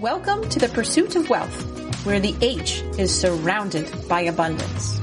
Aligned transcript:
Welcome 0.00 0.48
to 0.48 0.58
the 0.58 0.68
Pursuit 0.70 1.14
of 1.14 1.30
Whealth, 1.30 2.04
where 2.04 2.18
the 2.18 2.34
H 2.40 2.82
is 2.98 3.14
surrounded 3.14 4.08
by 4.08 4.22
abundance. 4.22 4.98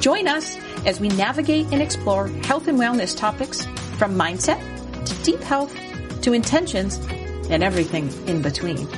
Join 0.00 0.26
us 0.26 0.58
as 0.84 0.98
we 0.98 1.08
navigate 1.10 1.68
and 1.70 1.80
explore 1.80 2.26
health 2.26 2.66
and 2.66 2.76
wellness 2.76 3.16
topics 3.16 3.66
from 3.96 4.16
mindset 4.16 4.58
to 5.04 5.14
deep 5.22 5.40
health 5.42 5.72
to 6.22 6.32
intentions 6.32 6.98
and 7.50 7.62
everything 7.62 8.10
in 8.26 8.42
between. 8.42 8.88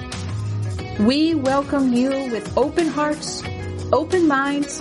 We 1.05 1.35
welcome 1.35 1.93
you 1.93 2.31
with 2.31 2.57
open 2.57 2.89
hearts, 2.89 3.43
open 3.93 4.27
minds, 4.27 4.81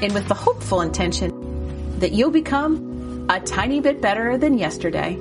and 0.00 0.14
with 0.14 0.26
the 0.26 0.34
hopeful 0.34 0.80
intention 0.80 1.98
that 1.98 2.12
you'll 2.12 2.30
become 2.30 3.26
a 3.28 3.40
tiny 3.40 3.80
bit 3.80 4.00
better 4.00 4.38
than 4.38 4.56
yesterday. 4.56 5.18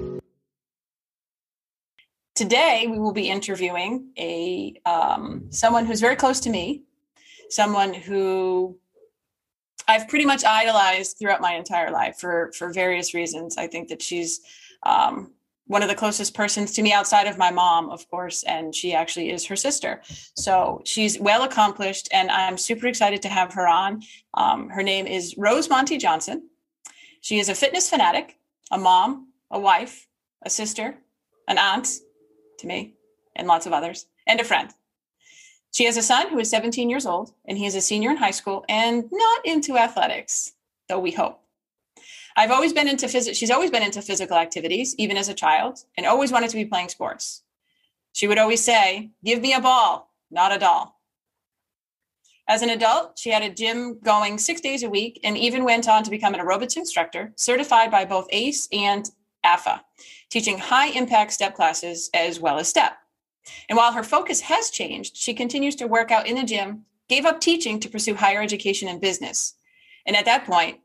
Today, 2.36 2.88
we 2.90 2.98
will 2.98 3.14
be 3.14 3.30
interviewing 3.30 4.10
a 4.18 4.74
um, 4.86 5.46
someone 5.52 5.86
who's 5.86 6.02
very 6.02 6.16
close 6.16 6.40
to 6.42 6.50
me, 6.50 6.82
someone 7.50 7.94
who 7.94 8.76
I've 9.88 10.08
pretty 10.08 10.26
much 10.26 10.44
idolized 10.44 11.18
throughout 11.18 11.42
my 11.42 11.54
entire 11.54 11.92
life 11.92 12.18
for 12.18 12.52
for 12.58 12.74
various 12.74 13.14
reasons. 13.14 13.58
I 13.58 13.68
think 13.68 13.90
that 13.90 14.02
she's 14.02 14.42
um, 14.82 15.32
one 15.68 15.84
of 15.84 15.90
the 15.90 15.96
closest 15.96 16.34
persons 16.34 16.74
to 16.74 16.82
me 16.82 16.92
outside 16.92 17.28
of 17.28 17.38
my 17.38 17.52
mom, 17.52 17.92
of 17.92 18.10
course, 18.10 18.42
and 18.44 18.74
she 18.74 18.96
actually 18.96 19.30
is 19.30 19.46
her 19.46 19.56
sister. 19.56 20.02
So 20.36 20.82
she's 20.86 21.20
well 21.20 21.44
accomplished, 21.44 22.10
and 22.12 22.32
I'm 22.32 22.58
super 22.58 22.88
excited 22.88 23.22
to 23.22 23.30
have 23.30 23.54
her 23.54 23.68
on. 23.68 24.02
Um, 24.34 24.70
her 24.70 24.84
name 24.84 25.06
is 25.06 25.36
Rose 25.38 25.70
Monti 25.70 25.98
Johnson. 25.98 26.50
She 27.22 27.40
is 27.40 27.48
a 27.48 27.56
fitness 27.56 27.90
fanatic, 27.90 28.40
a 28.72 28.78
mom, 28.78 29.30
a 29.52 29.60
wife, 29.60 30.08
a 30.42 30.50
sister, 30.50 30.96
an 31.48 31.58
aunt, 31.58 31.88
to 32.64 32.68
me 32.68 32.94
and 33.36 33.48
lots 33.48 33.66
of 33.66 33.74
others, 33.74 34.08
and 34.26 34.40
a 34.40 34.44
friend. 34.44 34.72
She 35.72 35.86
has 35.86 35.98
a 35.98 36.04
son 36.04 36.30
who 36.30 36.40
is 36.40 36.50
17 36.50 36.90
years 36.90 37.06
old, 37.06 37.34
and 37.46 37.58
he 37.58 37.66
is 37.66 37.76
a 37.76 37.82
senior 37.82 38.12
in 38.12 38.18
high 38.18 38.32
school 38.32 38.64
and 38.70 39.06
not 39.12 39.46
into 39.46 39.78
athletics, 39.78 40.54
though 40.88 41.00
we 41.00 41.12
hope. 41.12 41.40
I've 42.36 42.52
always 42.52 42.74
been 42.74 42.88
into 42.88 43.08
physics. 43.08 43.38
She's 43.38 43.52
always 43.52 43.72
been 43.72 43.84
into 43.84 44.02
physical 44.02 44.38
activities, 44.38 44.96
even 44.98 45.18
as 45.18 45.30
a 45.30 45.34
child, 45.34 45.84
and 45.98 46.06
always 46.06 46.32
wanted 46.32 46.50
to 46.52 46.58
be 46.58 46.66
playing 46.66 46.90
sports. 46.90 47.44
She 48.14 48.28
would 48.28 48.40
always 48.40 48.64
say, 48.64 49.12
Give 49.24 49.42
me 49.42 49.54
a 49.54 49.62
ball, 49.62 50.12
not 50.32 50.56
a 50.56 50.60
doll. 50.60 51.00
As 52.48 52.62
an 52.62 52.70
adult, 52.70 53.18
she 53.18 53.32
had 53.32 53.42
a 53.42 53.54
gym 53.54 54.00
going 54.04 54.38
six 54.38 54.62
days 54.62 54.84
a 54.84 54.90
week 54.90 55.20
and 55.24 55.38
even 55.38 55.64
went 55.64 55.88
on 55.88 56.04
to 56.04 56.10
become 56.10 56.34
an 56.34 56.42
aerobics 56.42 56.78
instructor, 56.78 57.34
certified 57.36 57.90
by 57.90 58.06
both 58.06 58.28
ACE 58.32 58.68
and 58.72 59.10
AFAA, 59.46 59.82
teaching 60.30 60.58
high 60.58 60.88
impact 60.88 61.34
step 61.34 61.56
classes 61.56 62.10
as 62.14 62.40
well 62.40 62.60
as 62.60 62.68
step. 62.68 62.94
And 63.70 63.78
while 63.78 63.92
her 63.94 64.04
focus 64.04 64.42
has 64.42 64.70
changed, 64.70 65.18
she 65.18 65.34
continues 65.34 65.76
to 65.78 65.88
work 65.88 66.12
out 66.12 66.28
in 66.28 66.36
the 66.36 66.44
gym, 66.44 66.86
gave 67.10 67.26
up 67.26 67.42
teaching 67.42 67.80
to 67.80 67.90
pursue 67.90 68.16
higher 68.16 68.42
education 68.42 68.88
and 68.88 69.02
business. 69.02 69.56
And 70.06 70.16
at 70.16 70.26
that 70.26 70.46
point, 70.46 70.80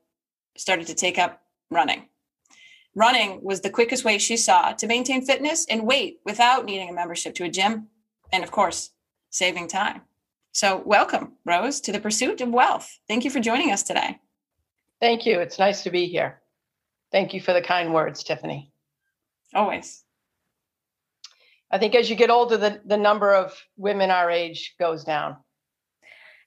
started 0.56 0.86
to 0.88 0.94
take 0.94 1.18
up 1.18 1.42
running. 1.70 2.08
Running 2.94 3.42
was 3.42 3.60
the 3.60 3.70
quickest 3.70 4.04
way 4.04 4.18
she 4.18 4.36
saw 4.36 4.72
to 4.72 4.86
maintain 4.86 5.24
fitness 5.24 5.66
and 5.66 5.86
weight 5.86 6.18
without 6.24 6.64
needing 6.64 6.88
a 6.88 6.92
membership 6.92 7.34
to 7.36 7.44
a 7.44 7.48
gym. 7.48 7.88
And 8.32 8.42
of 8.42 8.50
course, 8.50 8.90
saving 9.30 9.68
time. 9.68 10.02
So, 10.52 10.82
welcome, 10.84 11.34
Rose, 11.44 11.80
to 11.82 11.92
the 11.92 12.00
pursuit 12.00 12.40
of 12.40 12.48
whealth. 12.48 12.98
Thank 13.06 13.24
you 13.24 13.30
for 13.30 13.38
joining 13.38 13.70
us 13.70 13.84
today. 13.84 14.18
Thank 15.00 15.26
you. 15.26 15.38
It's 15.38 15.58
nice 15.58 15.82
to 15.84 15.90
be 15.90 16.06
here. 16.06 16.40
Thank 17.10 17.34
you 17.34 17.40
for 17.40 17.52
the 17.52 17.62
kind 17.62 17.94
words, 17.94 18.22
Tiffany. 18.22 18.70
Always. 19.54 20.04
I 21.70 21.78
think 21.78 21.94
as 21.94 22.08
you 22.08 22.16
get 22.16 22.30
older, 22.30 22.56
the, 22.56 22.80
the 22.84 22.96
number 22.96 23.34
of 23.34 23.54
women 23.76 24.10
our 24.10 24.30
age 24.30 24.74
goes 24.78 25.04
down. 25.04 25.36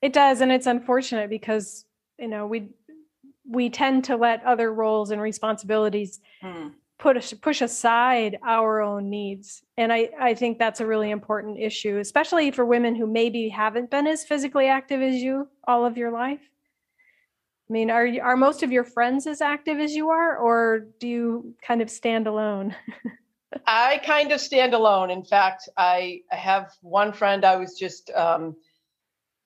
It 0.02 0.14
does, 0.14 0.42
and 0.42 0.52
it's 0.52 0.66
unfortunate 0.66 1.30
because 1.30 1.86
you 2.18 2.28
know 2.28 2.48
we 2.48 2.70
we 3.48 3.70
tend 3.70 4.06
to 4.06 4.16
let 4.16 4.44
other 4.44 4.73
roles 4.73 5.12
and 5.12 5.22
responsibilities 5.22 6.19
mm. 6.44 6.72
put 6.97 7.41
push 7.41 7.62
aside 7.62 8.40
our 8.44 8.81
own 8.81 9.12
needs, 9.12 9.63
and 9.78 9.94
I 9.94 10.09
I 10.19 10.34
think 10.34 10.57
that's 10.57 10.80
a 10.80 10.88
really 10.88 11.12
important 11.12 11.59
issue, 11.59 12.00
especially 12.00 12.50
for 12.50 12.66
women 12.66 12.96
who 12.96 13.06
maybe 13.06 13.50
haven't 13.50 13.91
been 13.91 14.07
as 14.07 14.24
physically 14.24 14.68
active 14.68 15.03
as 15.03 15.16
you 15.16 15.47
all 15.68 15.86
of 15.86 15.97
your 15.97 16.12
life. 16.12 16.50
I 17.72 17.74
mean, 17.74 17.90
are 17.90 18.06
are 18.22 18.36
most 18.36 18.64
of 18.64 18.72
your 18.74 18.84
friends 18.84 19.26
as 19.26 19.40
active 19.40 19.80
as 19.80 19.96
you 19.96 20.09
are, 20.09 20.36
or 20.38 20.88
do 21.00 21.08
you 21.08 21.56
kind 21.66 21.82
of 21.82 21.90
stand 21.90 22.28
alone? 22.28 22.76
I 23.66 24.02
kind 24.06 24.34
of 24.34 24.42
stand 24.42 24.74
alone. 24.74 25.09
In 25.09 25.24
fact, 25.24 25.70
I, 25.78 26.20
I 26.34 26.36
have 26.36 26.74
one 26.81 27.14
friend. 27.14 27.46
I 27.46 27.56
was 27.56 27.80
just, 27.80 28.12
um, 28.12 28.58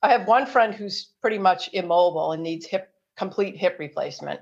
I 0.02 0.10
have 0.10 0.28
one 0.28 0.48
friend 0.48 0.74
who's 0.74 1.12
pretty 1.22 1.38
much 1.38 1.70
immobile 1.74 2.32
and 2.32 2.42
needs 2.42 2.66
hip 2.66 2.90
complete 3.16 3.58
hip 3.58 3.78
replacement. 3.78 4.40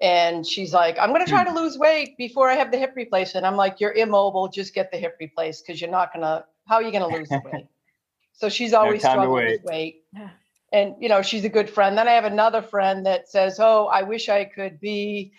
And 0.00 0.46
she's 0.46 0.72
like, 0.72 0.96
I'm 0.96 1.08
going 1.08 1.24
to 1.24 1.28
try 1.28 1.42
to 1.42 1.50
hmm. 1.50 1.56
lose 1.56 1.76
weight 1.76 2.16
before 2.16 2.48
I 2.48 2.54
have 2.54 2.70
the 2.70 2.78
hip 2.78 2.92
replacement. 2.94 3.44
I'm 3.44 3.56
like, 3.56 3.80
you're 3.80 3.94
immobile. 3.94 4.46
Just 4.46 4.72
get 4.72 4.92
the 4.92 4.98
hip 4.98 5.16
replaced 5.18 5.66
because 5.66 5.80
you're 5.80 5.90
not 5.90 6.12
going 6.12 6.22
to. 6.22 6.44
How 6.68 6.76
are 6.76 6.82
you 6.84 6.92
going 6.92 7.10
to 7.10 7.18
lose 7.18 7.28
weight? 7.30 7.66
So 8.38 8.50
she's 8.50 8.74
always 8.74 9.02
no 9.02 9.12
struggling 9.12 9.46
with 9.46 9.64
weight. 9.64 10.02
Yeah 10.12 10.28
and 10.76 10.94
you 11.00 11.08
know 11.08 11.22
she's 11.22 11.44
a 11.44 11.48
good 11.48 11.70
friend. 11.70 11.96
Then 11.96 12.08
i 12.08 12.12
have 12.12 12.24
another 12.24 12.62
friend 12.62 13.06
that 13.06 13.28
says 13.28 13.58
oh 13.58 13.86
i 13.86 14.02
wish 14.02 14.28
i 14.28 14.44
could 14.44 14.78
be 14.78 15.32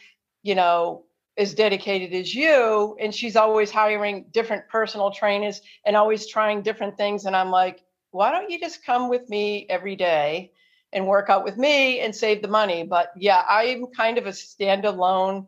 you 0.43 0.55
know 0.55 1.03
as 1.37 1.53
dedicated 1.53 2.13
as 2.13 2.33
you. 2.33 2.97
And 2.99 3.13
she's 3.13 3.35
always 3.35 3.69
hiring 3.69 4.25
different 4.31 4.67
personal 4.69 5.11
trainers 5.11 5.61
and 5.85 5.95
always 5.95 6.27
trying 6.27 6.63
different 6.63 6.97
things. 6.97 7.25
And 7.25 7.35
i'm 7.35 7.51
like 7.51 7.83
why 8.11 8.31
don't 8.31 8.49
you 8.49 8.59
just 8.59 8.83
come 8.83 9.09
with 9.09 9.29
me 9.29 9.67
every 9.69 9.95
day 9.95 10.51
and 10.93 11.05
work 11.05 11.29
out 11.29 11.43
with 11.43 11.57
me 11.57 11.99
and 11.99 12.15
save 12.15 12.41
the 12.41 12.47
money? 12.47 12.83
But 12.83 13.11
yeah 13.15 13.43
i'm 13.47 13.87
kind 13.87 14.17
of 14.17 14.25
a 14.25 14.31
standalone. 14.31 15.47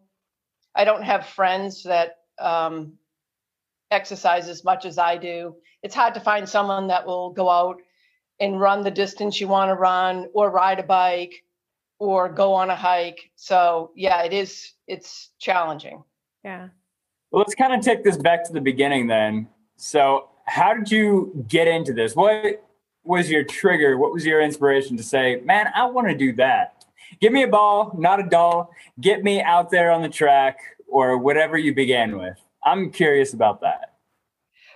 I 0.75 0.85
don't 0.85 1.03
have 1.03 1.25
friends 1.25 1.83
that 1.83 2.17
um, 2.39 2.93
exercise 3.91 4.47
as 4.47 4.63
much 4.63 4.85
as 4.85 4.97
i 4.99 5.17
do. 5.17 5.55
It's 5.81 5.95
hard 5.95 6.13
to 6.13 6.19
find 6.19 6.47
someone 6.47 6.87
that 6.87 7.07
will 7.07 7.31
go 7.31 7.49
out 7.49 7.81
and 8.39 8.59
run 8.59 8.81
the 8.81 8.91
distance 8.91 9.39
you 9.39 9.47
want 9.47 9.69
to 9.69 9.75
run 9.75 10.27
or 10.33 10.49
ride 10.49 10.79
a 10.79 10.83
bike 10.83 11.43
or 11.99 12.29
go 12.29 12.53
on 12.53 12.69
a 12.69 12.75
hike. 12.75 13.31
So 13.35 13.91
yeah, 13.95 14.23
it 14.23 14.33
is 14.33 14.73
it's 14.87 15.31
challenging. 15.39 16.03
Yeah. 16.43 16.69
Well, 17.31 17.39
let's 17.41 17.55
kind 17.55 17.73
of 17.73 17.81
take 17.81 18.03
this 18.03 18.17
back 18.17 18.43
to 18.45 18.53
the 18.53 18.61
beginning 18.61 19.07
then. 19.07 19.47
So, 19.75 20.29
how 20.45 20.73
did 20.73 20.89
you 20.89 21.45
get 21.47 21.67
into 21.67 21.93
this? 21.93 22.15
What 22.15 22.63
was 23.03 23.29
your 23.29 23.43
trigger? 23.43 23.97
What 23.97 24.11
was 24.11 24.25
your 24.25 24.41
inspiration 24.41 24.97
to 24.97 25.03
say, 25.03 25.41
"Man, 25.43 25.67
I 25.75 25.85
want 25.85 26.07
to 26.07 26.15
do 26.15 26.33
that." 26.33 26.85
Give 27.21 27.33
me 27.33 27.43
a 27.43 27.47
ball, 27.47 27.93
not 27.97 28.19
a 28.19 28.23
doll. 28.23 28.71
Get 28.99 29.23
me 29.23 29.41
out 29.41 29.69
there 29.69 29.91
on 29.91 30.01
the 30.01 30.09
track 30.09 30.57
or 30.87 31.17
whatever 31.17 31.57
you 31.57 31.73
began 31.73 32.17
with. 32.17 32.37
I'm 32.63 32.91
curious 32.91 33.33
about 33.33 33.61
that. 33.61 33.95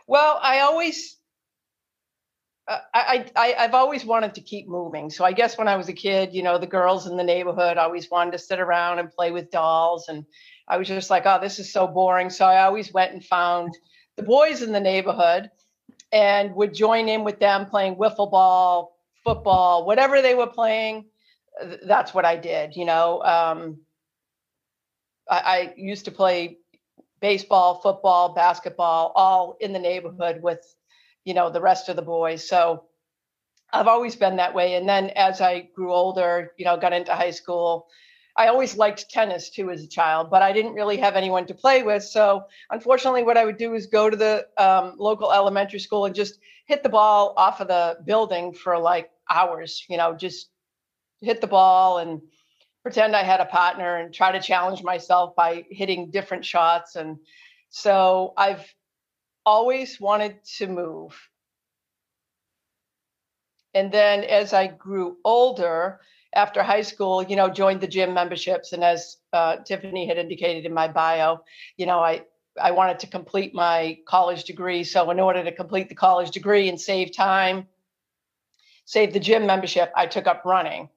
Well, 0.08 0.40
I 0.42 0.60
always 0.60 1.18
I, 2.68 3.26
I 3.36 3.56
I've 3.60 3.74
always 3.74 4.06
wanted 4.06 4.36
to 4.36 4.42
keep 4.42 4.68
moving. 4.70 5.10
So 5.10 5.26
I 5.26 5.34
guess 5.34 5.58
when 5.58 5.68
I 5.68 5.76
was 5.76 5.90
a 5.90 5.94
kid, 5.94 6.34
you 6.34 6.44
know, 6.44 6.58
the 6.58 6.68
girls 6.68 7.08
in 7.08 7.18
the 7.18 7.24
neighborhood 7.24 7.78
always 7.78 8.10
wanted 8.10 8.32
to 8.32 8.38
sit 8.38 8.60
around 8.60 9.00
and 9.00 9.12
play 9.12 9.32
with 9.32 9.52
dolls, 9.52 10.08
and 10.08 10.26
I 10.68 10.78
was 10.78 10.88
just 10.88 11.10
like, 11.10 11.24
oh, 11.26 11.40
this 11.42 11.60
is 11.60 11.72
so 11.72 11.88
boring. 11.88 12.30
So 12.30 12.46
I 12.46 12.64
always 12.64 12.94
went 12.94 13.12
and 13.12 13.24
found 13.24 13.78
the 14.16 14.24
boys 14.24 14.62
in 14.62 14.72
the 14.72 14.80
neighborhood, 14.80 15.52
and 16.14 16.56
would 16.56 16.74
join 16.74 17.10
in 17.10 17.24
with 17.24 17.40
them 17.40 17.66
playing 17.66 17.96
wiffle 17.96 18.32
ball, 18.32 18.98
football, 19.24 19.86
whatever 19.86 20.22
they 20.22 20.36
were 20.36 20.48
playing. 20.48 21.06
That's 21.86 22.14
what 22.14 22.24
I 22.24 22.38
did. 22.38 22.76
You 22.76 22.86
know, 22.86 23.22
um, 23.24 23.82
I, 25.30 25.40
I 25.40 25.74
used 25.76 26.06
to 26.06 26.12
play 26.12 26.60
baseball, 27.20 27.82
football, 27.82 28.34
basketball, 28.34 29.12
all 29.16 29.58
in 29.60 29.74
the 29.74 29.80
neighborhood 29.80 30.42
with 30.42 30.64
you 31.26 31.34
know 31.34 31.50
the 31.50 31.62
rest 31.62 31.90
of 31.90 31.96
the 31.96 32.02
boys. 32.02 32.48
So 32.48 32.86
i've 33.72 33.88
always 33.88 34.16
been 34.16 34.36
that 34.38 34.54
way. 34.54 34.76
And 34.76 34.88
then 34.88 35.10
as 35.16 35.42
i 35.42 35.62
grew 35.76 35.92
older 35.94 36.52
you 36.58 36.66
know 36.66 36.78
got 36.78 36.94
into 36.94 37.14
high 37.16 37.32
school 37.32 37.88
i 38.38 38.48
always 38.48 38.78
liked 38.78 39.10
tennis 39.10 39.50
too 39.50 39.70
as 39.70 39.84
a 39.84 39.88
child 39.88 40.30
but 40.30 40.42
i 40.42 40.52
didn't 40.52 40.74
really 40.74 40.98
have 40.98 41.16
anyone 41.16 41.46
to 41.48 41.54
play 41.54 41.84
with. 41.84 42.04
So 42.04 42.46
unfortunately 42.70 43.24
what 43.24 43.38
i 43.38 43.46
would 43.46 43.58
do 43.58 43.74
is 43.74 43.88
go 43.88 44.10
to 44.10 44.18
the 44.18 44.48
um, 44.58 44.96
local 44.98 45.32
elementary 45.32 45.80
school 45.80 46.06
and 46.06 46.16
just 46.16 46.40
hit 46.66 46.84
the 46.84 46.90
ball 46.90 47.34
off 47.38 47.62
of 47.62 47.68
the 47.68 47.98
building 48.06 48.54
for 48.54 48.78
like 48.78 49.10
hours 49.30 49.86
you 49.90 49.98
know 49.98 50.14
just 50.16 50.50
hit 51.22 51.42
the 51.42 51.48
ball 51.48 52.00
and 52.00 52.22
pretend 52.84 53.16
i 53.16 53.24
had 53.24 53.40
a 53.40 53.46
partner 53.46 53.98
and 53.98 54.14
try 54.14 54.32
to 54.32 54.42
challenge 54.42 54.84
myself 54.84 55.36
by 55.36 55.64
hitting 55.70 56.12
different 56.12 56.46
shots. 56.46 56.96
And 56.96 57.18
so 57.70 58.34
i've 58.38 58.66
always 59.46 60.00
wanted 60.00 60.44
to 60.58 60.68
move. 60.68 61.18
And 63.74 63.92
then 63.92 64.24
as 64.24 64.54
I 64.54 64.68
grew 64.68 65.18
older, 65.26 66.00
after 66.36 66.64
high 66.64 66.82
school, 66.82 67.24
you 67.24 67.36
know, 67.36 67.50
joined 67.50 67.82
the 67.82 67.88
gym 67.88 68.14
memberships. 68.14 68.74
And 68.74 68.84
as 68.84 69.18
uh, 69.32 69.58
Tiffany 69.58 70.08
had 70.08 70.18
indicated 70.18 70.66
in 70.66 70.74
my 70.74 70.88
bio, 70.88 71.44
you 71.78 71.86
know, 71.86 72.00
I 72.00 72.24
I 72.62 72.72
wanted 72.72 73.00
to 73.00 73.08
complete 73.08 73.54
my 73.56 73.98
college 74.08 74.44
degree. 74.44 74.84
So, 74.84 75.10
in 75.10 75.20
order 75.20 75.44
to 75.44 75.52
complete 75.52 75.90
the 75.90 75.96
college 75.96 76.32
degree 76.32 76.70
and 76.70 76.80
save 76.80 77.16
time, 77.16 77.68
save 78.86 79.14
the 79.14 79.20
gym 79.20 79.48
membership, 79.48 79.92
I 79.96 80.06
took 80.06 80.28
up 80.28 80.44
running. 80.46 80.90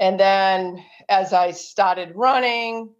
And 0.00 0.18
then 0.18 0.84
as 1.08 1.32
I 1.32 1.52
started 1.52 2.12
running, 2.14 2.94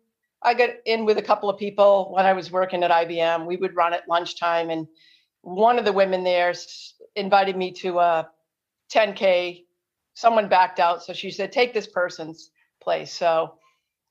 I 0.45 0.55
got 0.55 0.71
in 0.85 1.05
with 1.05 1.19
a 1.19 1.23
couple 1.23 1.49
of 1.49 1.59
people 1.59 2.13
when 2.13 2.27
I 2.27 2.33
was 2.33 2.51
working 2.51 2.83
at 2.83 2.91
IBM. 2.91 3.47
We 3.47 3.57
would 3.57 3.77
run 3.77 3.93
at 3.95 4.09
lunchtime, 4.09 4.71
and 4.71 4.89
one 5.43 5.79
of 5.79 5.85
the 5.85 5.93
women 5.93 6.25
there 6.25 6.53
invited 7.15 7.57
me 7.57 7.73
to 7.73 7.99
a 7.99 8.29
10K. 8.93 9.65
Someone 10.15 10.49
backed 10.49 10.81
out, 10.81 11.03
so 11.03 11.13
she 11.13 11.31
said, 11.31 11.53
Take 11.53 11.73
this 11.73 11.87
person's 11.87 12.51
place. 12.83 13.13
So 13.13 13.55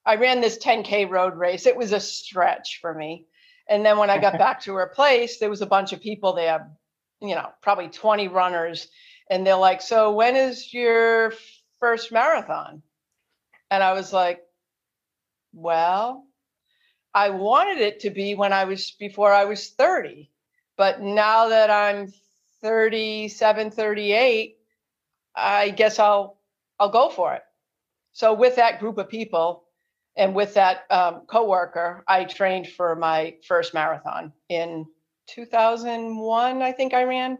I 0.06 0.16
ran 0.16 0.42
this 0.42 0.58
10K 0.58 1.10
road 1.10 1.36
race. 1.36 1.66
It 1.66 1.78
was 1.78 1.92
a 1.92 2.00
stretch 2.00 2.80
for 2.82 2.94
me. 2.94 3.26
And 3.70 3.86
then 3.86 3.98
when 3.98 4.10
I 4.10 4.20
got 4.20 4.38
back 4.40 4.62
to 4.62 4.76
her 4.76 4.88
place, 4.88 5.38
there 5.38 5.50
was 5.50 5.62
a 5.62 5.68
bunch 5.68 5.94
of 5.94 6.02
people 6.02 6.34
there, 6.34 6.72
you 7.22 7.36
know, 7.36 7.50
probably 7.62 7.90
20 7.90 8.28
runners. 8.30 8.88
And 9.30 9.46
they're 9.46 9.56
like, 9.56 9.82
So 9.82 10.14
when 10.14 10.36
is 10.36 10.74
your 10.74 11.34
first 11.80 12.12
marathon? 12.12 12.82
And 13.70 13.84
I 13.84 13.94
was 13.94 14.12
like, 14.12 14.42
Well, 15.54 16.26
I 17.14 17.30
wanted 17.30 17.80
it 17.80 18.02
to 18.02 18.10
be 18.10 18.36
when 18.36 18.54
I 18.54 18.66
was 18.66 18.92
before 18.92 19.34
I 19.34 19.46
was 19.46 19.70
30. 19.70 20.32
But 20.78 21.02
now 21.02 21.50
that 21.50 21.70
I'm 21.70 22.12
37, 22.62 23.72
38, 23.72 24.58
I 25.36 25.70
guess 25.70 26.00
I'll 26.00 26.40
I'll 26.80 26.90
go 26.90 27.10
for 27.10 27.34
it. 27.36 27.44
So 28.14 28.34
with 28.34 28.56
that 28.56 28.80
group 28.80 28.98
of 28.98 29.10
people, 29.10 29.64
and 30.16 30.36
with 30.36 30.56
that 30.56 30.80
um, 30.90 31.22
coworker, 31.28 32.04
I 32.08 32.26
trained 32.26 32.68
for 32.68 32.96
my 32.96 33.36
first 33.48 33.74
marathon 33.74 34.34
in 34.50 34.86
2001. 35.28 36.62
I 36.62 36.72
think 36.74 36.94
I 36.94 37.04
ran. 37.04 37.38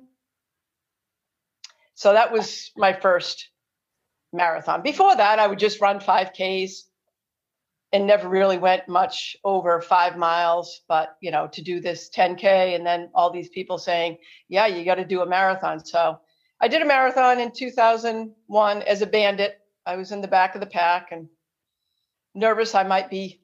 So 1.96 2.14
that 2.14 2.32
was 2.32 2.72
my 2.78 2.94
first 2.94 3.50
marathon. 4.32 4.82
Before 4.82 5.16
that, 5.16 5.40
I 5.40 5.48
would 5.48 5.60
just 5.60 5.82
run 5.82 6.00
5Ks 6.00 6.84
and 7.94 8.08
never 8.08 8.30
really 8.30 8.58
went 8.58 8.88
much 8.88 9.36
over 9.44 9.82
five 9.82 10.18
miles. 10.18 10.82
But, 10.88 11.18
you 11.22 11.32
know, 11.32 11.48
to 11.48 11.62
do 11.62 11.82
this 11.82 12.10
10K 12.10 12.76
and 12.76 12.86
then 12.86 13.10
all 13.14 13.32
these 13.32 13.50
people 13.50 13.78
saying, 13.78 14.18
yeah, 14.48 14.68
you 14.68 14.86
got 14.86 14.96
to 14.96 15.06
do 15.06 15.22
a 15.22 15.26
marathon. 15.26 15.84
So 15.84 16.20
I 16.60 16.68
did 16.68 16.82
a 16.82 16.86
marathon 16.86 17.40
in 17.40 17.52
2001 17.52 18.82
as 18.84 19.02
a 19.02 19.08
bandit. 19.08 19.60
I 19.86 19.98
was 19.98 20.12
in 20.12 20.22
the 20.22 20.28
back 20.28 20.56
of 20.56 20.62
the 20.62 20.68
pack 20.68 21.12
and 21.12 21.28
nervous 22.34 22.76
I 22.76 22.84
might 22.84 23.10
be 23.10 23.42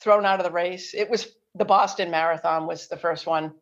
thrown 0.00 0.26
out 0.26 0.40
of 0.40 0.44
the 0.44 0.52
race. 0.52 0.94
It 0.94 1.08
was 1.08 1.28
the 1.54 1.64
Boston 1.64 2.10
Marathon 2.10 2.66
was 2.66 2.88
the 2.88 2.96
first 2.96 3.26
one 3.26 3.52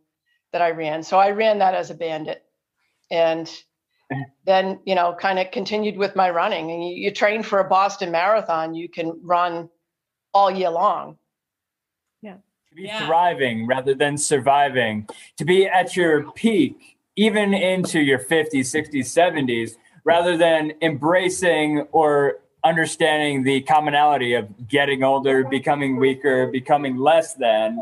that 0.53 0.63
I 0.63 0.71
ran. 0.71 1.03
So 1.03 1.19
I 1.19 1.31
ran 1.31 1.59
that 1.59 1.75
as 1.75 1.91
a 1.91 1.95
bandit. 1.95 2.45
And 3.11 3.51
then, 4.47 4.81
you 4.85 4.95
know, 4.95 5.15
kind 5.19 5.39
of 5.39 5.51
continued 5.51 5.97
with 5.97 6.17
my 6.17 6.31
running. 6.31 6.71
And 6.71 6.83
you, 6.83 6.95
you 6.95 7.11
train 7.11 7.43
for 7.43 7.59
a 7.59 7.69
Boston 7.69 8.11
Marathon, 8.11 8.75
you 8.75 8.89
can 8.89 9.21
run 9.23 9.69
all 10.35 10.51
year 10.51 10.71
long. 10.71 11.17
Yeah. 12.21 12.37
To 12.69 12.75
be 12.75 12.83
Yeah. 12.83 13.07
thriving 13.07 13.67
rather 13.67 13.95
than 13.95 14.19
surviving, 14.19 15.09
to 15.37 15.45
be 15.45 15.67
at 15.67 15.97
your 15.97 16.31
peak, 16.33 16.99
even 17.17 17.55
into 17.55 18.01
your 18.01 18.19
50s, 18.19 18.69
60s, 18.69 19.09
70s, 19.09 19.77
rather 20.05 20.37
than 20.37 20.73
embracing 20.83 21.83
or 21.93 22.41
understanding 22.65 23.45
the 23.45 23.61
commonality 23.63 24.35
of 24.35 24.69
getting 24.69 25.05
older, 25.05 25.45
becoming 25.45 25.97
weaker, 25.97 26.47
becoming 26.49 26.97
less 26.97 27.35
than, 27.35 27.81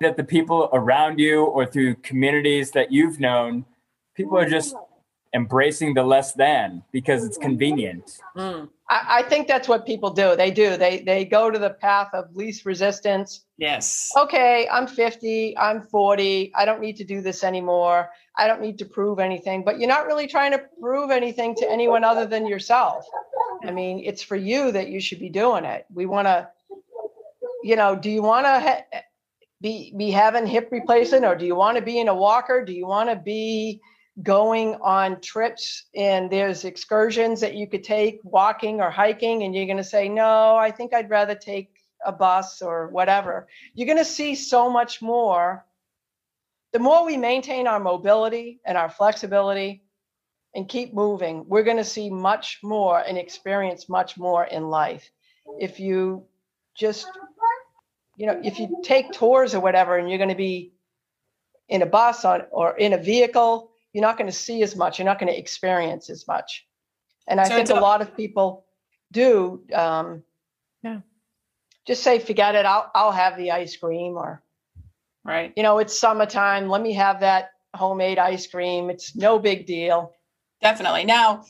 that 0.00 0.16
the 0.16 0.24
people 0.24 0.68
around 0.72 1.18
you 1.18 1.44
or 1.44 1.64
through 1.64 1.94
communities 1.96 2.72
that 2.72 2.92
you've 2.92 3.20
known, 3.20 3.64
people 4.14 4.36
are 4.36 4.48
just 4.48 4.74
embracing 5.34 5.94
the 5.94 6.02
less 6.02 6.32
than 6.32 6.82
because 6.92 7.24
it's 7.24 7.36
convenient. 7.36 8.20
Mm, 8.36 8.68
I, 8.88 9.18
I 9.18 9.22
think 9.24 9.48
that's 9.48 9.68
what 9.68 9.84
people 9.84 10.10
do. 10.10 10.36
They 10.36 10.50
do. 10.50 10.76
They 10.76 11.00
they 11.00 11.24
go 11.24 11.50
to 11.50 11.58
the 11.58 11.70
path 11.70 12.08
of 12.14 12.34
least 12.34 12.64
resistance. 12.64 13.44
yes. 13.58 14.10
Okay, 14.16 14.68
I'm 14.70 14.86
50, 14.86 15.58
I'm 15.58 15.82
40, 15.82 16.52
I 16.54 16.64
don't 16.64 16.80
need 16.80 16.96
to 16.96 17.04
do 17.04 17.20
this 17.20 17.42
anymore. 17.42 18.10
I 18.38 18.46
don't 18.46 18.60
need 18.60 18.78
to 18.78 18.84
prove 18.84 19.18
anything, 19.18 19.64
but 19.64 19.78
you're 19.78 19.88
not 19.88 20.06
really 20.06 20.26
trying 20.26 20.52
to 20.52 20.62
prove 20.80 21.10
anything 21.10 21.54
to 21.56 21.70
anyone 21.70 22.04
other 22.04 22.26
than 22.26 22.46
yourself. 22.46 23.04
I 23.64 23.70
mean, 23.70 24.02
it's 24.04 24.22
for 24.22 24.36
you 24.36 24.72
that 24.72 24.88
you 24.88 25.00
should 25.00 25.20
be 25.20 25.30
doing 25.30 25.64
it. 25.64 25.86
We 25.92 26.06
want 26.06 26.26
to, 26.26 26.48
you 27.62 27.76
know, 27.76 27.96
do 27.96 28.10
you 28.10 28.22
want 28.22 28.46
to 28.46 28.60
ha- 28.60 29.00
be 29.60 29.94
be 29.96 30.10
having 30.10 30.46
hip 30.46 30.68
replacement, 30.70 31.24
or 31.24 31.34
do 31.34 31.46
you 31.46 31.54
want 31.54 31.76
to 31.78 31.82
be 31.82 31.98
in 31.98 32.08
a 32.08 32.14
walker? 32.14 32.64
Do 32.64 32.72
you 32.72 32.86
want 32.86 33.08
to 33.08 33.16
be 33.16 33.80
going 34.22 34.76
on 34.76 35.20
trips 35.20 35.84
and 35.94 36.30
there's 36.30 36.64
excursions 36.64 37.40
that 37.40 37.54
you 37.54 37.66
could 37.66 37.82
take 37.82 38.20
walking 38.22 38.80
or 38.80 38.90
hiking, 38.90 39.42
and 39.42 39.54
you're 39.54 39.66
going 39.66 39.76
to 39.76 39.84
say, 39.84 40.08
no, 40.08 40.56
I 40.56 40.70
think 40.70 40.94
I'd 40.94 41.10
rather 41.10 41.34
take 41.34 41.70
a 42.04 42.12
bus 42.12 42.62
or 42.62 42.88
whatever. 42.88 43.48
You're 43.74 43.86
going 43.86 43.98
to 43.98 44.04
see 44.04 44.34
so 44.34 44.70
much 44.70 45.02
more. 45.02 45.64
The 46.72 46.78
more 46.78 47.04
we 47.04 47.16
maintain 47.16 47.66
our 47.66 47.80
mobility 47.80 48.60
and 48.64 48.76
our 48.76 48.88
flexibility, 48.88 49.84
and 50.54 50.68
keep 50.68 50.94
moving, 50.94 51.44
we're 51.48 51.64
going 51.64 51.78
to 51.78 51.84
see 51.84 52.08
much 52.08 52.60
more 52.62 53.00
and 53.00 53.18
experience 53.18 53.88
much 53.88 54.16
more 54.16 54.44
in 54.44 54.70
life. 54.70 55.10
If 55.58 55.80
you 55.80 56.26
just, 56.76 57.08
you 58.16 58.26
know, 58.26 58.40
if 58.44 58.60
you 58.60 58.80
take 58.84 59.10
tours 59.10 59.54
or 59.54 59.60
whatever, 59.60 59.98
and 59.98 60.08
you're 60.08 60.18
going 60.18 60.28
to 60.30 60.36
be 60.36 60.72
in 61.68 61.82
a 61.82 61.86
bus 61.86 62.24
on, 62.24 62.42
or 62.52 62.76
in 62.76 62.92
a 62.92 62.98
vehicle, 62.98 63.72
you're 63.94 64.02
not 64.02 64.18
going 64.18 64.26
to 64.30 64.36
see 64.36 64.62
as 64.62 64.76
much. 64.76 64.98
You're 64.98 65.06
not 65.06 65.18
going 65.18 65.32
to 65.32 65.38
experience 65.38 66.10
as 66.10 66.26
much. 66.28 66.66
And 67.28 67.40
I 67.40 67.48
So 67.48 67.54
think 67.56 67.70
a 67.70 67.74
lot 67.74 68.02
of 68.02 68.14
people 68.14 68.66
do. 69.12 69.62
Um, 69.72 70.22
Yeah. 70.82 71.00
Just 71.86 72.02
say, 72.02 72.18
forget 72.18 72.54
it. 72.54 72.66
I'll 72.66 72.90
I'll 72.94 73.12
have 73.12 73.36
the 73.38 73.52
ice 73.52 73.76
cream, 73.76 74.16
or 74.16 74.42
Right. 75.24 75.52
you 75.56 75.62
know, 75.62 75.78
it's 75.78 75.98
summertime. 75.98 76.68
Let 76.68 76.82
me 76.82 76.92
have 76.94 77.20
that 77.20 77.52
homemade 77.74 78.18
ice 78.18 78.46
cream. 78.46 78.90
It's 78.90 79.14
no 79.16 79.38
big 79.38 79.64
deal. 79.66 80.12
Definitely. 80.60 81.04
Now, 81.04 81.44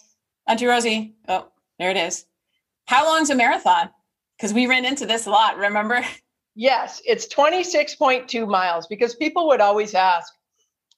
Auntie 0.47 0.67
Rosie, 0.67 1.15
oh, 1.29 1.49
there 1.79 1.91
it 1.91 1.97
is. 1.97 2.27
How 2.87 3.07
long's 3.07 3.31
a 3.31 3.35
marathon? 3.35 3.91
Because 4.37 4.53
we 4.53 4.67
ran 4.67 4.85
into 4.85 5.07
this 5.07 5.27
a 5.27 5.31
lot, 5.31 5.57
remember? 5.57 6.05
Yes, 6.57 7.03
it's 7.05 7.27
26.2 7.27 8.47
miles 8.47 8.87
because 8.87 9.17
people 9.17 9.49
would 9.49 9.61
always 9.61 9.93
ask, 9.93 10.33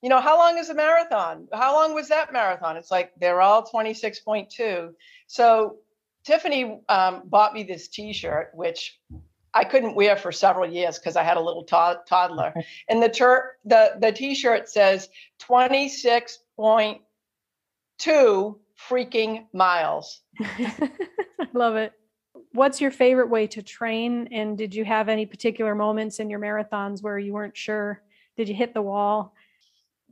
you 0.03 0.09
know, 0.09 0.21
how 0.21 0.39
long 0.39 0.59
is 0.59 0.69
a 0.69 0.75
marathon? 0.75 1.49
How 1.53 1.75
long 1.75 1.95
was 1.95 2.09
that 2.09 2.33
marathon? 2.33 2.77
It's 2.77 2.91
like 2.91 3.13
they're 3.19 3.41
all 3.41 3.65
26.2. 3.67 4.93
So 5.27 5.77
Tiffany 6.25 6.81
um, 6.89 7.23
bought 7.25 7.55
me 7.55 7.63
this 7.63 7.89
t 7.89 8.13
shirt, 8.13 8.51
which 8.53 9.01
I 9.55 9.65
couldn't 9.65 9.95
wear 9.95 10.17
for 10.17 10.33
several 10.33 10.71
years 10.71 10.99
because 10.99 11.17
I 11.17 11.23
had 11.23 11.37
a 11.39 11.41
little 11.41 11.65
to- 11.65 12.01
toddler. 12.07 12.53
And 12.89 13.03
the, 13.03 13.09
tur- 13.09 13.57
the, 13.65 13.95
the 14.01 14.13
t 14.13 14.35
shirt 14.35 14.69
says 14.69 15.09
26.2 15.41 16.99
freaking 18.89 19.47
miles. 19.55 20.21
I 20.41 20.91
love 21.55 21.77
it. 21.77 21.93
What's 22.53 22.81
your 22.81 22.91
favorite 22.91 23.31
way 23.31 23.47
to 23.49 23.63
train? 23.63 24.29
And 24.31 24.59
did 24.59 24.75
you 24.75 24.85
have 24.85 25.09
any 25.09 25.25
particular 25.27 25.75
moments 25.75 26.21
in 26.21 26.29
your 26.29 26.41
marathons 26.41 27.03
where 27.03 27.19
you 27.19 27.33
weren't 27.33 27.57
sure? 27.57 28.03
Did 28.37 28.49
you 28.49 28.55
hit 28.55 28.75
the 28.75 28.83
wall? 28.83 29.35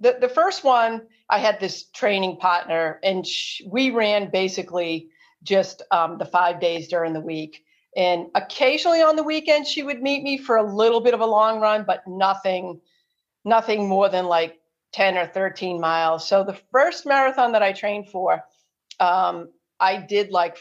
The 0.05 0.19
the 0.21 0.29
first 0.29 0.63
one 0.63 1.03
i 1.31 1.39
had 1.39 1.59
this 1.59 1.85
training 1.91 2.37
partner 2.37 3.01
and 3.03 3.27
sh- 3.27 3.63
we 3.67 3.91
ran 3.91 4.31
basically 4.31 5.09
just 5.43 5.83
um, 5.91 6.17
the 6.19 6.25
five 6.25 6.59
days 6.59 6.89
during 6.89 7.13
the 7.13 7.21
week. 7.21 7.65
And 7.97 8.29
occasionally 8.35 9.03
on 9.03 9.15
the 9.17 9.23
weekend 9.23 9.67
she 9.67 9.83
would 9.83 10.03
meet 10.03 10.23
me 10.23 10.37
for 10.39 10.57
a 10.57 10.63
little 10.63 11.01
bit 11.01 11.15
of 11.15 11.21
a 11.21 11.27
long 11.27 11.61
run 11.61 11.85
but 11.87 12.03
nothing 12.07 12.81
nothing 13.45 13.89
more 13.89 14.09
than 14.09 14.27
like 14.27 14.59
10 14.93 15.19
or 15.19 15.27
13 15.27 15.81
miles. 15.81 16.27
So 16.27 16.45
the 16.45 16.59
first 16.71 17.07
marathon 17.07 17.53
that 17.53 17.63
i 17.63 17.73
trained 17.73 18.09
for 18.11 18.45
um, 19.01 19.49
i 19.81 19.97
did 19.97 20.31
like 20.31 20.59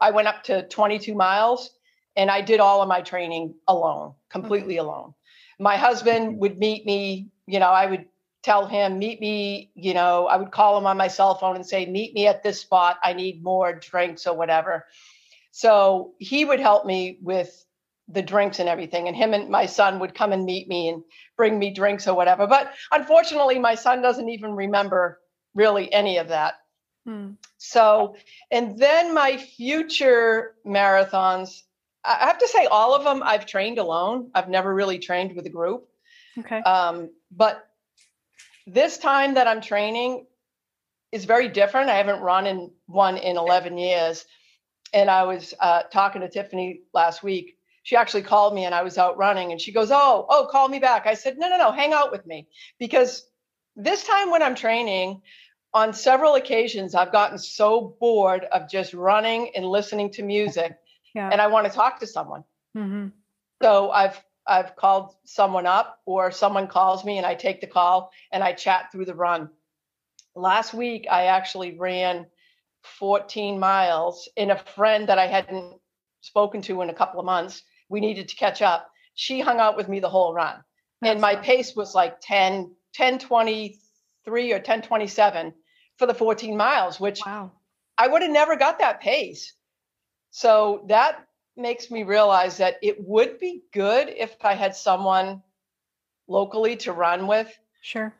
i 0.00 0.10
went 0.10 0.28
up 0.28 0.42
to 0.44 0.66
22 0.68 1.14
miles 1.14 1.70
and 2.16 2.30
i 2.30 2.40
did 2.40 2.60
all 2.60 2.82
of 2.82 2.88
my 2.88 3.00
training 3.00 3.54
alone 3.68 4.14
completely 4.28 4.76
alone 4.76 5.14
my 5.60 5.76
husband 5.76 6.38
would 6.38 6.58
meet 6.58 6.84
me 6.84 7.28
you 7.46 7.60
know 7.60 7.70
i 7.70 7.86
would 7.86 8.06
tell 8.42 8.66
him 8.66 8.98
meet 8.98 9.20
me 9.20 9.70
you 9.74 9.94
know 9.94 10.26
i 10.26 10.36
would 10.36 10.50
call 10.50 10.76
him 10.78 10.86
on 10.86 10.96
my 10.96 11.08
cell 11.08 11.34
phone 11.34 11.56
and 11.56 11.66
say 11.66 11.86
meet 11.86 12.14
me 12.14 12.26
at 12.26 12.42
this 12.42 12.60
spot. 12.60 12.98
I 13.04 13.12
need 13.12 13.42
more 13.42 13.72
drinks 13.74 14.26
or 14.26 14.36
whatever. 14.36 14.86
So 15.52 16.14
he 16.18 16.44
would 16.44 16.60
help 16.60 16.86
me 16.86 17.18
with 17.22 17.64
the 18.08 18.22
drinks 18.22 18.58
and 18.58 18.68
everything 18.68 19.06
and 19.06 19.16
him 19.16 19.34
and 19.34 19.48
my 19.50 19.66
son 19.66 19.98
would 20.00 20.14
come 20.14 20.32
and 20.32 20.44
meet 20.44 20.68
me 20.68 20.88
and 20.88 21.02
bring 21.36 21.58
me 21.58 21.72
drinks 21.72 22.08
or 22.08 22.14
whatever. 22.14 22.46
But 22.46 22.72
unfortunately 22.90 23.58
my 23.58 23.74
son 23.74 24.02
doesn't 24.02 24.28
even 24.28 24.52
remember 24.52 25.20
really 25.54 25.92
any 25.92 26.18
of 26.18 26.28
that. 26.28 26.54
Hmm. 27.06 27.30
so, 27.56 28.14
and 28.50 28.78
then 28.78 29.14
my 29.14 29.38
future 29.38 30.54
marathons, 30.66 31.62
I 32.04 32.26
have 32.26 32.38
to 32.38 32.48
say, 32.48 32.66
all 32.66 32.94
of 32.94 33.04
them 33.04 33.22
I've 33.22 33.46
trained 33.46 33.78
alone. 33.78 34.30
I've 34.34 34.48
never 34.48 34.74
really 34.74 34.98
trained 34.98 35.34
with 35.36 35.46
a 35.46 35.50
group. 35.50 35.88
Okay. 36.38 36.58
Um, 36.58 37.10
but 37.30 37.66
this 38.66 38.98
time 38.98 39.34
that 39.34 39.46
I'm 39.46 39.60
training 39.60 40.26
is 41.12 41.24
very 41.24 41.48
different. 41.48 41.90
I 41.90 41.96
haven't 41.96 42.20
run 42.20 42.46
in 42.46 42.70
one 42.86 43.16
in 43.16 43.36
11 43.36 43.76
years. 43.78 44.24
And 44.92 45.10
I 45.10 45.24
was 45.24 45.54
uh, 45.60 45.82
talking 45.92 46.22
to 46.22 46.28
Tiffany 46.28 46.82
last 46.94 47.22
week. 47.22 47.56
She 47.82 47.96
actually 47.96 48.22
called 48.22 48.54
me 48.54 48.64
and 48.64 48.74
I 48.74 48.82
was 48.82 48.98
out 48.98 49.16
running 49.16 49.52
and 49.52 49.60
she 49.60 49.72
goes, 49.72 49.90
Oh, 49.90 50.26
oh, 50.28 50.48
call 50.50 50.68
me 50.68 50.78
back. 50.78 51.06
I 51.06 51.14
said, 51.14 51.38
No, 51.38 51.48
no, 51.48 51.56
no, 51.56 51.72
hang 51.72 51.92
out 51.92 52.12
with 52.12 52.26
me. 52.26 52.46
Because 52.78 53.26
this 53.76 54.04
time 54.04 54.30
when 54.30 54.42
I'm 54.42 54.54
training, 54.54 55.22
on 55.72 55.92
several 55.92 56.34
occasions, 56.34 56.94
I've 56.94 57.12
gotten 57.12 57.38
so 57.38 57.96
bored 58.00 58.44
of 58.52 58.68
just 58.68 58.92
running 58.92 59.52
and 59.54 59.64
listening 59.64 60.10
to 60.12 60.22
music 60.22 60.72
Yeah. 61.14 61.28
and 61.30 61.40
I 61.40 61.46
want 61.48 61.66
to 61.66 61.72
talk 61.72 62.00
to 62.00 62.06
someone. 62.06 62.44
hmm 62.74 63.08
So 63.62 63.90
I've 63.90 64.22
I've 64.46 64.74
called 64.76 65.14
someone 65.24 65.66
up 65.66 66.00
or 66.06 66.30
someone 66.30 66.66
calls 66.66 67.04
me 67.04 67.18
and 67.18 67.26
I 67.26 67.34
take 67.34 67.60
the 67.60 67.66
call 67.66 68.10
and 68.32 68.42
I 68.42 68.52
chat 68.52 68.90
through 68.90 69.04
the 69.04 69.14
run. 69.14 69.50
Last 70.34 70.72
week 70.74 71.06
I 71.10 71.26
actually 71.26 71.78
ran 71.78 72.26
14 72.82 73.58
miles 73.58 74.28
and 74.36 74.50
a 74.50 74.56
friend 74.56 75.08
that 75.08 75.18
I 75.18 75.26
hadn't 75.26 75.78
spoken 76.22 76.62
to 76.62 76.82
in 76.82 76.90
a 76.90 76.94
couple 76.94 77.20
of 77.20 77.26
months, 77.26 77.62
we 77.88 78.00
needed 78.00 78.28
to 78.28 78.36
catch 78.36 78.62
up. 78.62 78.90
She 79.14 79.40
hung 79.40 79.60
out 79.60 79.76
with 79.76 79.88
me 79.88 80.00
the 80.00 80.08
whole 80.08 80.32
run. 80.34 80.62
and 81.02 81.20
my 81.20 81.34
pace 81.36 81.74
was 81.76 81.94
like 81.94 82.20
10 82.20 82.74
10 82.94 83.18
23 83.18 84.52
or 84.52 84.58
10 84.60 84.82
27 84.82 85.54
for 85.98 86.06
the 86.06 86.14
14 86.14 86.56
miles, 86.56 86.98
which 87.00 87.20
Wow. 87.24 87.52
I 87.98 88.08
would 88.08 88.22
have 88.22 88.30
never 88.30 88.56
got 88.56 88.78
that 88.78 89.00
pace. 89.00 89.54
So 90.30 90.84
that 90.88 91.26
makes 91.56 91.90
me 91.90 92.02
realize 92.04 92.58
that 92.58 92.76
it 92.82 92.96
would 93.06 93.38
be 93.38 93.62
good 93.72 94.08
if 94.08 94.36
I 94.42 94.54
had 94.54 94.74
someone 94.76 95.42
locally 96.28 96.76
to 96.76 96.92
run 96.92 97.26
with. 97.26 97.52
Sure. 97.82 98.14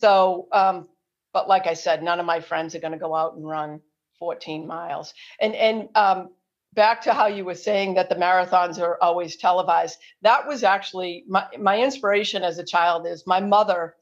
So, 0.00 0.48
um, 0.52 0.88
but 1.32 1.48
like 1.48 1.66
I 1.66 1.74
said, 1.74 2.02
none 2.02 2.20
of 2.20 2.26
my 2.26 2.40
friends 2.40 2.74
are 2.74 2.80
going 2.80 2.92
to 2.92 2.98
go 2.98 3.14
out 3.14 3.34
and 3.34 3.46
run 3.46 3.80
14 4.18 4.66
miles. 4.66 5.14
And 5.40 5.54
and 5.54 5.88
um, 5.94 6.30
back 6.74 7.02
to 7.02 7.12
how 7.14 7.26
you 7.26 7.44
were 7.44 7.54
saying 7.54 7.94
that 7.94 8.08
the 8.08 8.14
marathons 8.16 8.80
are 8.80 8.98
always 9.02 9.36
televised. 9.36 9.98
That 10.22 10.46
was 10.46 10.64
actually 10.64 11.24
my 11.28 11.46
my 11.58 11.80
inspiration 11.80 12.42
as 12.42 12.58
a 12.58 12.64
child. 12.64 13.06
Is 13.06 13.26
my 13.26 13.40
mother, 13.40 13.94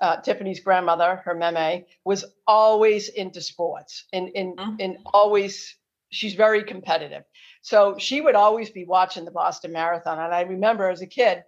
uh, 0.00 0.18
Tiffany's 0.20 0.60
grandmother, 0.60 1.16
her 1.24 1.34
meme, 1.34 1.84
was 2.04 2.24
always 2.46 3.08
into 3.08 3.40
sports 3.40 4.06
and 4.12 4.30
and 4.34 4.56
Mhm. 4.58 4.76
and 4.80 4.98
always 5.06 5.76
she's 6.10 6.34
very 6.34 6.64
competitive. 6.64 7.22
So 7.62 7.96
she 7.98 8.20
would 8.20 8.34
always 8.34 8.70
be 8.70 8.84
watching 8.84 9.24
the 9.24 9.30
Boston 9.30 9.72
Marathon. 9.72 10.18
And 10.18 10.34
I 10.34 10.42
remember 10.42 10.88
as 10.88 11.02
a 11.02 11.06
kid 11.06 11.42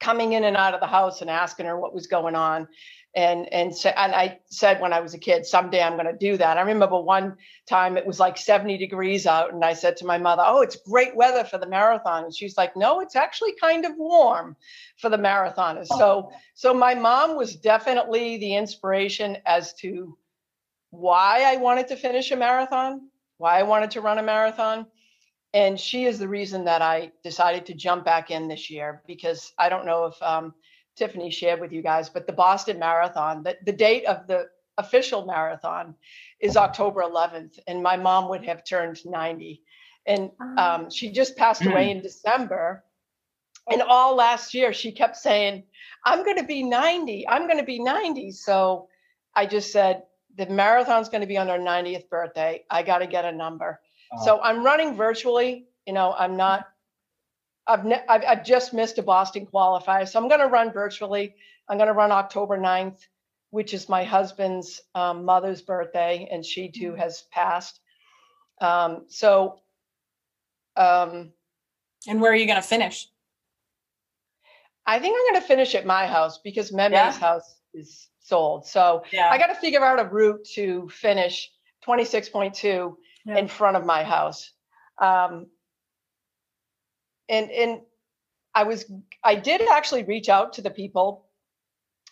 coming 0.00 0.32
in 0.32 0.44
and 0.44 0.56
out 0.56 0.74
of 0.74 0.80
the 0.80 0.86
house 0.86 1.20
and 1.20 1.30
asking 1.30 1.66
her 1.66 1.78
what 1.78 1.94
was 1.94 2.06
going 2.06 2.34
on. 2.34 2.66
And 3.14 3.52
and 3.52 3.76
sa- 3.76 3.92
and 3.96 4.14
I 4.14 4.38
said 4.50 4.80
when 4.80 4.92
I 4.92 5.00
was 5.00 5.14
a 5.14 5.18
kid, 5.18 5.44
someday 5.44 5.82
I'm 5.82 5.94
going 5.94 6.06
to 6.06 6.16
do 6.16 6.36
that. 6.36 6.56
I 6.58 6.60
remember 6.60 7.00
one 7.00 7.36
time 7.68 7.96
it 7.96 8.06
was 8.06 8.20
like 8.20 8.38
70 8.38 8.78
degrees 8.78 9.26
out, 9.26 9.52
and 9.52 9.64
I 9.64 9.72
said 9.72 9.96
to 9.96 10.06
my 10.06 10.16
mother, 10.16 10.44
"Oh, 10.46 10.62
it's 10.62 10.76
great 10.76 11.16
weather 11.16 11.42
for 11.42 11.58
the 11.58 11.66
marathon." 11.66 12.22
And 12.22 12.34
she's 12.34 12.56
like, 12.56 12.76
"No, 12.76 13.00
it's 13.00 13.16
actually 13.16 13.54
kind 13.60 13.84
of 13.84 13.96
warm 13.96 14.56
for 14.98 15.08
the 15.10 15.16
marathoners." 15.16 15.88
So 15.88 16.30
so 16.54 16.72
my 16.72 16.94
mom 16.94 17.36
was 17.36 17.56
definitely 17.56 18.36
the 18.36 18.54
inspiration 18.54 19.38
as 19.44 19.74
to 19.80 20.16
why 20.90 21.42
I 21.44 21.56
wanted 21.56 21.88
to 21.88 21.96
finish 21.96 22.30
a 22.30 22.36
marathon, 22.36 23.09
why 23.40 23.58
I 23.58 23.62
wanted 23.62 23.90
to 23.92 24.02
run 24.02 24.18
a 24.18 24.22
marathon. 24.22 24.86
And 25.54 25.80
she 25.80 26.04
is 26.04 26.18
the 26.18 26.28
reason 26.28 26.64
that 26.66 26.82
I 26.82 27.10
decided 27.24 27.64
to 27.66 27.74
jump 27.74 28.04
back 28.04 28.30
in 28.30 28.48
this 28.48 28.68
year 28.68 29.02
because 29.06 29.52
I 29.58 29.70
don't 29.70 29.86
know 29.86 30.04
if 30.04 30.22
um, 30.22 30.52
Tiffany 30.94 31.30
shared 31.30 31.58
with 31.58 31.72
you 31.72 31.80
guys, 31.80 32.10
but 32.10 32.26
the 32.26 32.34
Boston 32.34 32.78
Marathon, 32.78 33.42
the, 33.42 33.56
the 33.64 33.72
date 33.72 34.04
of 34.04 34.26
the 34.26 34.48
official 34.76 35.24
marathon 35.24 35.94
is 36.38 36.56
October 36.56 37.00
11th, 37.00 37.58
and 37.66 37.82
my 37.82 37.96
mom 37.96 38.28
would 38.28 38.44
have 38.44 38.62
turned 38.62 39.04
90. 39.06 39.62
And 40.06 40.30
um, 40.58 40.90
she 40.90 41.10
just 41.10 41.34
passed 41.34 41.64
away 41.64 41.90
in 41.90 42.02
December. 42.02 42.84
And 43.70 43.80
all 43.80 44.14
last 44.16 44.52
year, 44.52 44.74
she 44.74 44.92
kept 44.92 45.16
saying, 45.16 45.64
I'm 46.04 46.24
going 46.24 46.38
to 46.38 46.44
be 46.44 46.62
90. 46.62 47.26
I'm 47.26 47.46
going 47.46 47.58
to 47.58 47.64
be 47.64 47.82
90. 47.82 48.32
So 48.32 48.88
I 49.34 49.46
just 49.46 49.72
said, 49.72 50.02
the 50.40 50.46
marathon's 50.46 51.10
going 51.10 51.20
to 51.20 51.26
be 51.26 51.36
on 51.36 51.48
her 51.48 51.58
90th 51.58 52.08
birthday. 52.08 52.64
I 52.70 52.82
got 52.82 52.98
to 52.98 53.06
get 53.06 53.26
a 53.26 53.32
number. 53.32 53.78
So 54.24 54.40
I'm 54.40 54.64
running 54.64 54.96
virtually. 54.96 55.66
You 55.86 55.92
know, 55.92 56.14
I'm 56.18 56.36
not. 56.36 56.66
I've, 57.66 57.84
ne- 57.84 58.04
I've 58.08 58.24
I've 58.26 58.44
just 58.44 58.72
missed 58.72 58.98
a 58.98 59.02
Boston 59.02 59.46
qualifier, 59.46 60.08
so 60.08 60.18
I'm 60.18 60.28
going 60.28 60.40
to 60.40 60.46
run 60.48 60.72
virtually. 60.72 61.36
I'm 61.68 61.76
going 61.76 61.86
to 61.88 61.92
run 61.92 62.10
October 62.10 62.58
9th, 62.58 63.06
which 63.50 63.74
is 63.74 63.88
my 63.88 64.02
husband's 64.02 64.80
um, 64.94 65.24
mother's 65.24 65.62
birthday, 65.62 66.26
and 66.32 66.44
she 66.44 66.70
too 66.70 66.94
has 66.94 67.24
passed. 67.30 67.80
Um, 68.60 69.04
so, 69.08 69.60
um, 70.76 71.32
And 72.08 72.20
where 72.20 72.32
are 72.32 72.36
you 72.36 72.46
going 72.46 72.60
to 72.60 72.66
finish? 72.66 73.08
I 74.86 74.98
think 74.98 75.14
I'm 75.16 75.32
going 75.34 75.42
to 75.42 75.46
finish 75.46 75.74
at 75.76 75.86
my 75.86 76.06
house 76.06 76.38
because 76.38 76.72
Meme's 76.72 76.92
Yeah. 76.94 77.12
house 77.12 77.56
is 77.74 78.08
sold. 78.30 78.66
So 78.66 79.04
Yeah. 79.12 79.28
I 79.30 79.36
got 79.38 79.48
to 79.48 79.54
figure 79.54 79.84
out 79.84 79.98
a 80.00 80.04
route 80.08 80.44
to 80.54 80.88
finish 80.88 81.50
26.2 81.86 82.96
Yeah. 83.26 83.36
in 83.36 83.48
front 83.48 83.76
of 83.76 83.84
my 83.84 84.02
house. 84.04 84.52
Um, 84.98 85.46
and 87.28 87.50
and 87.50 87.80
I 88.54 88.62
was 88.64 88.90
I 89.22 89.34
did 89.36 89.60
actually 89.78 90.04
reach 90.04 90.28
out 90.28 90.54
to 90.54 90.62
the 90.62 90.70
people 90.70 91.26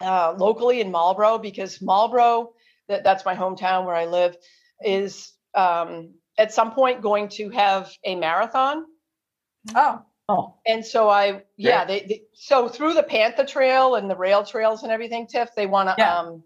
uh, 0.00 0.34
locally 0.36 0.80
in 0.80 0.90
Marlborough 0.90 1.38
because 1.38 1.82
Marlborough, 1.82 2.52
that, 2.88 3.02
that's 3.04 3.24
my 3.24 3.34
hometown 3.34 3.84
where 3.84 3.96
I 3.96 4.06
live, 4.06 4.36
is 4.80 5.32
um, 5.54 6.14
at 6.38 6.52
some 6.52 6.70
point 6.72 7.02
going 7.02 7.28
to 7.30 7.50
have 7.50 7.90
a 8.04 8.14
marathon. 8.14 8.84
oh, 9.74 10.02
Oh, 10.30 10.54
And 10.66 10.84
so 10.84 11.08
I, 11.08 11.26
yeah, 11.56 11.80
Yeah. 11.80 11.84
they, 11.86 12.00
they 12.00 12.22
so 12.34 12.68
through 12.68 12.94
the 12.94 13.02
Panther 13.02 13.44
Trail 13.46 13.94
and 13.94 14.10
the 14.10 14.16
rail 14.16 14.44
trails 14.44 14.82
and 14.82 14.92
everything, 14.92 15.26
Tiff, 15.26 15.54
they 15.54 15.66
want 15.66 15.88
to 15.88 15.94
Yeah. 15.98 16.18
um, 16.18 16.42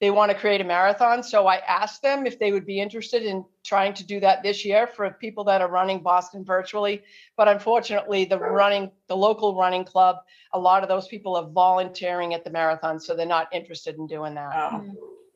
they 0.00 0.10
want 0.10 0.32
to 0.32 0.36
create 0.36 0.60
a 0.60 0.64
marathon. 0.64 1.22
So 1.22 1.46
I 1.46 1.58
asked 1.58 2.02
them 2.02 2.26
if 2.26 2.36
they 2.40 2.50
would 2.50 2.66
be 2.66 2.80
interested 2.80 3.22
in 3.22 3.44
trying 3.64 3.94
to 3.94 4.04
do 4.04 4.18
that 4.18 4.42
this 4.42 4.64
year 4.64 4.88
for 4.88 5.08
people 5.10 5.44
that 5.44 5.60
are 5.60 5.68
running 5.68 6.00
Boston 6.02 6.44
virtually. 6.44 7.04
But 7.36 7.46
unfortunately, 7.46 8.24
the 8.24 8.36
running, 8.38 8.90
the 9.06 9.16
local 9.16 9.54
running 9.56 9.84
club, 9.84 10.16
a 10.54 10.58
lot 10.58 10.82
of 10.82 10.88
those 10.88 11.06
people 11.06 11.36
are 11.36 11.46
volunteering 11.48 12.34
at 12.34 12.42
the 12.42 12.50
marathon, 12.50 12.98
so 12.98 13.14
they're 13.14 13.26
not 13.26 13.46
interested 13.52 13.96
in 13.96 14.08
doing 14.08 14.34
that. 14.34 14.52
oh. 14.56 14.84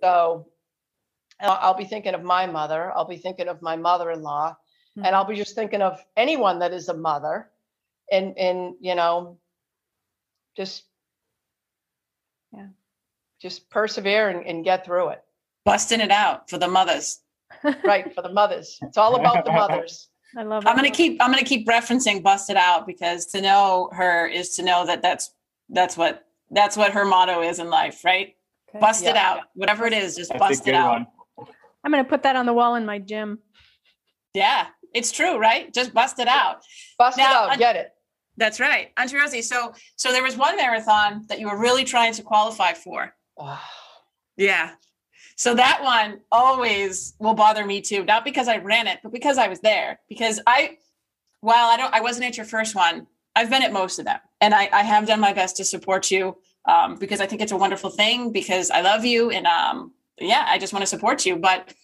So 0.02 0.46
I'll, 1.40 1.58
I'll 1.60 1.74
be 1.74 1.84
thinking 1.84 2.14
of 2.14 2.24
my 2.24 2.46
mother. 2.46 2.92
I'll 2.92 3.04
be 3.06 3.18
thinking 3.18 3.46
of 3.46 3.62
my 3.62 3.76
mother-in-law, 3.76 4.56
and 4.96 5.14
I'll 5.14 5.24
be 5.24 5.36
just 5.36 5.54
thinking 5.54 5.80
of 5.82 6.02
anyone 6.16 6.58
that 6.58 6.72
is 6.72 6.88
a 6.88 6.94
mother, 6.96 7.50
and 8.10 8.36
and 8.38 8.74
you 8.80 8.94
know, 8.94 9.38
just 10.56 10.84
Yeah. 12.52 12.68
just 13.40 13.68
persevere 13.70 14.28
and, 14.28 14.46
and 14.46 14.64
get 14.64 14.84
through 14.84 15.08
it. 15.10 15.22
busting 15.64 16.00
it 16.00 16.10
out 16.10 16.48
for 16.48 16.58
the 16.58 16.68
mothers. 16.68 17.20
Right 17.84 18.12
for 18.14 18.22
the 18.22 18.32
mothers. 18.32 18.78
It's 18.82 18.96
all 18.98 19.16
about 19.16 19.44
the 19.44 19.52
mothers. 19.52 20.08
I 20.36 20.42
love 20.42 20.64
it. 20.64 20.68
I'm 20.68 20.76
gonna 20.76 20.90
keep 20.90 21.20
I'm 21.22 21.30
gonna 21.30 21.44
keep 21.44 21.66
referencing 21.66 22.22
busted 22.22 22.56
out 22.56 22.86
because 22.86 23.26
to 23.26 23.40
know 23.40 23.88
her 23.92 24.26
is 24.26 24.56
to 24.56 24.62
know 24.62 24.84
that 24.86 25.00
that's 25.02 25.32
that's 25.70 25.96
what 25.96 26.24
that's 26.50 26.76
what 26.76 26.92
her 26.92 27.04
motto 27.04 27.42
is 27.42 27.58
in 27.58 27.70
life, 27.70 28.04
right? 28.04 28.36
Okay. 28.68 28.78
Bust 28.80 29.04
it 29.04 29.14
Yeah. 29.16 29.30
out, 29.30 29.40
whatever 29.54 29.86
it 29.86 29.92
is, 29.92 30.16
just 30.16 30.30
that's 30.30 30.38
bust 30.40 30.68
it 30.68 30.74
out. 30.74 31.06
one. 31.38 31.46
I'm 31.84 31.92
going 31.92 32.02
to 32.04 32.08
put 32.10 32.22
that 32.24 32.34
on 32.36 32.46
the 32.46 32.52
wall 32.52 32.74
in 32.76 32.84
my 32.86 32.98
gym. 32.98 33.38
Yeah, 34.34 34.66
it's 34.92 35.10
true, 35.12 35.38
right? 35.38 35.72
Just 35.72 35.94
bust 35.94 36.18
it 36.18 36.26
out. 36.28 36.62
Bust 36.98 37.16
Now, 37.16 37.46
it 37.46 37.52
out. 37.52 37.58
Get 37.58 37.76
it. 37.76 37.90
That's 38.36 38.60
right, 38.60 38.92
Auntie 38.96 39.16
Rosie. 39.16 39.42
So 39.42 39.72
so 39.96 40.12
there 40.12 40.22
was 40.22 40.36
one 40.36 40.56
marathon 40.56 41.24
that 41.28 41.40
you 41.40 41.48
were 41.48 41.58
really 41.58 41.84
trying 41.84 42.12
to 42.14 42.22
qualify 42.22 42.72
for. 42.74 43.14
Yeah. 44.38 44.72
So 45.36 45.54
that 45.54 45.82
one 45.82 46.20
always 46.32 47.14
will 47.18 47.34
bother 47.34 47.64
me 47.64 47.82
too, 47.82 48.04
not 48.04 48.24
because 48.24 48.48
I 48.48 48.56
ran 48.56 48.86
it, 48.86 49.00
but 49.02 49.12
because 49.12 49.36
I 49.36 49.48
was 49.48 49.60
there. 49.60 50.00
Because 50.08 50.40
I, 50.46 50.78
while 51.40 51.66
I 51.66 51.76
don't, 51.76 51.92
I 51.92 52.00
wasn't 52.00 52.24
at 52.26 52.36
your 52.36 52.46
first 52.46 52.74
one. 52.74 53.06
I've 53.34 53.50
been 53.50 53.62
at 53.62 53.72
most 53.72 53.98
of 53.98 54.06
them, 54.06 54.18
and 54.40 54.54
I, 54.54 54.70
I 54.72 54.82
have 54.82 55.06
done 55.06 55.20
my 55.20 55.34
best 55.34 55.58
to 55.58 55.64
support 55.64 56.10
you 56.10 56.38
um, 56.64 56.96
because 56.96 57.20
I 57.20 57.26
think 57.26 57.42
it's 57.42 57.52
a 57.52 57.56
wonderful 57.56 57.90
thing. 57.90 58.32
Because 58.32 58.70
I 58.70 58.80
love 58.80 59.04
you, 59.04 59.30
and 59.30 59.46
um, 59.46 59.92
yeah, 60.18 60.46
I 60.48 60.56
just 60.56 60.72
want 60.72 60.82
to 60.82 60.86
support 60.86 61.26
you. 61.26 61.36
But 61.36 61.74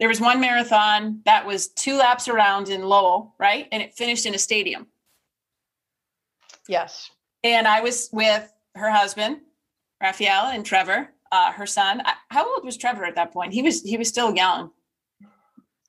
there 0.00 0.08
was 0.08 0.20
one 0.20 0.40
marathon 0.40 1.20
that 1.24 1.46
was 1.46 1.68
two 1.68 1.96
laps 1.96 2.26
around 2.26 2.70
in 2.70 2.82
Lowell, 2.82 3.36
right, 3.38 3.68
and 3.70 3.84
it 3.84 3.94
finished 3.94 4.26
in 4.26 4.34
a 4.34 4.38
stadium. 4.38 4.88
Yes. 6.68 7.10
And 7.44 7.66
I 7.68 7.80
was 7.80 8.08
with 8.12 8.52
her 8.74 8.90
husband, 8.90 9.38
Raphael, 10.02 10.46
and 10.46 10.64
Trevor, 10.64 11.08
uh, 11.32 11.52
her 11.52 11.66
son. 11.66 12.02
I- 12.04 12.14
How 12.30 12.52
old 12.54 12.64
was 12.64 12.76
Trevor 12.76 13.04
at 13.04 13.14
that 13.14 13.32
point? 13.32 13.52
He 13.52 13.62
was 13.62 13.82
he 13.82 13.96
was 13.96 14.08
still 14.08 14.34
young. 14.34 14.70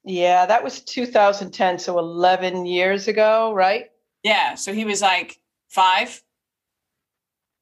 Yeah, 0.04 0.46
that 0.46 0.64
was 0.64 0.82
2010, 0.82 1.80
so 1.80 2.00
11 2.00 2.66
years 2.66 3.08
ago, 3.10 3.52
right? 3.54 3.88
Yeah. 4.24 4.56
So 4.56 4.74
he 4.74 4.86
was 4.86 5.02
like 5.02 5.38
five, 5.70 6.22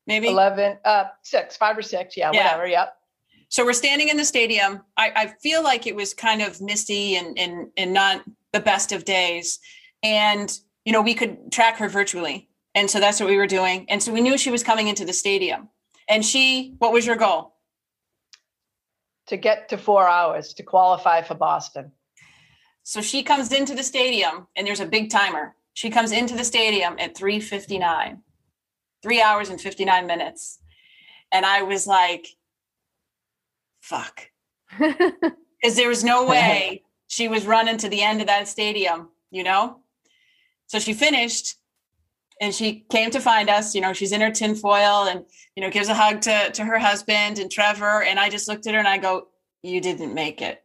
maybe 0.05 0.27
11, 0.27 0.77
uh, 0.85 1.05
six, 1.23 1.57
five 1.57 1.75
or 1.77 1.81
six. 1.81 2.15
Yeah, 2.15 2.31
Yeah. 2.33 2.43
whatever. 2.43 2.67
Yep. 2.67 2.93
So 3.49 3.63
we're 3.65 3.73
standing 3.73 4.09
in 4.09 4.17
the 4.17 4.25
stadium. 4.25 4.83
I, 4.97 5.11
I 5.15 5.27
feel 5.41 5.63
like 5.63 5.87
it 5.87 5.95
was 5.95 6.13
kind 6.13 6.41
of 6.41 6.61
misty 6.61 7.15
and, 7.15 7.37
and 7.39 7.69
and 7.77 7.93
not 7.93 8.23
the 8.53 8.59
best 8.59 8.91
of 8.91 9.05
days. 9.05 9.59
And 10.03 10.51
you 10.83 10.91
know, 10.93 11.01
we 11.01 11.13
could 11.15 11.51
track 11.51 11.77
her 11.77 11.89
virtually. 11.89 12.49
And 12.75 12.91
so 12.91 12.99
that's 12.99 13.21
what 13.21 13.29
we 13.29 13.37
were 13.37 13.47
doing. 13.47 13.85
And 13.89 14.03
so 14.03 14.11
we 14.11 14.21
knew 14.21 14.37
she 14.37 14.51
was 14.51 14.61
coming 14.61 14.89
into 14.89 15.05
the 15.05 15.13
stadium. 15.13 15.69
And 16.09 16.23
she, 16.23 16.75
what 16.77 16.91
was 16.91 17.05
your 17.05 17.15
goal? 17.15 17.55
To 19.27 19.37
get 19.37 19.69
to 19.69 19.77
four 19.77 20.07
hours 20.07 20.53
to 20.55 20.63
qualify 20.63 21.21
for 21.21 21.33
Boston. 21.33 21.93
So 22.83 23.01
she 23.01 23.23
comes 23.23 23.51
into 23.51 23.73
the 23.73 23.81
stadium 23.81 24.47
and 24.55 24.67
there's 24.67 24.81
a 24.81 24.85
big 24.85 25.09
timer. 25.09 25.55
She 25.73 25.89
comes 25.89 26.11
into 26.11 26.35
the 26.35 26.43
stadium 26.43 26.97
at 26.99 27.15
3:59. 27.15 28.19
3 29.01 29.21
hours 29.21 29.49
and 29.49 29.61
59 29.61 30.05
minutes. 30.05 30.59
And 31.31 31.45
I 31.45 31.63
was 31.63 31.87
like 31.87 32.27
fuck. 33.81 34.29
Cuz 34.77 35.75
there 35.75 35.89
was 35.89 36.03
no 36.03 36.25
way 36.35 36.83
she 37.07 37.27
was 37.27 37.45
running 37.45 37.77
to 37.77 37.89
the 37.89 38.01
end 38.01 38.21
of 38.21 38.27
that 38.27 38.47
stadium, 38.47 39.09
you 39.31 39.43
know? 39.43 39.79
So 40.67 40.79
she 40.79 40.93
finished 40.93 41.55
and 42.41 42.53
she 42.53 42.85
came 42.89 43.11
to 43.11 43.19
find 43.19 43.49
us, 43.49 43.73
you 43.73 43.81
know, 43.81 43.93
she's 43.93 44.11
in 44.11 44.21
her 44.21 44.31
tinfoil 44.31 45.05
and, 45.05 45.25
you 45.55 45.61
know, 45.61 45.69
gives 45.69 45.87
a 45.87 45.93
hug 45.93 46.21
to, 46.21 46.51
to 46.51 46.65
her 46.65 46.77
husband 46.77 47.39
and 47.39 47.49
Trevor. 47.49 48.03
And 48.03 48.19
I 48.19 48.29
just 48.29 48.47
looked 48.47 48.67
at 48.67 48.73
her 48.73 48.79
and 48.79 48.87
I 48.87 48.97
go, 48.97 49.27
you 49.63 49.79
didn't 49.79 50.13
make 50.13 50.41
it. 50.41 50.61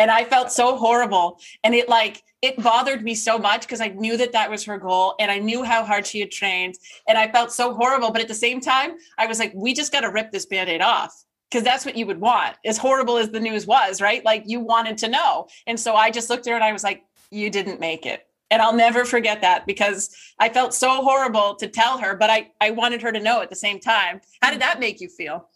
And 0.00 0.10
I 0.10 0.24
felt 0.24 0.50
so 0.50 0.76
horrible. 0.76 1.38
And 1.62 1.74
it 1.74 1.88
like, 1.88 2.22
it 2.42 2.60
bothered 2.62 3.02
me 3.02 3.14
so 3.14 3.38
much 3.38 3.62
because 3.62 3.80
I 3.80 3.88
knew 3.88 4.16
that 4.16 4.32
that 4.32 4.50
was 4.50 4.64
her 4.64 4.78
goal 4.78 5.14
and 5.20 5.30
I 5.30 5.38
knew 5.38 5.62
how 5.62 5.84
hard 5.84 6.06
she 6.06 6.20
had 6.20 6.30
trained. 6.30 6.74
And 7.06 7.16
I 7.16 7.30
felt 7.30 7.52
so 7.52 7.74
horrible. 7.74 8.10
But 8.10 8.22
at 8.22 8.28
the 8.28 8.34
same 8.34 8.60
time, 8.60 8.92
I 9.18 9.26
was 9.26 9.38
like, 9.38 9.52
we 9.54 9.72
just 9.72 9.92
got 9.92 10.00
to 10.00 10.10
rip 10.10 10.32
this 10.32 10.46
band 10.46 10.68
aid 10.68 10.82
off 10.82 11.14
because 11.50 11.62
that's 11.64 11.86
what 11.86 11.96
you 11.96 12.06
would 12.06 12.20
want. 12.20 12.56
As 12.64 12.76
horrible 12.76 13.18
as 13.18 13.30
the 13.30 13.40
news 13.40 13.66
was, 13.66 14.00
right? 14.00 14.24
Like 14.24 14.42
you 14.46 14.60
wanted 14.60 14.98
to 14.98 15.08
know. 15.08 15.46
And 15.66 15.78
so 15.78 15.94
I 15.94 16.10
just 16.10 16.28
looked 16.28 16.46
at 16.46 16.50
her 16.50 16.56
and 16.56 16.64
I 16.64 16.72
was 16.72 16.82
like, 16.82 17.04
you 17.30 17.50
didn't 17.50 17.78
make 17.78 18.06
it. 18.06 18.26
And 18.50 18.60
I'll 18.62 18.74
never 18.74 19.04
forget 19.04 19.40
that 19.40 19.66
because 19.66 20.14
I 20.38 20.48
felt 20.48 20.74
so 20.74 21.02
horrible 21.02 21.56
to 21.56 21.66
tell 21.66 21.98
her, 21.98 22.14
but 22.14 22.30
I, 22.30 22.50
I 22.60 22.70
wanted 22.70 23.02
her 23.02 23.10
to 23.10 23.20
know 23.20 23.40
at 23.40 23.50
the 23.50 23.56
same 23.56 23.80
time. 23.80 24.20
How 24.42 24.50
did 24.50 24.60
that 24.60 24.78
make 24.80 25.00
you 25.00 25.08
feel? 25.08 25.48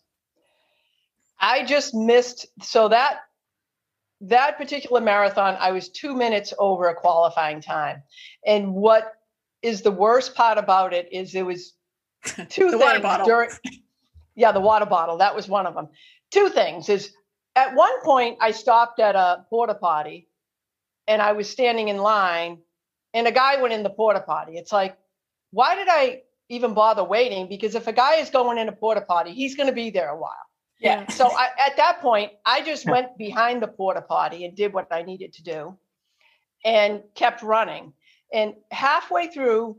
I 1.38 1.64
just 1.64 1.94
missed 1.94 2.46
so 2.62 2.88
that 2.88 3.20
that 4.20 4.58
particular 4.58 5.00
marathon 5.00 5.56
I 5.60 5.70
was 5.70 5.88
2 5.90 6.14
minutes 6.16 6.52
over 6.58 6.88
a 6.88 6.94
qualifying 6.94 7.60
time. 7.60 8.02
And 8.44 8.74
what 8.74 9.12
is 9.62 9.82
the 9.82 9.90
worst 9.92 10.34
part 10.34 10.58
about 10.58 10.92
it 10.92 11.08
is 11.12 11.34
it 11.34 11.46
was 11.46 11.74
two 12.48 12.70
The 12.70 12.78
water 12.78 12.92
things 12.94 13.02
bottle. 13.02 13.26
during 13.26 13.50
Yeah, 14.34 14.50
the 14.52 14.60
water 14.60 14.86
bottle, 14.86 15.18
that 15.18 15.34
was 15.36 15.48
one 15.48 15.66
of 15.66 15.74
them. 15.74 15.88
Two 16.30 16.48
things 16.48 16.88
is 16.88 17.12
at 17.54 17.74
one 17.74 18.02
point 18.02 18.38
I 18.40 18.50
stopped 18.50 18.98
at 18.98 19.14
a 19.14 19.44
porta 19.50 19.74
potty 19.74 20.28
and 21.06 21.22
I 21.22 21.32
was 21.32 21.48
standing 21.48 21.88
in 21.88 21.98
line 21.98 22.58
and 23.14 23.26
a 23.26 23.32
guy 23.32 23.60
went 23.60 23.74
in 23.74 23.82
the 23.82 23.90
porta 23.90 24.20
potty. 24.20 24.56
It's 24.56 24.72
like 24.72 24.96
why 25.50 25.74
did 25.74 25.88
I 25.88 26.22
even 26.48 26.74
bother 26.74 27.04
waiting 27.04 27.48
because 27.48 27.74
if 27.74 27.86
a 27.86 27.92
guy 27.92 28.16
is 28.16 28.30
going 28.30 28.58
in 28.58 28.68
a 28.68 28.72
porta 28.72 29.02
potty, 29.02 29.32
he's 29.32 29.54
going 29.54 29.66
to 29.66 29.72
be 29.72 29.90
there 29.90 30.08
a 30.08 30.16
while. 30.16 30.32
Yeah. 30.80 31.08
So 31.08 31.26
I, 31.26 31.48
at 31.58 31.76
that 31.76 32.00
point, 32.00 32.32
I 32.46 32.62
just 32.62 32.86
went 32.86 33.18
behind 33.18 33.62
the 33.62 33.68
porta 33.68 34.00
potty 34.00 34.44
and 34.44 34.56
did 34.56 34.72
what 34.72 34.86
I 34.92 35.02
needed 35.02 35.32
to 35.34 35.42
do 35.42 35.76
and 36.64 37.02
kept 37.14 37.42
running. 37.42 37.92
And 38.32 38.54
halfway 38.70 39.28
through, 39.28 39.76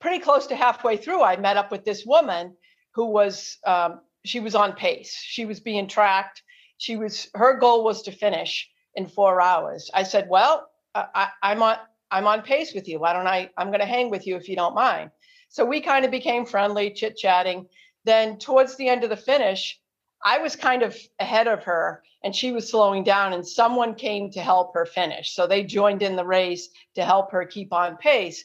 pretty 0.00 0.18
close 0.18 0.46
to 0.46 0.56
halfway 0.56 0.96
through, 0.96 1.22
I 1.22 1.36
met 1.36 1.56
up 1.56 1.70
with 1.70 1.84
this 1.84 2.06
woman 2.06 2.56
who 2.94 3.06
was, 3.10 3.58
um, 3.66 4.00
she 4.24 4.40
was 4.40 4.54
on 4.54 4.72
pace. 4.72 5.14
She 5.14 5.44
was 5.44 5.60
being 5.60 5.88
tracked. 5.88 6.42
She 6.78 6.96
was, 6.96 7.28
her 7.34 7.58
goal 7.58 7.84
was 7.84 8.02
to 8.02 8.12
finish 8.12 8.68
in 8.94 9.06
four 9.06 9.40
hours. 9.40 9.90
I 9.92 10.04
said, 10.04 10.28
well, 10.28 10.70
I, 10.94 11.06
I, 11.14 11.28
I'm 11.42 11.62
on, 11.62 11.76
I'm 12.10 12.26
on 12.26 12.42
pace 12.42 12.74
with 12.74 12.88
you. 12.88 13.00
Why 13.00 13.12
don't 13.12 13.26
I, 13.26 13.50
I'm 13.56 13.68
going 13.68 13.80
to 13.80 13.86
hang 13.86 14.10
with 14.10 14.26
you 14.26 14.36
if 14.36 14.48
you 14.48 14.56
don't 14.56 14.74
mind. 14.74 15.10
So 15.48 15.64
we 15.64 15.80
kind 15.80 16.04
of 16.04 16.10
became 16.10 16.46
friendly, 16.46 16.90
chit 16.90 17.16
chatting. 17.16 17.66
Then 18.04 18.38
towards 18.38 18.76
the 18.76 18.88
end 18.88 19.04
of 19.04 19.10
the 19.10 19.16
finish, 19.16 19.78
I 20.24 20.38
was 20.38 20.56
kind 20.56 20.82
of 20.82 20.96
ahead 21.20 21.46
of 21.46 21.64
her 21.64 22.02
and 22.24 22.34
she 22.34 22.50
was 22.50 22.68
slowing 22.68 23.04
down, 23.04 23.32
and 23.32 23.46
someone 23.46 23.94
came 23.94 24.30
to 24.32 24.40
help 24.40 24.74
her 24.74 24.84
finish. 24.84 25.34
So 25.34 25.46
they 25.46 25.62
joined 25.62 26.02
in 26.02 26.16
the 26.16 26.24
race 26.24 26.68
to 26.96 27.04
help 27.04 27.30
her 27.30 27.44
keep 27.44 27.72
on 27.72 27.96
pace. 27.96 28.44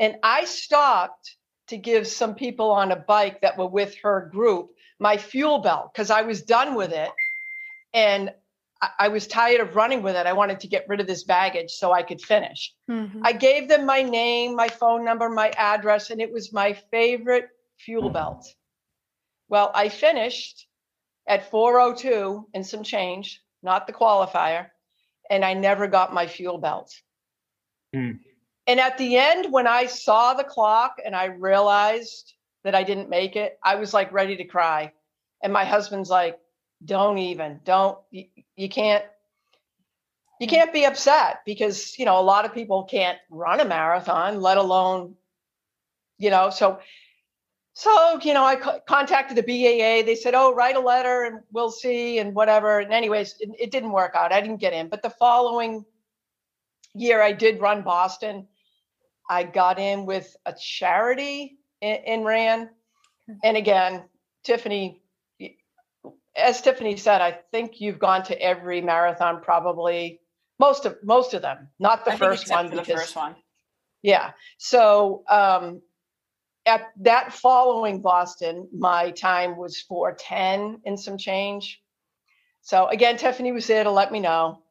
And 0.00 0.16
I 0.24 0.44
stopped 0.44 1.36
to 1.68 1.76
give 1.76 2.08
some 2.08 2.34
people 2.34 2.72
on 2.72 2.90
a 2.90 2.96
bike 2.96 3.40
that 3.42 3.56
were 3.56 3.68
with 3.68 3.94
her 4.02 4.28
group 4.32 4.70
my 4.98 5.16
fuel 5.16 5.58
belt 5.58 5.90
because 5.92 6.10
I 6.10 6.22
was 6.22 6.42
done 6.42 6.74
with 6.74 6.92
it. 6.92 7.10
And 7.92 8.32
I- 8.82 8.90
I 8.98 9.08
was 9.08 9.26
tired 9.28 9.60
of 9.60 9.76
running 9.76 10.02
with 10.02 10.16
it. 10.16 10.26
I 10.26 10.32
wanted 10.32 10.60
to 10.60 10.66
get 10.66 10.88
rid 10.88 11.00
of 11.00 11.06
this 11.06 11.22
baggage 11.24 11.70
so 11.70 11.92
I 11.92 12.02
could 12.02 12.20
finish. 12.20 12.74
Mhm. 12.90 13.20
I 13.22 13.32
gave 13.32 13.68
them 13.68 13.86
my 13.86 14.02
name, 14.02 14.56
my 14.56 14.68
phone 14.68 15.04
number, 15.04 15.28
my 15.28 15.50
address, 15.50 16.10
and 16.10 16.20
it 16.20 16.32
was 16.32 16.52
my 16.52 16.72
favorite 16.90 17.48
fuel 17.78 18.10
belt. 18.10 18.44
Well, 19.48 19.70
I 19.74 19.88
finished 19.88 20.66
at 21.26 21.48
402 21.50 22.48
and 22.52 22.66
some 22.66 22.82
change, 22.82 23.40
not 23.62 23.86
the 23.86 23.92
qualifier, 23.92 24.70
and 25.30 25.44
I 25.44 25.54
never 25.54 25.86
got 25.86 26.12
my 26.12 26.26
fuel 26.26 26.58
belt. 26.58 26.92
Hmm. 27.94 28.12
And 28.66 28.80
at 28.80 28.98
the 28.98 29.16
end, 29.16 29.52
when 29.52 29.66
I 29.66 29.86
saw 29.86 30.34
the 30.34 30.44
clock 30.44 30.96
and 31.04 31.14
I 31.14 31.26
realized 31.26 32.34
that 32.64 32.74
I 32.74 32.82
didn't 32.82 33.08
make 33.08 33.36
it, 33.36 33.58
I 33.62 33.76
was 33.76 33.92
like 33.94 34.12
ready 34.12 34.36
to 34.36 34.44
cry. 34.44 34.92
And 35.42 35.52
my 35.52 35.64
husband's 35.64 36.10
like, 36.10 36.38
don't 36.84 37.18
even, 37.18 37.60
don't, 37.64 37.98
you, 38.10 38.24
you 38.56 38.68
can't, 38.68 39.04
you 40.40 40.46
can't 40.46 40.72
be 40.72 40.84
upset 40.84 41.40
because, 41.46 41.98
you 41.98 42.04
know, 42.04 42.18
a 42.18 42.22
lot 42.22 42.44
of 42.44 42.52
people 42.52 42.84
can't 42.84 43.18
run 43.30 43.60
a 43.60 43.64
marathon, 43.64 44.40
let 44.40 44.56
alone, 44.56 45.14
you 46.18 46.30
know, 46.30 46.50
so, 46.50 46.80
so, 47.74 48.18
you 48.22 48.34
know, 48.34 48.44
I 48.44 48.56
co- 48.56 48.80
contacted 48.86 49.36
the 49.36 49.42
BAA. 49.42 50.04
They 50.04 50.14
said, 50.14 50.34
oh, 50.34 50.54
write 50.54 50.76
a 50.76 50.80
letter 50.80 51.24
and 51.24 51.40
we'll 51.52 51.70
see 51.70 52.18
and 52.18 52.34
whatever. 52.34 52.80
And 52.80 52.92
anyways, 52.92 53.36
it, 53.40 53.50
it 53.58 53.70
didn't 53.70 53.92
work 53.92 54.14
out. 54.14 54.32
I 54.32 54.40
didn't 54.40 54.58
get 54.60 54.72
in. 54.72 54.88
But 54.88 55.02
the 55.02 55.10
following 55.10 55.84
year, 56.94 57.22
I 57.22 57.32
did 57.32 57.60
run 57.60 57.82
Boston. 57.82 58.46
I 59.30 59.44
got 59.44 59.78
in 59.78 60.04
with 60.04 60.36
a 60.44 60.52
charity 60.52 61.58
in, 61.80 61.96
in 62.04 62.24
Ran. 62.24 62.68
And 63.42 63.56
again, 63.56 64.04
Tiffany, 64.44 65.01
as 66.36 66.60
Tiffany 66.60 66.96
said, 66.96 67.20
I 67.20 67.38
think 67.50 67.80
you've 67.80 67.98
gone 67.98 68.22
to 68.24 68.40
every 68.40 68.80
marathon, 68.80 69.40
probably 69.42 70.20
most 70.58 70.86
of 70.86 70.96
most 71.02 71.34
of 71.34 71.42
them, 71.42 71.68
not 71.78 72.04
the 72.04 72.12
I 72.12 72.16
first 72.16 72.48
one. 72.50 72.68
for 72.68 72.76
the 72.76 72.82
because- 72.82 73.00
first 73.00 73.16
one. 73.16 73.34
yeah. 74.02 74.32
So 74.58 75.24
um, 75.28 75.82
at 76.66 76.82
that 77.00 77.32
following 77.32 78.00
Boston, 78.00 78.68
my 78.72 79.10
time 79.10 79.56
was 79.56 79.80
410 79.82 80.80
and 80.86 80.98
some 80.98 81.18
change. 81.18 81.80
So 82.62 82.86
again, 82.88 83.16
Tiffany 83.16 83.52
was 83.52 83.66
there 83.66 83.82
to 83.84 83.90
let 83.90 84.12
me 84.12 84.20
know 84.20 84.62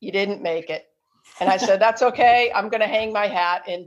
you 0.00 0.12
didn't 0.12 0.42
make 0.42 0.70
it. 0.70 0.84
And 1.40 1.50
I 1.50 1.56
said, 1.56 1.80
that's 1.80 2.02
okay. 2.02 2.50
I'm 2.54 2.68
going 2.68 2.80
to 2.80 2.86
hang 2.86 3.12
my 3.12 3.26
hat. 3.26 3.64
And, 3.68 3.86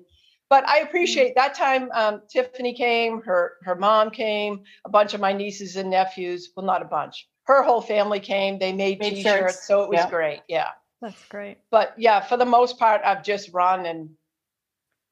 but 0.51 0.67
I 0.67 0.79
appreciate 0.79 1.33
that 1.35 1.53
time. 1.55 1.89
Um, 1.93 2.21
Tiffany 2.27 2.73
came, 2.73 3.21
her, 3.21 3.53
her 3.63 3.73
mom 3.73 4.09
came, 4.11 4.63
a 4.83 4.89
bunch 4.89 5.13
of 5.13 5.21
my 5.21 5.31
nieces 5.31 5.77
and 5.77 5.89
nephews. 5.89 6.51
Well, 6.53 6.65
not 6.65 6.81
a 6.81 6.85
bunch. 6.85 7.29
Her 7.45 7.63
whole 7.63 7.79
family 7.79 8.19
came. 8.19 8.59
They 8.59 8.73
made, 8.73 8.99
Made 8.99 9.11
t-shirts. 9.15 9.53
shirts. 9.53 9.65
So 9.65 9.81
it 9.83 9.89
was 9.89 9.99
Yeah. 9.99 10.09
great. 10.09 10.41
Yeah 10.49 10.67
That's 11.01 11.23
great. 11.29 11.59
but 11.71 11.93
yeah, 11.97 12.19
for 12.19 12.35
the 12.35 12.45
most 12.45 12.77
part, 12.77 12.99
I've 13.05 13.23
just 13.23 13.53
run 13.53 13.85
and 13.85 14.09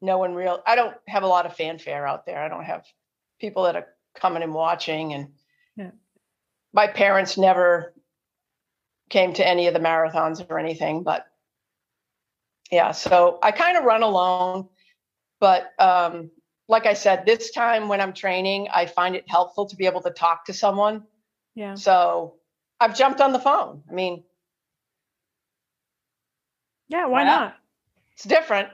no 0.01 0.17
one 0.17 0.35
real. 0.35 0.61
I 0.67 0.75
don't 0.75 0.97
have 1.07 1.23
a 1.23 1.27
lot 1.27 1.45
of 1.45 1.55
fanfare 1.55 2.05
out 2.05 2.25
there. 2.25 2.43
I 2.43 2.49
don't 2.49 2.65
have 2.65 2.83
people 3.39 3.63
that 3.63 3.77
are 3.77 3.87
coming 4.15 4.43
and 4.43 4.53
watching, 4.53 5.13
and 5.13 5.29
Yeah. 5.77 5.91
my 6.73 6.87
parents 6.87 7.37
never 7.37 7.93
came 9.09 9.31
to 9.35 9.47
any 9.47 9.67
of 9.67 9.73
the 9.73 9.79
marathons 9.79 10.45
or 10.49 10.59
anything. 10.59 11.03
But 11.03 11.25
yeah, 12.71 12.91
so 12.91 13.39
I 13.41 13.51
kind 13.51 13.77
of 13.77 13.85
run 13.85 14.03
alone. 14.03 14.67
But 15.39 15.73
um, 15.79 16.31
like 16.67 16.85
I 16.85 16.93
said, 16.93 17.25
this 17.25 17.51
time 17.51 17.87
when 17.87 18.01
I'm 18.01 18.13
training, 18.13 18.67
I 18.73 18.85
find 18.85 19.15
it 19.15 19.25
helpful 19.27 19.65
to 19.67 19.75
be 19.75 19.85
able 19.85 20.01
to 20.01 20.11
talk 20.11 20.45
to 20.45 20.53
someone. 20.53 21.03
Yeah. 21.55 21.75
So 21.75 22.35
I've 22.79 22.95
jumped 22.97 23.21
on 23.21 23.33
the 23.33 23.39
phone. 23.39 23.83
I 23.89 23.93
mean, 23.93 24.23
Yeah. 26.89 27.05
Why 27.05 27.21
Why 27.21 27.23
not? 27.23 27.39
not? 27.41 27.55
it's 28.13 28.23
different. 28.25 28.69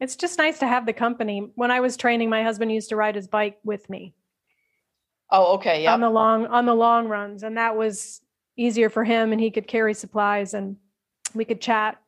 It's 0.00 0.16
just 0.16 0.38
nice 0.38 0.58
to 0.60 0.66
have 0.66 0.86
the 0.86 0.94
company. 0.94 1.50
When 1.56 1.70
I 1.70 1.80
was 1.80 1.96
training, 1.98 2.30
my 2.30 2.42
husband 2.42 2.72
used 2.72 2.88
to 2.88 2.96
ride 2.96 3.16
his 3.16 3.28
bike 3.28 3.58
with 3.64 3.90
me 3.90 4.14
Oh, 5.30 5.56
okay, 5.56 5.82
yeah. 5.82 5.92
on 5.92 6.00
the 6.00 6.08
long 6.08 6.46
on 6.46 6.64
the 6.64 6.74
long 6.74 7.06
runs, 7.06 7.42
and 7.42 7.58
that 7.58 7.76
was 7.76 8.22
easier 8.56 8.88
for 8.88 9.04
him, 9.04 9.30
and 9.32 9.40
he 9.40 9.50
could 9.50 9.66
carry 9.68 9.92
supplies. 9.92 10.54
And 10.54 10.76
we 11.34 11.44
could 11.44 11.60
chat. 11.60 12.00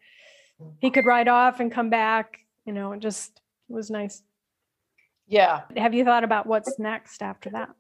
He 0.81 0.91
could 0.91 1.05
ride 1.05 1.29
off 1.29 1.61
and 1.61 1.71
come 1.71 1.91
back. 1.91 2.39
You 2.65 2.73
know, 2.73 2.93
and 2.93 3.03
just 3.03 3.42
it 3.73 3.75
was 3.75 3.91
nice. 3.91 4.23
Yeah. 5.27 5.63
Have 5.77 5.95
you 5.95 6.05
thought 6.05 6.25
about 6.25 6.47
what's 6.47 6.79
next 6.79 7.23
after 7.23 7.51
that? 7.51 7.71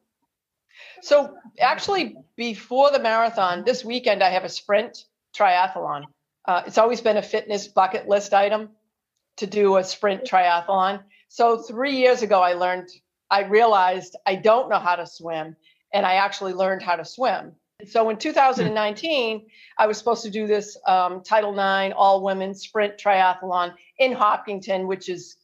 So 1.02 1.36
actually, 1.60 2.16
before 2.34 2.90
the 2.90 2.98
marathon, 2.98 3.64
this 3.64 3.84
weekend 3.84 4.22
I 4.22 4.30
have 4.30 4.44
a 4.44 4.48
sprint 4.48 5.04
triathlon. 5.36 6.04
Uh, 6.46 6.62
it's 6.66 6.78
always 6.78 7.02
been 7.02 7.18
a 7.18 7.22
fitness 7.22 7.68
bucket 7.68 8.08
list 8.08 8.32
item 8.32 8.70
to 9.36 9.46
do 9.46 9.76
a 9.76 9.84
sprint 9.84 10.24
triathlon. 10.24 11.02
So 11.28 11.58
three 11.58 11.96
years 11.96 12.22
ago, 12.22 12.40
I 12.40 12.54
learned, 12.54 12.88
I 13.30 13.42
realized 13.42 14.16
I 14.26 14.36
don't 14.36 14.70
know 14.70 14.78
how 14.78 14.96
to 14.96 15.06
swim, 15.06 15.56
and 15.92 16.06
I 16.06 16.14
actually 16.14 16.54
learned 16.54 16.82
how 16.82 16.96
to 16.96 17.04
swim. 17.04 17.52
So 17.86 18.08
in 18.10 18.16
2019, 18.16 19.46
I 19.76 19.86
was 19.86 19.98
supposed 19.98 20.22
to 20.22 20.30
do 20.30 20.46
this 20.46 20.78
um, 20.86 21.22
Title 21.22 21.52
IX 21.52 21.94
all 21.96 22.22
women 22.22 22.54
sprint 22.54 22.96
triathlon 22.96 23.74
in 23.98 24.12
Hopkinton, 24.12 24.86
which 24.86 25.08
is, 25.08 25.36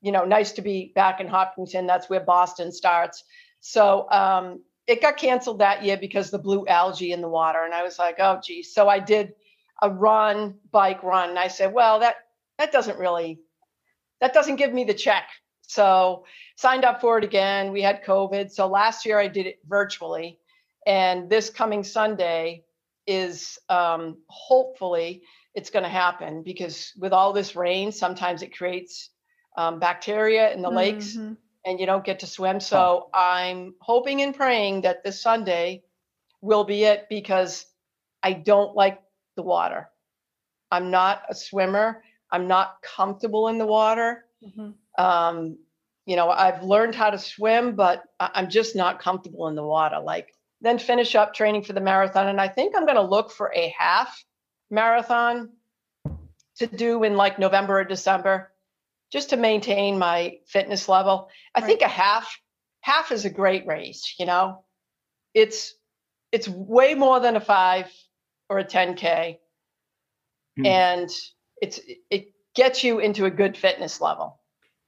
you 0.00 0.12
know, 0.12 0.24
nice 0.24 0.52
to 0.52 0.62
be 0.62 0.92
back 0.94 1.20
in 1.20 1.28
Hopkinton. 1.28 1.86
That's 1.86 2.08
where 2.08 2.20
Boston 2.20 2.72
starts. 2.72 3.24
So 3.60 4.08
um, 4.10 4.62
it 4.86 5.02
got 5.02 5.16
canceled 5.16 5.58
that 5.58 5.84
year 5.84 5.96
because 5.96 6.30
the 6.30 6.38
blue 6.38 6.66
algae 6.66 7.12
in 7.12 7.20
the 7.20 7.28
water. 7.28 7.64
And 7.64 7.74
I 7.74 7.82
was 7.82 7.98
like, 7.98 8.16
oh, 8.18 8.40
geez. 8.42 8.72
So 8.72 8.88
I 8.88 9.00
did 9.00 9.32
a 9.82 9.90
run, 9.90 10.54
bike 10.70 11.02
run. 11.02 11.30
And 11.30 11.38
I 11.38 11.48
said, 11.48 11.72
well, 11.72 12.00
that 12.00 12.16
that 12.58 12.72
doesn't 12.72 12.98
really, 12.98 13.40
that 14.20 14.34
doesn't 14.34 14.56
give 14.56 14.72
me 14.72 14.84
the 14.84 14.94
check. 14.94 15.28
So 15.62 16.24
signed 16.56 16.84
up 16.84 17.00
for 17.00 17.18
it 17.18 17.24
again. 17.24 17.72
We 17.72 17.82
had 17.82 18.04
COVID. 18.04 18.50
So 18.50 18.66
last 18.66 19.04
year 19.04 19.18
I 19.18 19.28
did 19.28 19.46
it 19.46 19.58
virtually. 19.68 20.38
And 20.86 21.28
this 21.28 21.50
coming 21.50 21.84
Sunday 21.84 22.64
is 23.06 23.58
um, 23.68 24.16
hopefully 24.28 25.22
it's 25.54 25.70
going 25.70 25.82
to 25.82 25.88
happen 25.88 26.42
because 26.42 26.92
with 26.98 27.12
all 27.12 27.32
this 27.32 27.54
rain, 27.54 27.92
sometimes 27.92 28.42
it 28.42 28.56
creates 28.56 29.10
um, 29.58 29.80
bacteria 29.80 30.52
in 30.54 30.62
the 30.62 30.70
lakes 30.70 31.16
Mhm. 31.16 31.36
and 31.64 31.80
you 31.80 31.86
don't 31.86 32.04
get 32.04 32.20
to 32.20 32.26
swim. 32.26 32.60
So 32.60 33.10
I'm 33.12 33.74
hoping 33.80 34.22
and 34.22 34.32
praying 34.34 34.82
that 34.82 35.02
this 35.02 35.20
Sunday 35.20 35.82
will 36.40 36.62
be 36.64 36.84
it 36.84 37.08
because 37.08 37.66
I 38.22 38.34
don't 38.34 38.76
like 38.76 39.02
the 39.34 39.42
water. 39.42 39.90
I'm 40.70 40.90
not 40.92 41.24
a 41.28 41.34
swimmer. 41.34 42.04
I'm 42.30 42.46
not 42.46 42.80
comfortable 42.82 43.48
in 43.48 43.58
the 43.58 43.66
water. 43.66 44.26
Mhm. 44.44 44.74
Um, 44.96 45.58
you 46.06 46.14
know, 46.14 46.30
I've 46.30 46.62
learned 46.62 46.94
how 46.94 47.10
to 47.10 47.18
swim, 47.18 47.74
but 47.74 48.04
I'm 48.20 48.48
just 48.48 48.76
not 48.76 49.00
comfortable 49.00 49.48
in 49.48 49.56
the 49.56 49.66
water. 49.66 49.98
Like, 49.98 50.32
then 50.60 50.78
finish 50.78 51.14
up 51.16 51.34
training 51.34 51.62
for 51.64 51.72
the 51.72 51.80
marathon. 51.80 52.28
And 52.28 52.40
I 52.40 52.48
think 52.48 52.76
I'm 52.76 52.84
going 52.86 52.94
to 52.96 53.02
look 53.02 53.30
for 53.32 53.52
a 53.54 53.68
half 53.76 54.24
marathon 54.70 55.52
to 56.58 56.66
do 56.66 57.02
in 57.02 57.16
like 57.16 57.38
November 57.38 57.80
or 57.80 57.84
December, 57.84 58.52
just 59.10 59.30
to 59.30 59.36
maintain 59.36 59.98
my 59.98 60.38
fitness 60.46 60.88
level. 60.88 61.30
I 61.54 61.60
think 61.62 61.80
a 61.82 61.88
half, 61.88 62.36
half 62.80 63.10
is 63.12 63.24
a 63.24 63.30
great 63.30 63.66
race. 63.66 64.14
You 64.18 64.26
know, 64.26 64.64
it's 65.34 65.74
it's 66.32 66.48
way 66.48 66.94
more 66.94 67.20
than 67.20 67.36
a 67.36 67.40
five 67.40 67.90
or 68.50 68.58
a 68.58 68.64
10k, 68.64 69.38
Hmm. 70.56 70.66
and 70.66 71.10
it's 71.62 71.80
it 72.10 72.32
gets 72.54 72.82
you 72.84 72.98
into 72.98 73.24
a 73.24 73.30
good 73.30 73.56
fitness 73.56 74.00
level. 74.00 74.40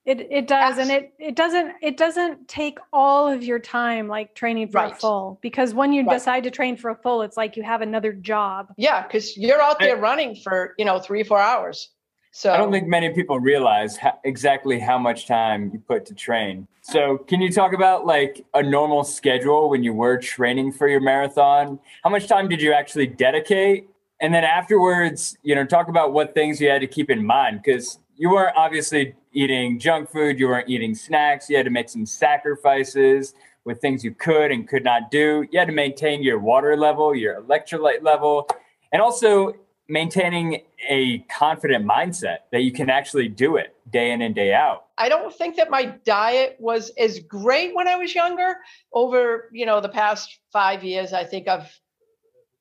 It 0.07 0.21
it 0.31 0.49
does, 0.49 0.79
and 0.79 0.91
it 0.91 1.13
it 1.19 1.37
doesn't 1.37 1.73
it 1.83 1.97
doesn't 1.97 2.49
take 2.49 2.79
all 2.93 3.29
of 3.29 3.43
your 3.45 3.59
time 3.59 4.09
like 4.09 4.35
training 4.35 4.69
for 4.69 4.79
a 4.83 4.95
full 4.95 5.39
because 5.43 5.75
when 5.75 5.93
you 5.93 6.03
Right. 6.05 6.15
decide 6.15 6.45
to 6.45 6.51
train 6.51 6.77
for 6.77 6.91
a 6.91 6.97
full, 6.97 7.21
it's 7.23 7.37
like 7.37 7.57
you 7.57 7.63
have 7.63 7.83
another 7.83 8.13
job. 8.13 8.73
Yeah, 8.79 9.03
because 9.07 9.37
you're 9.37 9.61
out 9.61 9.77
I- 9.81 9.87
there 9.87 9.97
running 9.97 10.37
for 10.37 10.75
you 10.79 10.85
know 10.87 10.99
three 10.99 11.23
four 11.23 11.39
hours. 11.39 11.91
So 12.33 12.53
I 12.53 12.57
don't 12.57 12.71
think 12.71 12.87
many 12.87 13.11
people 13.11 13.41
realize 13.41 13.97
ho- 13.97 14.19
exactly 14.25 14.79
how 14.79 14.99
much 14.99 15.27
time 15.27 15.71
you 15.73 15.81
put 15.81 16.07
to 16.07 16.15
train. 16.15 16.69
So, 16.83 17.19
can 17.19 17.41
you 17.41 17.53
talk 17.53 17.73
about 17.73 18.07
like 18.07 18.45
a 18.55 18.63
normal 18.63 19.03
schedule 19.05 19.69
when 19.69 19.83
you 19.83 19.93
were 19.93 20.17
training 20.17 20.73
for 20.73 20.89
your 20.89 21.01
marathon? 21.01 21.81
How 22.05 22.11
much 22.11 22.29
time 22.29 22.49
did 22.49 22.63
you 22.63 22.73
actually 22.73 23.09
dedicate? 23.09 23.89
And 24.21 24.33
then 24.33 24.45
afterwards, 24.45 25.37
you 25.43 25.55
know, 25.55 25.65
talk 25.65 25.89
about 25.89 26.13
what 26.13 26.35
things 26.35 26.61
you 26.61 26.69
had 26.69 26.83
to 26.83 26.87
keep 26.87 27.11
in 27.11 27.25
mind 27.25 27.63
because 27.65 27.99
you 28.17 28.31
weren't 28.31 28.57
obviously 28.57 29.15
eating 29.33 29.79
junk 29.79 30.11
food, 30.11 30.39
you 30.39 30.47
weren't 30.47 30.69
eating 30.69 30.95
snacks, 30.95 31.49
you 31.49 31.57
had 31.57 31.65
to 31.65 31.71
make 31.71 31.89
some 31.89 32.07
sacrifices 32.07 33.35
with 33.65 33.81
things 33.81 34.05
you 34.05 34.13
could 34.15 34.53
and 34.53 34.69
could 34.69 34.85
not 34.85 35.11
do. 35.11 35.47
You 35.51 35.59
had 35.59 35.69
to 35.69 35.75
maintain 35.75 36.23
your 36.23 36.39
water 36.39 36.77
level, 36.77 37.15
your 37.15 37.43
electrolyte 37.43 38.03
level, 38.03 38.49
and 38.93 39.01
also 39.03 39.55
maintaining 39.91 40.63
a 40.89 41.19
confident 41.37 41.85
mindset 41.85 42.39
that 42.53 42.63
you 42.63 42.73
can 42.73 42.89
actually 42.89 43.29
do 43.29 43.57
it 43.57 43.75
day 43.91 44.13
in 44.13 44.23
and 44.23 44.35
day 44.35 44.55
out. 44.55 44.87
I 44.97 45.09
don't 45.09 45.35
think 45.35 45.57
that 45.57 45.69
my 45.69 45.87
diet 46.05 46.57
was 46.61 46.91
as 46.97 47.19
great 47.19 47.75
when 47.75 47.89
I 47.89 47.97
was 47.97 48.15
younger. 48.15 48.57
Over 48.93 49.51
you 49.53 49.67
know 49.67 49.81
the 49.81 49.89
past 49.89 50.39
five 50.53 50.85
years, 50.85 51.13
I 51.13 51.25
think 51.25 51.49
I've 51.49 51.69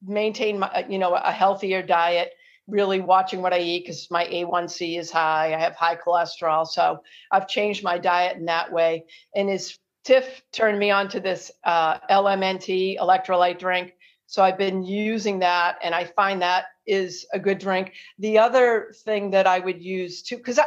maintained 0.05 0.59
my 0.59 0.85
you 0.89 0.97
know 0.97 1.13
a 1.13 1.31
healthier 1.31 1.83
diet. 1.83 2.33
Really 2.67 2.99
watching 2.99 3.41
what 3.41 3.53
I 3.53 3.59
eat 3.59 3.85
because 3.85 4.09
my 4.11 4.25
A1C 4.25 4.99
is 4.99 5.09
high. 5.09 5.55
I 5.55 5.59
have 5.59 5.75
high 5.75 5.95
cholesterol, 5.95 6.67
so 6.67 7.01
I've 7.31 7.47
changed 7.47 7.83
my 7.83 7.97
diet 7.97 8.37
in 8.37 8.45
that 8.45 8.71
way. 8.71 9.05
And 9.35 9.49
as 9.49 9.77
Tiff 10.03 10.43
turned 10.51 10.77
me 10.77 10.91
on 10.91 11.09
to 11.09 11.19
this 11.19 11.51
uh, 11.63 11.97
LMNT 12.11 12.99
electrolyte 12.99 13.57
drink, 13.57 13.93
so 14.27 14.43
I've 14.43 14.59
been 14.59 14.83
using 14.83 15.39
that, 15.39 15.79
and 15.81 15.95
I 15.95 16.05
find 16.05 16.43
that 16.43 16.65
is 16.89 17.25
a 17.33 17.39
good 17.39 17.59
drink. 17.59 17.93
The 18.17 18.37
other 18.37 18.93
thing 19.03 19.31
that 19.31 19.47
I 19.47 19.59
would 19.59 19.81
use 19.81 20.21
too, 20.21 20.37
because 20.37 20.59
I, 20.59 20.65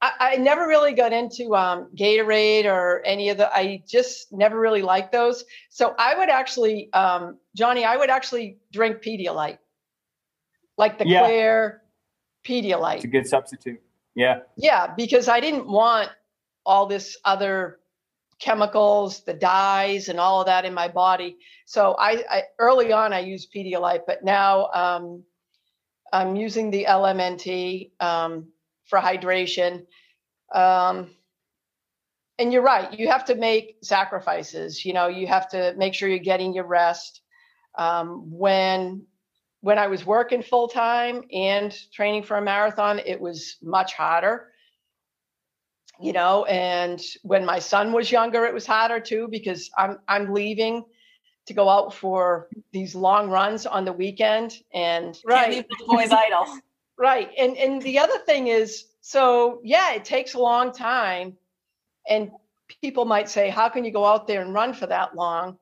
I, 0.00 0.12
I 0.20 0.36
never 0.36 0.66
really 0.66 0.92
got 0.92 1.12
into 1.12 1.54
um, 1.56 1.88
Gatorade 1.96 2.66
or 2.66 3.02
any 3.04 3.30
of 3.30 3.38
the. 3.38 3.52
I 3.54 3.82
just 3.86 4.32
never 4.32 4.60
really 4.60 4.82
liked 4.82 5.12
those. 5.12 5.44
So 5.70 5.94
I 5.98 6.16
would 6.16 6.28
actually, 6.28 6.92
um, 6.92 7.38
Johnny, 7.56 7.84
I 7.84 7.96
would 7.96 8.10
actually 8.10 8.58
drink 8.72 9.02
Pedialyte, 9.02 9.58
like 10.76 10.98
the 10.98 11.06
Yeah. 11.06 11.24
clear 11.24 11.82
Pedialyte. 12.44 12.96
It's 12.96 13.04
a 13.04 13.08
good 13.08 13.26
substitute. 13.26 13.80
Yeah. 14.14 14.40
Yeah, 14.56 14.92
because 14.94 15.28
I 15.28 15.40
didn't 15.40 15.66
want 15.66 16.10
all 16.66 16.86
this 16.86 17.16
other 17.24 17.80
chemicals, 18.38 19.24
the 19.24 19.34
dyes, 19.34 20.08
and 20.08 20.18
all 20.18 20.40
of 20.40 20.46
that 20.46 20.64
in 20.64 20.74
my 20.74 20.88
body. 20.88 21.38
So 21.66 21.94
I, 21.98 22.24
I 22.30 22.42
early 22.58 22.92
on 22.92 23.12
I 23.12 23.20
used 23.20 23.52
Pedialyte, 23.52 24.02
but 24.06 24.24
now 24.24 24.68
um, 24.68 25.24
I'm 26.12 26.36
using 26.36 26.70
the 26.70 26.86
LMNT 26.88 27.90
um, 28.00 28.48
for 28.86 28.98
hydration. 28.98 29.86
Um, 30.54 31.10
and 32.38 32.52
you're 32.52 32.62
right, 32.62 32.98
you 32.98 33.08
have 33.08 33.24
to 33.26 33.34
make 33.34 33.76
sacrifices. 33.82 34.84
You 34.84 34.92
know, 34.92 35.06
you 35.08 35.26
have 35.26 35.48
to 35.50 35.74
make 35.76 35.94
sure 35.94 36.08
you're 36.08 36.18
getting 36.18 36.52
your 36.52 36.66
rest. 36.66 37.20
Um, 37.76 38.30
when 38.30 39.06
when 39.60 39.78
I 39.78 39.86
was 39.86 40.04
working 40.04 40.42
full 40.42 40.68
time 40.68 41.22
and 41.32 41.74
training 41.92 42.24
for 42.24 42.36
a 42.36 42.42
marathon, 42.42 42.98
it 42.98 43.18
was 43.18 43.56
much 43.62 43.94
harder 43.94 44.48
you 46.00 46.12
know 46.12 46.44
and 46.46 47.00
when 47.22 47.44
my 47.44 47.58
son 47.58 47.92
was 47.92 48.10
younger 48.10 48.44
it 48.44 48.54
was 48.54 48.66
harder 48.66 48.98
too 48.98 49.28
because 49.30 49.70
i'm 49.78 49.98
i'm 50.08 50.32
leaving 50.32 50.84
to 51.46 51.54
go 51.54 51.68
out 51.68 51.94
for 51.94 52.48
these 52.72 52.94
long 52.94 53.30
runs 53.30 53.66
on 53.66 53.84
the 53.84 53.92
weekend 53.92 54.58
and 54.72 55.20
Can't 55.28 55.52
leave 55.52 55.64
the 55.68 55.84
boys 55.86 56.10
idle. 56.10 56.58
right 56.98 57.30
and 57.38 57.56
and 57.56 57.82
the 57.82 57.98
other 57.98 58.18
thing 58.18 58.48
is 58.48 58.86
so 59.00 59.60
yeah 59.64 59.94
it 59.94 60.04
takes 60.04 60.34
a 60.34 60.38
long 60.38 60.72
time 60.72 61.36
and 62.08 62.30
people 62.80 63.04
might 63.04 63.28
say 63.28 63.48
how 63.50 63.68
can 63.68 63.84
you 63.84 63.92
go 63.92 64.04
out 64.04 64.26
there 64.26 64.42
and 64.42 64.54
run 64.54 64.72
for 64.72 64.86
that 64.86 65.14
long 65.14 65.58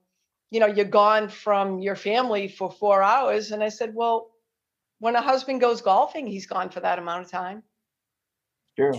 you 0.50 0.60
know 0.60 0.66
you're 0.66 0.84
gone 0.84 1.28
from 1.28 1.78
your 1.78 1.96
family 1.96 2.48
for 2.48 2.70
4 2.70 3.02
hours 3.02 3.50
and 3.50 3.62
i 3.62 3.68
said 3.68 3.94
well 3.94 4.30
when 4.98 5.16
a 5.16 5.22
husband 5.22 5.60
goes 5.60 5.80
golfing 5.80 6.26
he's 6.26 6.46
gone 6.46 6.68
for 6.70 6.80
that 6.80 6.98
amount 6.98 7.24
of 7.24 7.30
time 7.30 7.62
Sure. 8.78 8.94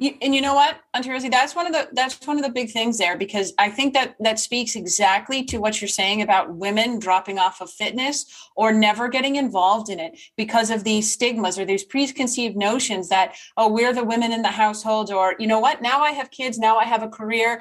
And 0.00 0.32
you 0.32 0.40
know 0.40 0.54
what, 0.54 0.78
Auntie 0.94 1.10
Rosie, 1.10 1.28
that's 1.28 1.56
one 1.56 1.66
of 1.66 1.72
the 1.72 1.88
that's 1.92 2.24
one 2.24 2.38
of 2.38 2.44
the 2.44 2.52
big 2.52 2.70
things 2.70 2.98
there 2.98 3.16
because 3.16 3.52
I 3.58 3.68
think 3.68 3.94
that 3.94 4.14
that 4.20 4.38
speaks 4.38 4.76
exactly 4.76 5.44
to 5.46 5.58
what 5.58 5.80
you're 5.80 5.88
saying 5.88 6.22
about 6.22 6.54
women 6.54 7.00
dropping 7.00 7.38
off 7.38 7.60
of 7.60 7.68
fitness 7.68 8.26
or 8.54 8.72
never 8.72 9.08
getting 9.08 9.36
involved 9.36 9.88
in 9.88 9.98
it 9.98 10.18
because 10.36 10.70
of 10.70 10.84
these 10.84 11.12
stigmas 11.12 11.58
or 11.58 11.64
these 11.64 11.82
preconceived 11.82 12.56
notions 12.56 13.08
that 13.08 13.34
oh 13.56 13.68
we're 13.68 13.92
the 13.92 14.04
women 14.04 14.32
in 14.32 14.42
the 14.42 14.48
household 14.48 15.10
or 15.10 15.34
you 15.40 15.48
know 15.48 15.58
what 15.58 15.82
now 15.82 16.00
I 16.00 16.12
have 16.12 16.30
kids 16.30 16.58
now 16.58 16.76
I 16.78 16.84
have 16.84 17.02
a 17.02 17.08
career. 17.08 17.60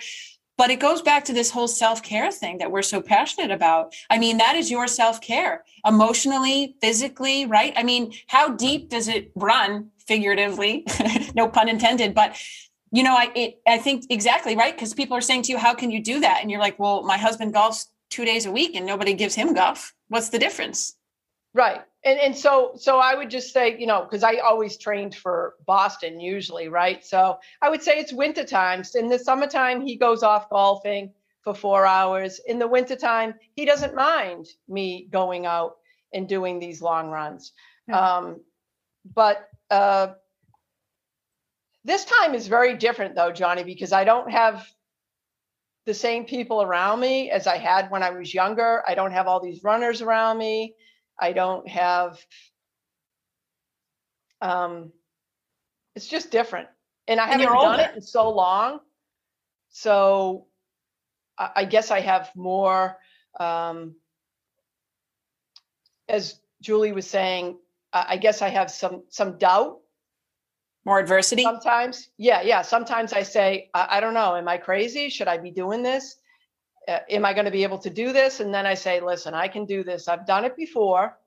But 0.58 0.72
it 0.72 0.80
goes 0.80 1.04
back 1.04 1.24
to 1.26 1.34
this 1.34 1.52
whole 1.52 1.68
self 1.68 2.02
care 2.02 2.32
thing 2.32 2.58
that 2.58 2.72
we're 2.72 2.82
so 2.82 3.00
passionate 3.00 3.52
about. 3.52 3.94
I 4.10 4.18
mean, 4.18 4.38
that 4.38 4.56
is 4.56 4.72
your 4.72 4.88
self 4.88 5.22
care 5.22 5.64
emotionally, 5.86 6.76
physically, 6.82 7.46
right? 7.46 7.74
I 7.76 7.84
mean, 7.84 8.14
how 8.28 8.50
deep 8.50 8.90
does 8.90 9.08
it 9.08 9.32
run 9.36 9.92
figuratively? 10.08 10.84
no 11.38 11.48
pun 11.48 11.70
intended. 11.70 12.14
But, 12.14 12.38
you 12.92 13.04
know, 13.04 13.16
I, 13.16 13.32
it, 13.36 13.62
I 13.66 13.78
think 13.78 14.06
exactly 14.10 14.56
right. 14.56 14.76
Because 14.76 14.94
people 14.94 15.16
are 15.16 15.22
saying 15.22 15.44
to 15.44 15.52
you, 15.54 15.58
how 15.58 15.74
can 15.74 15.90
you 15.92 16.04
do 16.04 16.20
that? 16.20 16.40
And 16.42 16.52
you're 16.52 16.60
like, 16.68 16.78
well, 16.80 17.04
my 17.04 17.18
husband 17.18 17.54
golfs 17.54 17.86
two 18.10 18.26
days 18.26 18.46
a 18.46 18.52
week 18.52 18.76
and 18.76 18.86
nobody 18.86 19.14
gives 19.14 19.36
him 19.36 19.54
golf. 19.54 19.94
What's 20.10 20.30
the 20.30 20.40
difference? 20.40 20.98
Right. 21.54 21.82
and 22.08 22.20
and 22.20 22.36
so 22.36 22.74
so 22.76 23.00
I 23.00 23.16
would 23.16 23.30
just 23.30 23.52
say, 23.52 23.78
you 23.78 23.88
know, 23.88 24.02
because 24.04 24.24
I 24.24 24.38
always 24.38 24.78
trained 24.78 25.16
for 25.16 25.56
Boston 25.66 26.20
usually, 26.20 26.68
right? 26.70 27.04
So 27.06 27.40
I 27.62 27.70
would 27.70 27.84
say 27.84 28.00
it's 28.00 28.14
winter 28.14 28.46
times. 28.46 28.96
In 28.96 29.08
the 29.10 29.20
summertime, 29.20 29.82
he 29.82 29.96
goes 29.96 30.24
off 30.24 30.50
golfing 30.50 31.12
for 31.44 31.54
four 31.54 31.86
hours. 31.86 32.40
In 32.48 32.60
the 32.60 32.68
wintertime, 32.68 33.34
he 33.56 33.66
doesn't 33.66 33.96
mind 33.96 34.48
me 34.68 35.08
going 35.12 35.46
out 35.46 35.78
and 36.14 36.28
doing 36.30 36.60
these 36.60 36.82
long 36.82 37.10
runs. 37.10 37.54
Yeah. 37.88 38.00
Um, 38.00 38.42
but 39.14 39.50
uh, 39.70 40.08
this 41.88 42.04
time 42.04 42.36
is 42.36 42.48
very 42.48 42.76
different 42.76 43.16
though, 43.16 43.32
Johnny, 43.32 43.64
because 43.64 43.94
I 43.94 44.04
don't 44.04 44.30
have 44.30 44.68
the 45.86 45.94
same 45.94 46.26
people 46.26 46.62
around 46.62 47.00
me 47.00 47.32
as 47.32 47.48
I 47.48 47.58
had 47.58 47.90
when 47.90 48.04
I 48.04 48.10
was 48.10 48.34
younger. 48.34 48.84
I 48.86 48.94
don't 48.94 49.14
have 49.14 49.26
all 49.28 49.40
these 49.42 49.64
runners 49.64 50.02
around 50.02 50.38
me. 50.38 50.76
I 51.18 51.32
don't 51.32 51.68
have 51.70 52.20
um 54.42 54.92
it's 55.96 56.08
just 56.08 56.30
different. 56.30 56.68
And 57.08 57.22
I 57.22 57.30
And 57.32 57.42
haven't 57.42 57.62
done 57.62 57.80
it 57.80 57.96
in 57.96 58.02
so 58.02 58.30
long. 58.32 58.82
So 59.70 60.48
I, 61.40 61.52
I 61.56 61.66
guess 61.66 61.90
I 61.90 62.02
have 62.02 62.30
more 62.36 62.98
um 63.40 63.96
as 66.10 66.40
Juli 66.62 66.92
was 66.92 67.10
saying, 67.10 67.58
I, 67.94 68.06
I 68.10 68.18
guess 68.18 68.42
I 68.42 68.50
have 68.50 68.70
some 68.70 69.04
some 69.08 69.38
doubt 69.38 69.80
More 70.88 71.00
adversity. 71.00 71.44
sometimes 71.44 72.10
yeah 72.18 72.42
yeah. 72.42 72.62
Sometimes 72.62 73.12
i 73.12 73.22
say 73.22 73.70
I, 73.74 73.98
I 73.98 74.00
don't 74.00 74.14
know. 74.14 74.38
Am 74.38 74.48
i 74.48 74.58
crazy? 74.58 75.10
Should 75.10 75.28
i 75.28 75.38
be 75.38 75.52
doing 75.52 75.84
this? 75.84 76.16
Uh, 76.88 77.00
am 77.10 77.26
i 77.26 77.34
going 77.34 77.44
to 77.46 77.52
be 77.52 77.64
able 77.64 77.78
to 77.80 77.90
do 77.90 78.14
this? 78.14 78.40
And 78.40 78.54
then 78.54 78.66
i 78.66 78.74
say 78.74 79.02
listen 79.02 79.34
i 79.34 79.50
can 79.50 79.66
do 79.66 79.84
this. 79.84 80.08
I've 80.08 80.26
done 80.26 80.46
it 80.46 80.56
before. 80.56 81.18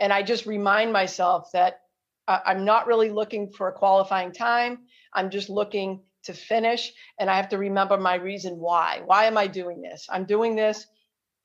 And 0.00 0.12
i 0.12 0.22
just 0.22 0.44
remind 0.44 0.92
myself 0.92 1.50
that 1.52 1.82
I, 2.26 2.40
i'm 2.46 2.64
not 2.64 2.88
really 2.88 3.10
looking 3.10 3.48
for 3.48 3.68
a 3.68 3.72
qualifying 3.72 4.32
time. 4.32 4.80
I'm 5.14 5.30
just 5.30 5.48
looking 5.48 6.02
to 6.24 6.32
finish 6.34 6.92
and 7.20 7.30
i 7.30 7.36
have 7.36 7.48
to 7.50 7.58
remember 7.58 7.96
my 7.96 8.16
reason 8.16 8.58
why. 8.58 9.02
Why 9.06 9.26
am 9.26 9.38
i 9.38 9.46
doing 9.46 9.80
this? 9.82 10.08
I'm 10.10 10.24
doing 10.24 10.56
this 10.56 10.84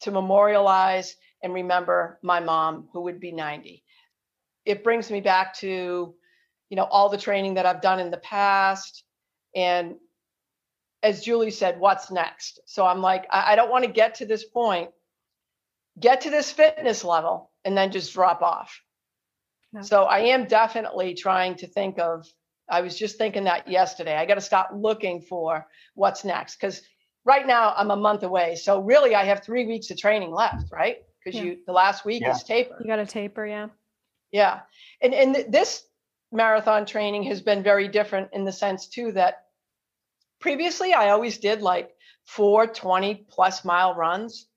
to 0.02 0.10
memorialize 0.10 1.16
and 1.44 1.54
remember 1.54 2.18
my 2.24 2.40
mom 2.40 2.90
who 2.92 3.02
would 3.02 3.20
be 3.20 3.32
90 3.32 3.84
it 4.66 4.84
brings 4.84 5.10
me 5.12 5.22
back 5.22 5.56
to 5.56 6.16
you 6.72 6.78
know 6.78 6.86
all 6.86 7.10
the 7.10 7.18
training 7.18 7.54
that 7.56 7.66
i've 7.68 7.82
done 7.82 8.00
in 8.00 8.10
the 8.10 8.18
past 8.18 9.04
and 9.56 9.96
as 11.04 11.24
juli 11.24 11.52
said 11.52 11.80
what's 11.80 12.10
next 12.10 12.60
so 12.66 12.86
i'm 12.88 13.02
like 13.02 13.28
i, 13.30 13.52
I 13.52 13.56
don't 13.56 13.70
want 13.70 13.84
to 13.86 13.92
get 13.92 14.16
to 14.16 14.26
this 14.26 14.46
point 14.46 14.90
get 16.00 16.22
to 16.22 16.30
this 16.32 16.52
fitness 16.52 17.04
level 17.04 17.52
and 17.66 17.78
then 17.78 17.92
just 17.92 18.14
drop 18.14 18.42
off 18.42 18.82
No. 19.74 19.82
so 19.84 20.04
i 20.06 20.20
am 20.20 20.46
definitely 20.46 21.14
trying 21.14 21.56
to 21.58 21.68
think 21.68 22.00
of 22.00 22.26
i 22.70 22.82
was 22.82 22.98
just 22.98 23.18
thinking 23.18 23.44
that 23.44 23.68
yesterday 23.68 24.16
i 24.16 24.26
got 24.26 24.36
to 24.36 24.42
stop 24.42 24.72
looking 24.74 25.22
for 25.22 25.68
what's 25.96 26.24
next 26.24 26.56
because 26.56 26.82
right 27.26 27.46
now 27.46 27.74
i'm 27.76 27.92
a 27.92 27.96
month 27.98 28.24
away 28.24 28.56
so 28.56 28.80
really 28.82 29.14
i 29.14 29.26
have 29.26 29.44
three 29.44 29.66
weeks 29.68 29.92
of 29.92 29.98
training 29.98 30.32
left 30.32 30.72
right 30.72 31.00
because 31.24 31.38
Yeah. 31.38 31.46
you 31.46 31.58
the 31.68 31.74
last 31.74 32.06
week 32.06 32.22
Yeah. 32.22 32.32
is 32.36 32.44
taper 32.44 32.78
You 32.80 32.88
got 32.88 32.96
to 32.96 33.06
taper, 33.06 33.46
yeah. 33.46 33.68
yeah. 34.32 34.62
And 35.02 35.14
and 35.14 35.36
th- 35.36 35.48
this 35.50 35.84
marathon 36.32 36.86
training 36.86 37.24
has 37.24 37.42
been 37.42 37.64
very 37.64 37.88
different 37.88 38.30
in 38.34 38.46
the 38.46 38.52
sense 38.52 38.88
too 38.88 39.12
that 39.14 39.46
previously 40.40 40.94
I 40.94 41.10
always 41.10 41.38
did 41.38 41.62
like 41.62 41.92
four 42.26 42.68
20 42.68 43.26
plus 43.30 43.66
mile 43.66 43.96
runs. 43.96 44.48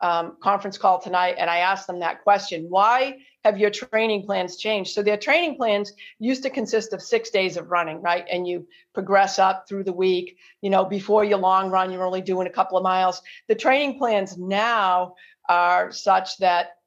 Um, 0.00 0.36
conference 0.40 0.78
call 0.78 1.00
tonight, 1.00 1.34
and 1.38 1.50
I 1.50 1.58
asked 1.58 1.88
them 1.88 1.98
that 1.98 2.22
question: 2.22 2.66
Why 2.68 3.18
have 3.44 3.58
your 3.58 3.70
training 3.70 4.26
plans 4.26 4.56
changed? 4.56 4.92
So 4.92 5.02
their 5.02 5.16
training 5.16 5.56
plans 5.56 5.92
used 6.20 6.44
to 6.44 6.50
consist 6.50 6.92
of 6.92 7.02
six 7.02 7.30
days 7.30 7.56
of 7.56 7.72
running, 7.72 8.00
right? 8.00 8.24
And 8.30 8.46
you 8.46 8.68
progress 8.94 9.40
up 9.40 9.66
through 9.68 9.82
the 9.82 9.92
week. 9.92 10.36
You 10.62 10.70
know, 10.70 10.84
before 10.84 11.24
your 11.24 11.38
long 11.38 11.68
run, 11.70 11.90
you're 11.90 12.06
only 12.06 12.20
doing 12.20 12.46
a 12.46 12.50
couple 12.50 12.78
of 12.78 12.84
miles. 12.84 13.20
The 13.48 13.56
training 13.56 13.98
plans 13.98 14.38
now 14.38 15.14
are 15.48 15.90
such 15.90 16.38
that 16.38 16.77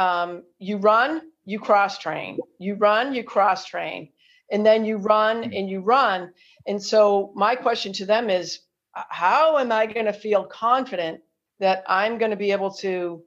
um, 0.00 0.44
you 0.58 0.78
run, 0.78 1.20
you 1.44 1.60
cross 1.60 1.98
train, 1.98 2.38
you 2.58 2.74
run, 2.74 3.14
you 3.14 3.22
cross 3.22 3.66
train, 3.66 4.08
and 4.50 4.64
then 4.64 4.86
you 4.86 4.96
run 4.96 5.44
and 5.44 5.68
you 5.68 5.80
run. 5.80 6.32
And 6.66 6.82
so 6.82 7.32
my 7.36 7.54
question 7.54 7.92
to 7.94 8.06
them 8.06 8.30
is, 8.30 8.60
how 8.92 9.58
am 9.58 9.70
I 9.70 9.84
going 9.84 10.06
to 10.06 10.12
feel 10.14 10.44
confident 10.44 11.20
that 11.58 11.84
I'm 11.86 12.16
going 12.16 12.30
to 12.30 12.36
be 12.36 12.52
able 12.52 12.72
to 12.76 13.22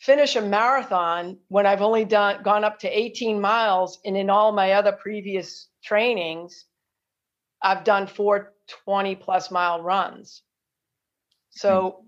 finish 0.00 0.34
a 0.34 0.42
marathon 0.42 1.38
when 1.46 1.64
I've 1.64 1.80
only 1.80 2.04
done 2.04 2.42
gone 2.42 2.64
up 2.64 2.80
to 2.80 2.88
18 2.88 3.40
miles 3.40 4.00
and 4.04 4.16
in 4.16 4.30
all 4.30 4.50
my 4.50 4.72
other 4.72 4.92
previous 4.92 5.68
trainings, 5.84 6.64
I've 7.62 7.84
done 7.84 8.08
four 8.08 8.54
20 8.84 9.14
plus 9.14 9.52
mile 9.52 9.80
runs. 9.80 10.42
So 11.50 12.04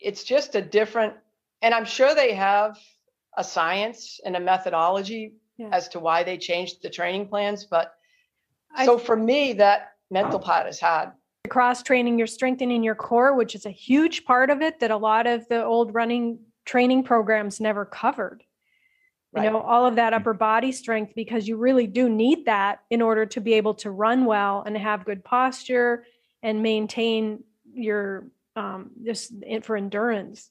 it's 0.00 0.24
just 0.24 0.56
a 0.56 0.62
different, 0.62 1.14
and 1.62 1.72
I'm 1.72 1.84
sure 1.84 2.14
they 2.14 2.34
have 2.34 2.78
a 3.36 3.44
science 3.44 4.20
and 4.26 4.36
a 4.36 4.40
methodology 4.40 5.34
Yeah. 5.56 5.68
as 5.72 5.88
to 5.90 6.00
why 6.00 6.22
they 6.24 6.36
changed 6.36 6.82
the 6.82 6.90
training 6.90 7.28
plans. 7.28 7.64
But 7.64 7.94
I- 8.74 8.84
so 8.84 8.98
for 8.98 9.16
me, 9.16 9.52
that 9.54 9.92
mental 10.10 10.38
part 10.40 10.66
is 10.66 10.80
hard. 10.80 11.12
cross 11.48 11.82
training, 11.82 12.16
you're 12.18 12.26
strengthening 12.26 12.82
your 12.82 12.94
core, 12.94 13.34
which 13.34 13.54
is 13.54 13.66
a 13.66 13.70
huge 13.70 14.24
part 14.24 14.48
of 14.48 14.62
it 14.62 14.80
that 14.80 14.90
a 14.90 14.96
lot 14.96 15.26
of 15.26 15.46
the 15.48 15.62
old 15.62 15.92
running 15.92 16.38
training 16.64 17.02
programs 17.02 17.60
never 17.60 17.84
covered. 17.84 18.42
Right. 19.32 19.44
You 19.44 19.50
know, 19.50 19.60
all 19.60 19.84
of 19.84 19.96
that 19.96 20.14
upper 20.14 20.32
body 20.34 20.72
strength, 20.72 21.14
because 21.14 21.46
you 21.48 21.56
really 21.56 21.86
do 21.86 22.08
need 22.08 22.46
that 22.46 22.80
in 22.90 23.02
order 23.02 23.26
to 23.26 23.40
be 23.40 23.54
able 23.54 23.74
to 23.74 23.90
run 23.90 24.24
well 24.24 24.62
and 24.64 24.76
have 24.78 25.04
good 25.04 25.24
posture 25.24 26.06
and 26.42 26.62
maintain 26.62 27.44
your 27.74 28.28
um 28.56 28.90
just 29.04 29.32
for 29.62 29.76
endurance. 29.76 30.50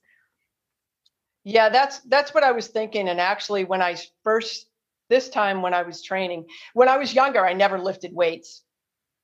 Yeah, 1.43 1.69
that's 1.69 1.99
that's 2.01 2.33
what 2.33 2.43
I 2.43 2.51
was 2.51 2.67
thinking. 2.67 3.09
And 3.09 3.19
actually, 3.19 3.63
when 3.65 3.81
I 3.81 3.97
first 4.23 4.67
this 5.09 5.29
time 5.29 5.61
when 5.61 5.73
I 5.73 5.83
was 5.83 6.01
training, 6.03 6.47
when 6.73 6.89
I 6.89 6.97
was 6.97 7.13
younger, 7.13 7.45
I 7.45 7.53
never 7.53 7.79
lifted 7.79 8.13
weights 8.13 8.63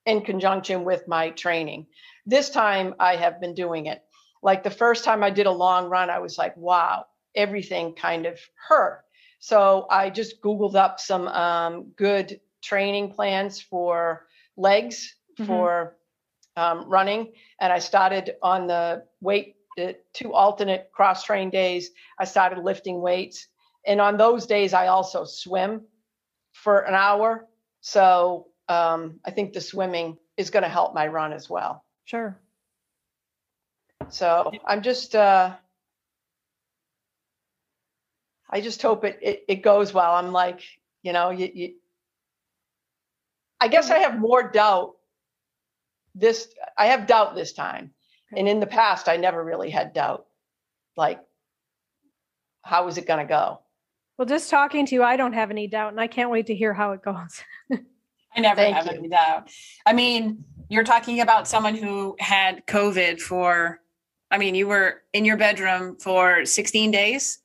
in 0.06 0.22
conjunction 0.22 0.84
with 0.86 1.08
my 1.08 1.32
training. 1.32 1.88
This 2.26 2.50
time 2.50 2.96
I 3.00 3.16
have 3.18 3.40
been 3.42 3.56
doing 3.56 3.88
it. 3.88 4.04
Like 4.44 4.64
the 4.64 4.72
first 4.72 5.04
time 5.06 5.24
I 5.24 5.32
did 5.32 5.48
a 5.48 5.52
long 5.52 5.90
run, 5.90 6.10
I 6.10 6.20
was 6.20 6.38
like, 6.38 6.56
wow, 6.58 7.06
everything 7.36 7.96
kind 7.96 8.26
of 8.26 8.40
hurt. 8.68 9.04
So 9.40 9.88
I 9.92 10.10
just 10.10 10.42
Googled 10.42 10.76
up 10.76 11.00
some 11.00 11.28
um, 11.30 11.92
good 11.96 12.42
training 12.64 13.14
plans 13.14 13.62
for 13.62 14.28
legs 14.58 15.16
Mhm. 15.40 15.46
for 15.48 15.98
um, 16.56 16.90
running. 16.90 17.34
And 17.62 17.72
I 17.74 17.80
started 17.80 18.36
on 18.42 18.68
the 18.68 19.06
weight, 19.22 19.57
two 20.14 20.34
alternate 20.34 20.90
cross 20.92 21.24
train 21.24 21.50
days. 21.50 21.92
I 22.20 22.26
started 22.26 22.64
lifting 22.64 23.02
weights. 23.02 23.48
And 23.86 24.02
on 24.02 24.18
those 24.18 24.46
days, 24.46 24.74
I 24.74 24.88
also 24.88 25.24
swim 25.24 25.82
for 26.54 26.80
an 26.80 26.94
hour. 26.94 27.48
So 27.82 28.48
um, 28.68 29.20
I 29.26 29.32
think 29.32 29.54
the 29.54 29.62
swimming 29.62 30.18
is 30.36 30.50
going 30.50 30.64
to 30.64 30.70
help 30.70 30.94
my 30.94 31.08
run 31.08 31.32
as 31.32 31.50
well. 31.50 31.86
Sure. 32.06 32.38
So 34.10 34.52
I'm 34.66 34.82
just, 34.82 35.16
uh, 35.16 35.54
I 38.50 38.62
just 38.62 38.82
hope 38.82 39.04
it, 39.04 39.20
it, 39.22 39.44
it 39.48 39.56
goes 39.62 39.94
well. 39.94 40.14
I'm 40.14 40.32
like, 40.32 40.62
you 41.04 41.14
know, 41.14 41.30
you, 41.30 41.50
you, 41.54 41.74
I 43.60 43.68
guess 43.68 43.90
I 43.90 44.00
have 44.00 44.20
more 44.20 44.50
doubt 44.50 44.96
this, 46.16 46.48
I 46.78 46.88
have 46.88 47.08
doubt 47.08 47.36
this 47.36 47.54
time. 47.54 47.92
And 48.36 48.48
in 48.48 48.60
the 48.60 48.68
past, 48.68 49.08
I 49.08 49.18
never 49.18 49.44
really 49.44 49.70
had 49.70 49.94
doubt. 49.94 50.26
Like, 50.96 51.20
how 52.64 52.88
is 52.88 52.98
it 52.98 53.08
going 53.08 53.20
to 53.20 53.30
go? 53.30 53.62
Well, 54.18 54.26
just 54.26 54.50
talking 54.50 54.86
to 54.88 54.96
you, 54.96 55.04
I 55.04 55.16
don't 55.16 55.34
have 55.34 55.52
any 55.52 55.68
doubt, 55.68 55.92
and 55.92 56.02
I 56.02 56.08
can't 56.08 56.30
wait 56.32 56.48
to 56.48 56.56
hear 56.56 56.74
how 56.74 56.92
it 56.92 57.04
goes. 57.04 57.44
I 58.36 58.40
never 58.40 58.56
Thank 58.62 58.76
have 58.76 58.86
you. 58.88 58.92
any 59.00 59.08
doubt. 59.10 59.50
I 59.86 59.94
mean, 59.94 60.44
you're 60.70 60.84
talking 60.84 61.22
about 61.22 61.48
someone 61.48 61.76
who 61.76 62.16
had 62.20 62.66
COVID 62.68 63.22
for, 63.22 63.80
I 64.32 64.38
mean, 64.38 64.56
you 64.56 64.68
were 64.68 65.04
in 65.14 65.24
your 65.24 65.38
bedroom 65.38 65.98
for 65.98 66.46
16 66.46 66.92
days 66.92 67.40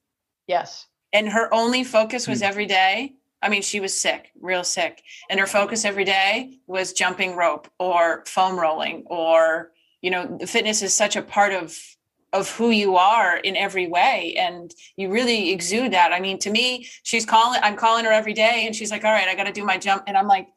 Yes. 0.48 0.86
and 1.12 1.28
her 1.28 1.52
only 1.54 1.84
focus 1.84 2.26
was 2.26 2.40
Hmm. 2.40 2.46
every 2.46 2.66
day. 2.66 3.14
I 3.42 3.48
mean, 3.48 3.62
she 3.62 3.80
was 3.80 3.94
sick, 3.98 4.30
real 4.40 4.64
sick. 4.64 5.02
And 5.30 5.38
her 5.40 5.46
focus 5.46 5.84
every 5.84 6.04
day 6.04 6.58
was 6.66 6.92
jumping 6.92 7.36
rope 7.36 7.68
or 7.78 8.24
foam 8.26 8.58
rolling 8.58 9.04
or, 9.06 9.72
you 10.02 10.10
know, 10.10 10.38
fitness 10.46 10.82
is 10.82 10.94
such 10.94 11.16
a 11.16 11.22
part 11.22 11.52
of 11.52 11.78
of 12.34 12.50
who 12.56 12.70
you 12.70 12.96
are 12.96 13.36
in 13.36 13.56
every 13.56 13.86
way 13.86 14.34
and 14.38 14.74
you 14.96 15.10
really 15.10 15.52
exude 15.52 15.92
that. 15.92 16.12
I 16.12 16.20
mean, 16.20 16.38
to 16.38 16.50
me, 16.50 16.88
she's 17.02 17.26
calling 17.26 17.60
I'm 17.62 17.76
calling 17.76 18.04
her 18.04 18.12
every 18.12 18.32
day 18.32 18.64
and 18.66 18.74
she's 18.74 18.90
like, 18.90 19.04
"All 19.04 19.12
right, 19.12 19.28
I 19.28 19.34
got 19.34 19.44
to 19.44 19.52
do 19.52 19.64
my 19.64 19.78
jump." 19.78 20.04
And 20.06 20.16
I'm 20.16 20.26
like, 20.26 20.48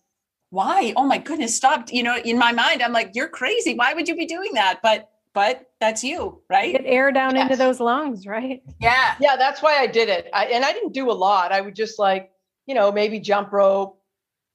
"Why? 0.49 0.93
Oh 0.95 1.05
my 1.05 1.17
goodness, 1.17 1.55
stop." 1.55 1.91
You 1.91 2.03
know, 2.03 2.17
in 2.17 2.37
my 2.37 2.51
mind, 2.51 2.81
I'm 2.81 2.93
like, 2.93 3.11
"You're 3.13 3.29
crazy. 3.29 3.75
Why 3.75 3.93
would 3.93 4.07
you 4.07 4.15
be 4.15 4.25
doing 4.25 4.53
that?" 4.53 4.79
But 4.81 5.09
but 5.35 5.69
that's 5.81 6.01
you, 6.01 6.41
right? 6.49 6.71
Get 6.71 6.85
air 6.85 7.11
down 7.11 7.35
into 7.35 7.57
those 7.57 7.81
lungs, 7.81 8.25
right? 8.25 8.63
Yeah. 8.79 9.15
Yeah, 9.19 9.35
that's 9.35 9.61
why 9.61 9.77
I 9.77 9.85
did 9.85 10.07
it. 10.07 10.29
I, 10.33 10.45
and 10.45 10.63
I 10.63 10.71
didn't 10.71 10.93
do 10.93 11.11
a 11.11 11.13
lot. 11.13 11.51
I 11.51 11.59
would 11.59 11.75
just 11.75 11.99
like, 11.99 12.31
you 12.65 12.73
know, 12.73 12.89
maybe 12.89 13.19
jump 13.19 13.51
rope 13.51 14.01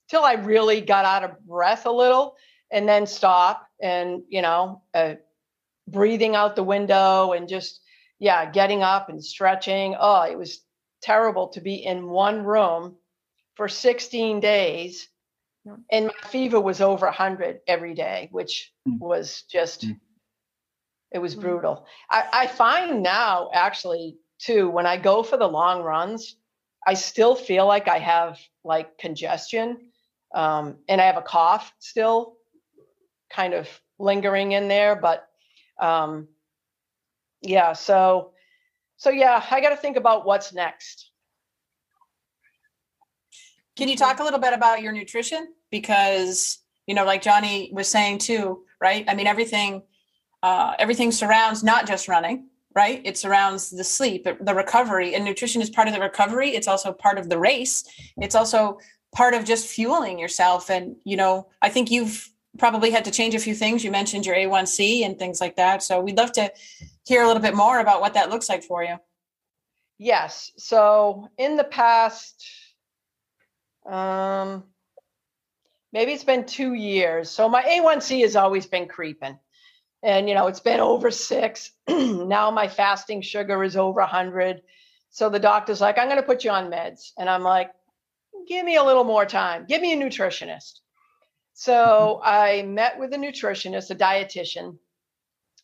till 0.08 0.24
I 0.24 0.32
really 0.32 0.80
got 0.80 1.04
out 1.04 1.22
of 1.22 1.38
breath 1.46 1.84
a 1.84 1.90
little 1.90 2.34
and 2.72 2.88
then 2.88 3.06
stop 3.06 3.68
and, 3.82 4.22
you 4.28 4.42
know, 4.42 4.82
uh, 4.94 5.14
breathing 5.88 6.34
out 6.36 6.56
the 6.56 6.62
window 6.62 7.32
and 7.32 7.48
just, 7.48 7.80
yeah, 8.18 8.50
getting 8.50 8.82
up 8.82 9.08
and 9.08 9.24
stretching. 9.24 9.96
Oh, 9.98 10.22
it 10.22 10.38
was 10.38 10.60
terrible 11.02 11.48
to 11.48 11.60
be 11.60 11.74
in 11.76 12.08
one 12.08 12.44
room 12.44 12.96
for 13.56 13.68
16 13.68 14.40
days. 14.40 15.08
And 15.92 16.06
my 16.06 16.28
fever 16.28 16.60
was 16.60 16.80
over 16.80 17.06
100 17.06 17.60
every 17.66 17.94
day, 17.94 18.28
which 18.32 18.72
Mm. 18.88 18.98
was 19.00 19.42
just, 19.50 19.86
Mm. 19.86 20.00
it 21.12 21.18
was 21.18 21.34
Mm. 21.34 21.40
brutal. 21.40 21.86
I, 22.10 22.28
I 22.32 22.46
find 22.46 23.02
now 23.02 23.50
actually 23.52 24.18
too 24.38 24.70
when 24.70 24.86
I 24.86 24.96
go 24.96 25.22
for 25.22 25.36
the 25.36 25.48
long 25.48 25.82
runs, 25.82 26.36
I 26.86 26.94
still 26.94 27.34
feel 27.34 27.66
like 27.66 27.88
I 27.88 27.98
have 27.98 28.38
like 28.64 28.96
congestion, 28.98 29.92
um, 30.34 30.78
and 30.88 31.00
I 31.00 31.06
have 31.06 31.18
a 31.18 31.22
cough 31.22 31.72
still, 31.78 32.36
kind 33.30 33.54
of 33.54 33.68
lingering 33.98 34.52
in 34.52 34.68
there. 34.68 34.96
But 34.96 35.28
um, 35.80 36.28
yeah, 37.42 37.72
so 37.72 38.32
so 38.96 39.10
yeah, 39.10 39.42
I 39.50 39.60
got 39.60 39.70
to 39.70 39.76
think 39.76 39.96
about 39.96 40.26
what's 40.26 40.52
next. 40.52 41.10
Can 43.76 43.88
you 43.88 43.96
talk 43.96 44.20
a 44.20 44.24
little 44.24 44.40
bit 44.40 44.52
about 44.52 44.82
your 44.82 44.92
nutrition? 44.92 45.54
Because, 45.70 46.58
you 46.86 46.94
know, 46.94 47.06
like 47.06 47.22
Johnny 47.22 47.70
was 47.72 47.88
saying 47.88 48.18
too, 48.18 48.62
right? 48.80 49.06
I 49.08 49.14
mean, 49.14 49.26
everything, 49.26 49.82
uh, 50.42 50.74
everything 50.78 51.12
surrounds 51.12 51.64
not 51.64 51.86
just 51.86 52.08
running, 52.08 52.48
right? 52.74 53.00
It 53.04 53.16
surrounds 53.16 53.70
the 53.70 53.84
sleep, 53.84 54.24
the 54.24 54.54
recovery, 54.54 55.14
and 55.14 55.24
nutrition 55.24 55.62
is 55.62 55.70
part 55.70 55.88
of 55.88 55.94
the 55.94 56.00
recovery. 56.00 56.50
It's 56.50 56.68
also 56.68 56.92
part 56.92 57.16
of 57.18 57.30
the 57.30 57.38
race. 57.38 57.84
It's 58.18 58.34
also 58.34 58.78
part 59.14 59.32
of 59.32 59.44
just 59.44 59.66
fueling 59.66 60.18
yourself. 60.18 60.68
And, 60.68 60.96
you 61.04 61.16
know, 61.16 61.48
I 61.62 61.70
think 61.70 61.90
you've 61.90 62.29
probably 62.58 62.90
had 62.90 63.04
to 63.04 63.10
change 63.10 63.34
a 63.34 63.38
few 63.38 63.54
things. 63.54 63.84
You 63.84 63.90
mentioned 63.90 64.26
your 64.26 64.36
A1C 64.36 65.04
and 65.04 65.18
things 65.18 65.40
like 65.40 65.56
that. 65.56 65.82
So 65.82 66.00
we'd 66.00 66.16
love 66.16 66.32
to 66.32 66.52
hear 67.06 67.22
a 67.22 67.26
little 67.26 67.42
bit 67.42 67.54
more 67.54 67.80
about 67.80 68.00
what 68.00 68.14
that 68.14 68.30
looks 68.30 68.48
like 68.48 68.64
for 68.64 68.82
you. 68.82 68.96
Yes. 69.98 70.52
So 70.56 71.28
in 71.38 71.56
the 71.56 71.64
past, 71.64 72.44
um, 73.86 74.64
maybe 75.92 76.12
it's 76.12 76.24
been 76.24 76.46
two 76.46 76.74
years. 76.74 77.30
So 77.30 77.48
my 77.48 77.62
A1C 77.62 78.22
has 78.22 78.36
always 78.36 78.66
been 78.66 78.88
creeping. 78.88 79.38
And, 80.02 80.28
you 80.28 80.34
know, 80.34 80.46
it's 80.46 80.60
been 80.60 80.80
over 80.80 81.10
six. 81.10 81.72
now 81.88 82.50
my 82.50 82.68
fasting 82.68 83.20
sugar 83.20 83.62
is 83.62 83.76
over 83.76 84.00
100. 84.00 84.62
So 85.10 85.28
the 85.28 85.38
doctor's 85.38 85.80
like, 85.80 85.98
I'm 85.98 86.06
going 86.08 86.16
to 86.16 86.26
put 86.26 86.44
you 86.44 86.50
on 86.50 86.70
meds. 86.70 87.12
And 87.18 87.28
I'm 87.28 87.42
like, 87.42 87.70
give 88.48 88.64
me 88.64 88.76
a 88.76 88.82
little 88.82 89.04
more 89.04 89.26
time. 89.26 89.66
Give 89.68 89.82
me 89.82 89.92
a 89.92 89.96
nutritionist. 89.96 90.80
So 91.60 92.22
I 92.24 92.62
met 92.62 92.98
with 92.98 93.12
a 93.12 93.18
nutritionist, 93.18 93.90
a 93.90 93.94
dietitian, 93.94 94.78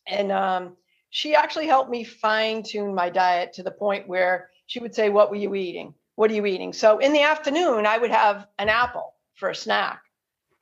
and 0.05 0.31
um, 0.31 0.77
she 1.09 1.33
actually 1.33 1.65
helped 1.65 1.89
me 1.89 2.03
fine 2.03 2.61
tune 2.61 2.93
my 2.93 3.09
diet 3.09 3.53
to 3.53 3.63
the 3.63 3.71
point 3.71 4.07
where 4.07 4.51
she 4.67 4.79
would 4.79 4.93
say, 4.93 5.09
What 5.09 5.31
were 5.31 5.37
you 5.37 5.55
eating? 5.55 5.95
What 6.13 6.29
are 6.29 6.35
you 6.35 6.45
eating? 6.45 6.71
So 6.71 6.99
in 6.99 7.13
the 7.13 7.23
afternoon, 7.23 7.87
I 7.87 7.97
would 7.97 8.11
have 8.11 8.45
an 8.59 8.69
apple 8.69 9.15
for 9.33 9.49
a 9.49 9.55
snack. 9.55 10.03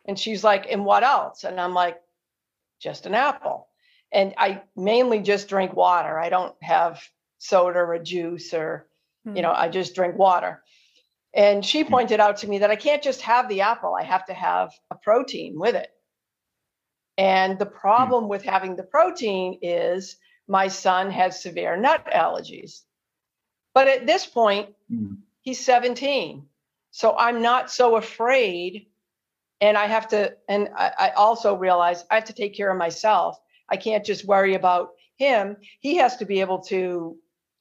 And 0.06 0.18
she's 0.18 0.42
like, 0.42 0.68
And 0.70 0.86
what 0.86 1.04
else? 1.04 1.44
And 1.44 1.60
I'm 1.60 1.74
like, 1.74 2.00
Just 2.80 3.06
an 3.06 3.14
apple. 3.14 3.68
And 4.14 4.36
I 4.38 4.62
mainly 4.78 5.20
just 5.20 5.50
drink 5.50 5.76
water. 5.76 6.18
I 6.18 6.30
don't 6.30 6.56
have 6.62 7.04
soda 7.40 7.80
or 7.80 8.00
juice 8.00 8.54
or, 8.54 8.88
you 9.26 9.42
know, 9.42 9.52
I 9.52 9.68
just 9.68 9.96
drink 9.96 10.18
water. 10.18 10.64
And 11.36 11.66
she 11.66 11.84
pointed 11.84 12.20
out 12.22 12.38
to 12.38 12.48
me 12.48 12.60
that 12.60 12.72
I 12.72 12.78
can't 12.78 13.04
just 13.04 13.22
have 13.22 13.50
the 13.50 13.62
apple, 13.62 13.94
I 14.00 14.04
have 14.04 14.26
to 14.28 14.34
have 14.34 14.72
a 14.90 14.96
protein 14.96 15.60
with 15.60 15.76
it. 15.76 15.90
And 17.18 17.60
the 17.60 17.66
problem 17.66 18.28
with 18.30 18.44
having 18.44 18.76
the 18.76 18.84
protein 18.84 19.60
is 19.62 20.18
my 20.48 20.68
son 20.68 21.12
has 21.12 21.42
severe 21.42 21.76
nut 21.76 22.08
allergies. 22.14 22.82
But 23.74 23.88
at 23.88 24.06
this 24.08 24.26
point, 24.26 24.74
Mm. 24.92 25.18
he's 25.42 25.64
17. 25.64 26.48
So 26.92 27.16
I'm 27.18 27.42
not 27.42 27.72
so 27.72 27.98
afraid. 27.98 28.88
And 29.62 29.78
I 29.78 29.88
have 29.88 30.08
to, 30.10 30.36
and 30.48 30.70
I, 30.76 30.92
I 30.98 31.10
also 31.12 31.56
realize 31.56 32.06
I 32.12 32.16
have 32.16 32.26
to 32.26 32.34
take 32.34 32.56
care 32.56 32.72
of 32.72 32.78
myself. 32.78 33.38
I 33.70 33.78
can't 33.78 34.06
just 34.06 34.26
worry 34.26 34.54
about 34.54 34.92
him. 35.18 35.58
He 35.80 35.96
has 35.98 36.18
to 36.18 36.26
be 36.26 36.42
able 36.42 36.60
to 36.64 37.18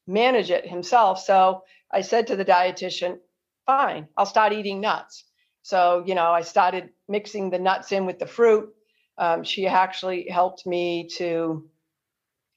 manage 0.07 0.51
it 0.51 0.67
himself. 0.67 1.21
So 1.21 1.63
I 1.93 2.03
said 2.03 2.27
to 2.27 2.37
the 2.37 2.45
dietitian, 2.45 3.19
fine, 3.67 4.09
I'll 4.17 4.27
start 4.27 4.53
eating 4.53 4.81
nuts. 4.81 5.25
So, 5.63 6.05
you 6.07 6.15
know, 6.15 6.31
I 6.31 6.43
started 6.43 6.91
mixing 7.09 7.51
the 7.51 7.59
nuts 7.59 7.93
in 7.93 8.07
with 8.07 8.19
the 8.19 8.27
fruit. 8.27 8.75
Um, 9.17 9.45
she 9.45 9.67
actually 9.67 10.29
helped 10.29 10.67
me 10.67 11.09
to 11.17 11.69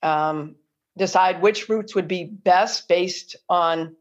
um, 0.04 0.56
decide 0.98 1.42
which 1.42 1.64
fruits 1.64 1.96
would 1.96 2.08
be 2.08 2.26
best 2.26 2.88
based 2.88 3.36
on 3.50 3.96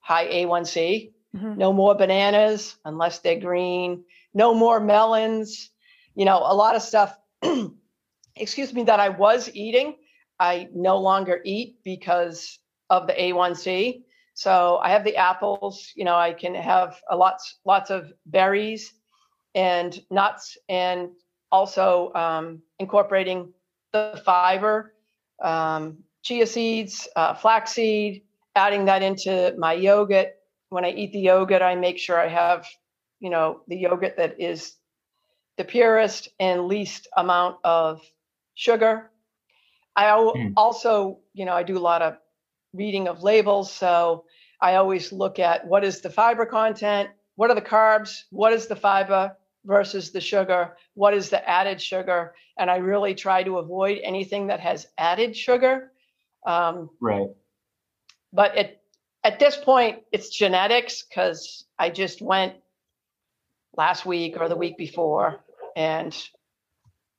high 0.00 0.26
A1C. 0.26 1.12
Mhm. 1.34 1.56
No 1.56 1.72
more 1.72 1.94
bananas 1.94 2.76
unless 2.84 3.20
they're 3.20 3.40
green. 3.40 4.04
No 4.34 4.54
more 4.54 4.80
melons. 4.80 5.70
You 6.14 6.24
know, 6.24 6.38
a 6.38 6.54
lot 6.54 6.76
of 6.76 6.82
stuff, 6.82 7.16
excuse 8.36 8.72
me, 8.72 8.84
that 8.84 9.00
I 9.00 9.10
was 9.10 9.50
eating, 9.54 9.96
I 10.38 10.68
no 10.74 10.98
longer 10.98 11.40
eat 11.44 11.78
because 11.84 12.58
of 12.90 13.06
the 13.06 13.14
A1C. 13.14 14.04
So 14.34 14.78
I 14.82 14.90
have 14.90 15.04
the 15.04 15.16
apples, 15.16 15.92
you 15.94 16.04
know, 16.04 16.16
I 16.16 16.32
can 16.32 16.54
have 16.54 17.00
a 17.10 17.16
lots 17.16 17.60
lots 17.64 17.90
of 17.90 18.12
berries 18.26 18.92
and 19.54 19.98
nuts 20.10 20.56
and 20.68 21.10
also 21.50 22.12
um, 22.14 22.62
incorporating 22.78 23.52
the 23.92 24.20
fiber, 24.24 24.94
um, 25.42 25.98
chia 26.22 26.46
seeds, 26.46 27.08
uh, 27.16 27.34
flaxseed, 27.34 28.22
adding 28.54 28.86
that 28.86 29.02
into 29.02 29.54
my 29.58 29.72
yogurt. 29.74 30.28
When 30.70 30.84
I 30.84 30.90
eat 30.90 31.12
the 31.12 31.20
yogurt, 31.20 31.62
I 31.62 31.74
make 31.74 31.98
sure 31.98 32.18
I 32.18 32.28
have, 32.28 32.66
you 33.20 33.30
know, 33.30 33.60
the 33.68 33.76
yogurt 33.76 34.16
that 34.16 34.40
is 34.40 34.74
the 35.56 35.64
purest 35.64 36.28
and 36.38 36.66
least 36.66 37.08
amount 37.16 37.56
of 37.64 38.00
sugar. 38.54 39.10
I 39.96 40.06
Mm. 40.34 40.54
also, 40.56 41.18
you 41.34 41.44
know, 41.44 41.54
I 41.54 41.62
do 41.62 41.78
a 41.78 41.80
lot 41.80 42.02
of 42.02 42.16
reading 42.72 43.08
of 43.08 43.22
labels. 43.22 43.72
So 43.72 44.24
I 44.60 44.76
always 44.76 45.12
look 45.12 45.38
at 45.38 45.66
what 45.66 45.84
is 45.84 46.00
the 46.00 46.10
fiber 46.10 46.46
content, 46.46 47.10
what 47.36 47.50
are 47.50 47.54
the 47.54 47.60
carbs, 47.60 48.22
what 48.30 48.52
is 48.52 48.66
the 48.66 48.76
fiber 48.76 49.36
versus 49.64 50.10
the 50.10 50.20
sugar, 50.20 50.76
what 50.94 51.14
is 51.14 51.30
the 51.30 51.48
added 51.48 51.80
sugar. 51.80 52.34
And 52.58 52.70
I 52.70 52.76
really 52.76 53.14
try 53.14 53.42
to 53.42 53.58
avoid 53.58 53.98
anything 54.02 54.48
that 54.48 54.60
has 54.60 54.86
added 54.98 55.36
sugar. 55.36 55.92
Um, 56.46 56.90
Right. 57.00 57.28
but 58.32 58.56
at, 58.56 58.80
at 59.24 59.38
this 59.38 59.56
point, 59.56 60.00
it's 60.10 60.30
genetics 60.30 61.02
because 61.02 61.64
I 61.78 61.90
just 61.90 62.20
went 62.20 62.54
last 63.76 64.04
week 64.04 64.36
or 64.40 64.48
the 64.48 64.56
week 64.56 64.76
before 64.76 65.44
and 65.76 66.14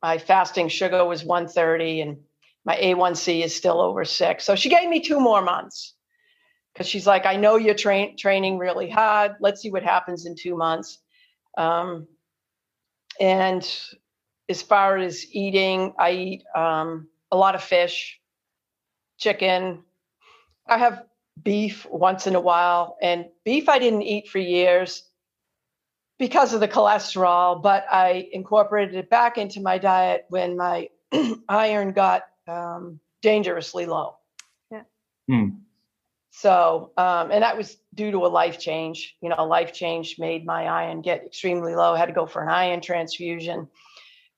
my 0.02 0.18
fasting 0.18 0.68
sugar 0.68 1.04
was 1.04 1.24
130 1.24 2.00
and 2.02 2.18
my 2.64 2.76
A1C 2.76 3.44
is 3.44 3.54
still 3.54 3.80
over 3.80 4.04
six. 4.04 4.44
So 4.44 4.54
she 4.54 4.68
gave 4.68 4.88
me 4.88 5.00
two 5.00 5.20
more 5.20 5.42
months 5.42 5.94
because 6.72 6.88
she's 6.88 7.06
like, 7.06 7.26
I 7.26 7.36
know 7.36 7.56
you're 7.56 7.74
train, 7.74 8.16
training 8.16 8.58
really 8.58 8.88
hard. 8.88 9.36
Let's 9.40 9.60
see 9.60 9.70
what 9.70 9.82
happens 9.82 10.26
in 10.26 10.34
two 10.34 10.56
months. 10.56 10.98
Um, 11.56 12.08
and 13.20 13.68
as 14.48 14.62
far 14.62 14.96
as 14.96 15.24
eating, 15.32 15.94
I 15.98 16.10
eat 16.12 16.44
um, 16.54 17.08
a 17.30 17.36
lot 17.36 17.54
of 17.54 17.62
fish, 17.62 18.20
chicken. 19.18 19.84
I 20.66 20.78
have 20.78 21.04
beef 21.42 21.86
once 21.90 22.26
in 22.26 22.34
a 22.34 22.40
while, 22.40 22.96
and 23.02 23.26
beef 23.44 23.68
I 23.68 23.78
didn't 23.78 24.02
eat 24.02 24.28
for 24.28 24.38
years 24.38 25.04
because 26.18 26.54
of 26.54 26.60
the 26.60 26.68
cholesterol, 26.68 27.62
but 27.62 27.84
I 27.90 28.28
incorporated 28.32 28.94
it 28.94 29.10
back 29.10 29.36
into 29.36 29.60
my 29.60 29.78
diet 29.78 30.26
when 30.28 30.56
my 30.56 30.88
iron 31.48 31.92
got 31.92 32.22
um, 32.46 33.00
dangerously 33.22 33.86
low. 33.86 34.16
Yeah. 34.70 34.82
Hmm. 35.28 35.48
So, 36.30 36.90
um, 36.96 37.30
and 37.30 37.42
that 37.42 37.56
was 37.56 37.76
due 37.94 38.10
to 38.10 38.18
a 38.18 38.28
life 38.28 38.58
change. 38.58 39.16
You 39.20 39.28
know, 39.28 39.36
a 39.38 39.46
life 39.46 39.72
change 39.72 40.16
made 40.18 40.44
my 40.44 40.66
iron 40.66 41.00
get 41.00 41.24
extremely 41.24 41.74
low. 41.74 41.94
I 41.94 41.98
had 41.98 42.06
to 42.06 42.12
go 42.12 42.26
for 42.26 42.42
an 42.42 42.48
iron 42.48 42.80
transfusion. 42.80 43.68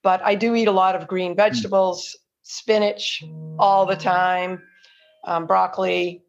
But 0.02 0.22
I 0.22 0.34
do 0.34 0.54
eat 0.54 0.68
a 0.68 0.72
lot 0.72 0.94
of 0.94 1.08
green 1.08 1.34
vegetables, 1.34 2.16
spinach 2.42 3.24
all 3.58 3.86
the 3.86 3.96
time, 3.96 4.62
um, 5.24 5.46
broccoli, 5.46 6.22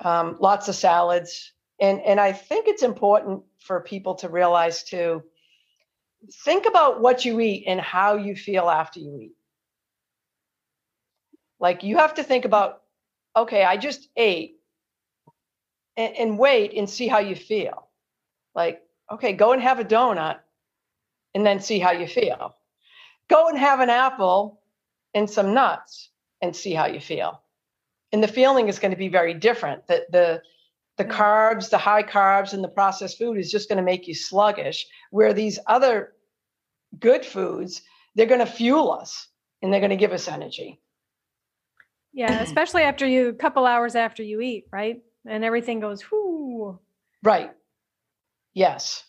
um, 0.00 0.36
lots 0.40 0.68
of 0.68 0.74
salads. 0.74 1.52
And, 1.80 2.00
and 2.02 2.18
I 2.18 2.32
think 2.32 2.66
it's 2.66 2.82
important 2.82 3.44
for 3.60 3.80
people 3.80 4.16
to 4.16 4.28
realize 4.28 4.82
too 4.82 5.22
think 6.44 6.66
about 6.66 7.00
what 7.00 7.24
you 7.24 7.40
eat 7.40 7.64
and 7.66 7.80
how 7.80 8.16
you 8.16 8.34
feel 8.34 8.68
after 8.68 9.00
you 9.00 9.18
eat. 9.20 9.32
Like 11.60 11.82
you 11.82 11.96
have 11.98 12.14
to 12.14 12.22
think 12.22 12.44
about, 12.44 12.82
okay, 13.36 13.64
I 13.64 13.76
just 13.76 14.08
ate 14.16 14.56
and, 15.96 16.14
and 16.16 16.38
wait 16.38 16.74
and 16.74 16.88
see 16.88 17.08
how 17.08 17.18
you 17.18 17.34
feel. 17.34 17.88
Like, 18.54 18.82
okay, 19.10 19.32
go 19.32 19.52
and 19.52 19.62
have 19.62 19.80
a 19.80 19.84
donut 19.84 20.38
and 21.34 21.44
then 21.44 21.60
see 21.60 21.78
how 21.78 21.92
you 21.92 22.06
feel. 22.06 22.56
Go 23.28 23.48
and 23.48 23.58
have 23.58 23.80
an 23.80 23.90
apple 23.90 24.60
and 25.14 25.28
some 25.28 25.54
nuts 25.54 26.10
and 26.40 26.54
see 26.54 26.72
how 26.72 26.86
you 26.86 27.00
feel. 27.00 27.42
And 28.12 28.22
the 28.22 28.28
feeling 28.28 28.68
is 28.68 28.78
going 28.78 28.92
to 28.92 28.96
be 28.96 29.08
very 29.08 29.34
different. 29.34 29.86
The, 29.86 30.06
the, 30.10 30.42
the 30.96 31.04
carbs, 31.04 31.70
the 31.70 31.78
high 31.78 32.02
carbs, 32.02 32.54
and 32.54 32.64
the 32.64 32.68
processed 32.68 33.18
food 33.18 33.38
is 33.38 33.50
just 33.50 33.68
going 33.68 33.76
to 33.76 33.82
make 33.82 34.08
you 34.08 34.14
sluggish. 34.14 34.86
Where 35.10 35.34
these 35.34 35.58
other 35.66 36.14
good 36.98 37.24
foods, 37.24 37.82
they're 38.14 38.26
going 38.26 38.40
to 38.40 38.46
fuel 38.46 38.90
us 38.92 39.28
and 39.62 39.72
they're 39.72 39.80
going 39.80 39.90
to 39.90 39.96
give 39.96 40.12
us 40.12 40.28
energy. 40.28 40.80
Yeah, 42.12 42.40
especially 42.42 42.82
after 42.82 43.06
you, 43.06 43.28
a 43.28 43.34
couple 43.34 43.66
hours 43.66 43.94
after 43.94 44.22
you 44.22 44.40
eat, 44.40 44.66
right? 44.72 45.02
And 45.26 45.44
everything 45.44 45.80
goes, 45.80 46.02
whoo. 46.10 46.78
Right. 47.22 47.52
Yes. 48.54 49.04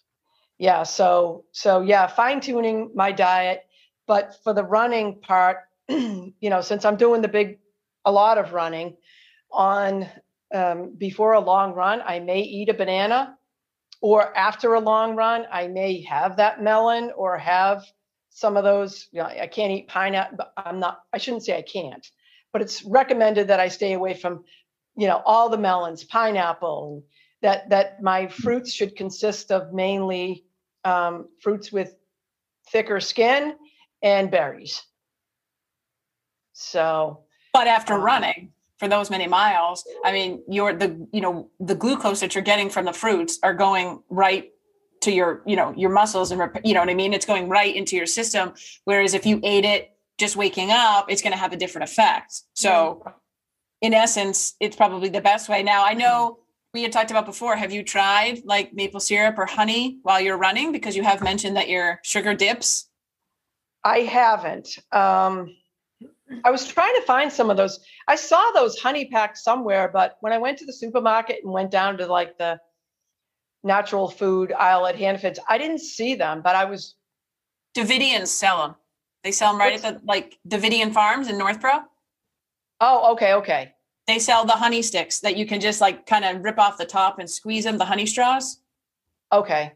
Yeah. 0.57 0.83
So, 0.83 1.45
so 1.51 1.81
yeah, 1.81 2.07
fine 2.07 2.41
tuning 2.41 2.91
my 2.93 3.11
diet. 3.11 3.65
But 4.07 4.37
for 4.43 4.53
the 4.53 4.63
running 4.63 5.21
part, 5.21 5.57
you 5.87 6.33
know, 6.41 6.61
since 6.61 6.83
I'm 6.83 6.97
doing 6.97 7.21
the 7.21 7.27
big, 7.27 7.59
a 8.05 8.11
lot 8.11 8.37
of 8.37 8.53
running 8.53 8.97
on 9.51 10.07
um, 10.53 10.95
before 10.97 11.33
a 11.33 11.39
long 11.39 11.73
run, 11.73 12.01
I 12.05 12.19
may 12.19 12.41
eat 12.41 12.69
a 12.69 12.73
banana, 12.73 13.37
or 14.01 14.35
after 14.35 14.73
a 14.73 14.79
long 14.79 15.15
run, 15.15 15.45
I 15.51 15.67
may 15.67 16.01
have 16.03 16.37
that 16.37 16.63
melon 16.63 17.11
or 17.15 17.37
have 17.37 17.85
some 18.29 18.57
of 18.57 18.63
those. 18.63 19.09
You 19.11 19.19
know, 19.19 19.27
I 19.27 19.47
can't 19.47 19.71
eat 19.71 19.87
pineapple. 19.87 20.37
But 20.37 20.53
I'm 20.57 20.79
not. 20.79 21.01
I 21.13 21.17
shouldn't 21.17 21.43
say 21.43 21.57
I 21.57 21.61
can't, 21.61 22.05
but 22.51 22.61
it's 22.61 22.83
recommended 22.83 23.47
that 23.47 23.59
I 23.59 23.67
stay 23.67 23.93
away 23.93 24.13
from, 24.13 24.43
you 24.97 25.07
know, 25.07 25.21
all 25.25 25.49
the 25.49 25.57
melons, 25.57 26.03
pineapple. 26.03 27.03
That 27.41 27.69
that 27.69 28.01
my 28.01 28.27
fruits 28.27 28.73
should 28.73 28.97
consist 28.97 29.49
of 29.49 29.73
mainly 29.73 30.43
um, 30.83 31.29
fruits 31.41 31.71
with 31.71 31.95
thicker 32.69 32.99
skin 32.99 33.55
and 34.03 34.29
berries. 34.29 34.83
So, 36.53 37.21
but 37.53 37.67
after 37.67 37.93
um, 37.93 38.01
running 38.01 38.51
for 38.77 38.89
those 38.89 39.09
many 39.09 39.27
miles, 39.27 39.87
I 40.03 40.11
mean, 40.11 40.43
your 40.49 40.73
the 40.73 41.07
you 41.13 41.21
know 41.21 41.49
the 41.59 41.75
glucose 41.75 42.19
that 42.19 42.35
you're 42.35 42.43
getting 42.43 42.69
from 42.69 42.85
the 42.85 42.93
fruits 42.93 43.39
are 43.41 43.53
going 43.53 44.03
right 44.09 44.51
to 45.01 45.11
your 45.11 45.41
you 45.45 45.55
know 45.55 45.73
your 45.77 45.89
muscles 45.89 46.31
and 46.31 46.41
you 46.65 46.73
know 46.73 46.81
what 46.81 46.89
I 46.89 46.93
mean. 46.93 47.13
It's 47.13 47.25
going 47.25 47.47
right 47.47 47.73
into 47.73 47.95
your 47.95 48.05
system. 48.05 48.53
Whereas 48.83 49.13
if 49.13 49.25
you 49.25 49.39
ate 49.43 49.65
it 49.65 49.95
just 50.19 50.35
waking 50.35 50.69
up, 50.69 51.09
it's 51.09 51.21
going 51.21 51.31
to 51.31 51.39
have 51.39 51.53
a 51.53 51.57
different 51.57 51.89
effect. 51.89 52.41
So, 52.53 53.03
in 53.81 53.93
essence, 53.93 54.55
it's 54.59 54.75
probably 54.75 55.09
the 55.09 55.21
best 55.21 55.49
way. 55.49 55.63
Now, 55.63 55.85
I 55.85 55.93
know 55.93 56.39
we 56.73 56.83
had 56.83 56.91
talked 56.91 57.09
about 57.09 57.25
before. 57.25 57.55
Have 57.55 57.71
you 57.71 57.83
tried 57.83 58.41
like 58.45 58.73
maple 58.73 58.99
syrup 58.99 59.39
or 59.39 59.45
honey 59.45 59.99
while 60.03 60.19
you're 60.19 60.37
running? 60.37 60.71
Because 60.71 60.95
you 60.95 61.03
have 61.03 61.23
mentioned 61.23 61.55
that 61.55 61.69
your 61.69 61.99
sugar 62.03 62.35
dips. 62.35 62.89
I 63.83 63.99
haven't. 63.99 64.77
Um, 64.91 65.55
I 66.43 66.51
was 66.51 66.67
trying 66.67 66.93
to 66.95 67.01
find 67.03 67.31
some 67.31 67.49
of 67.49 67.57
those. 67.57 67.79
I 68.07 68.15
saw 68.15 68.51
those 68.51 68.77
honey 68.77 69.05
packs 69.05 69.43
somewhere, 69.43 69.89
but 69.91 70.17
when 70.19 70.33
I 70.33 70.37
went 70.37 70.57
to 70.59 70.65
the 70.65 70.73
supermarket 70.73 71.39
and 71.43 71.51
went 71.51 71.71
down 71.71 71.97
to 71.97 72.05
like 72.05 72.37
the 72.37 72.59
natural 73.63 74.09
food 74.09 74.51
aisle 74.51 74.85
at 74.85 74.95
Hannaford's, 74.95 75.39
I 75.47 75.57
didn't 75.57 75.79
see 75.79 76.15
them, 76.15 76.41
but 76.43 76.55
I 76.55 76.65
was. 76.65 76.95
Davidians 77.75 78.27
sell 78.27 78.61
them. 78.61 78.75
They 79.23 79.31
sell 79.31 79.51
them 79.51 79.59
right 79.59 79.73
at 79.73 79.81
the 79.81 80.05
like 80.05 80.37
Davidian 80.47 80.93
Farms 80.93 81.27
in 81.27 81.37
Northborough. 81.37 81.83
Oh, 82.79 83.13
okay, 83.13 83.33
okay. 83.33 83.73
They 84.07 84.19
sell 84.19 84.45
the 84.45 84.53
honey 84.53 84.81
sticks 84.81 85.19
that 85.19 85.37
you 85.37 85.45
can 85.45 85.59
just 85.59 85.81
like 85.81 86.05
kind 86.05 86.25
of 86.25 86.43
rip 86.43 86.57
off 86.57 86.77
the 86.77 86.85
top 86.85 87.19
and 87.19 87.29
squeeze 87.29 87.65
them, 87.65 87.77
the 87.77 87.85
honey 87.85 88.05
straws. 88.05 88.61
Okay. 89.31 89.73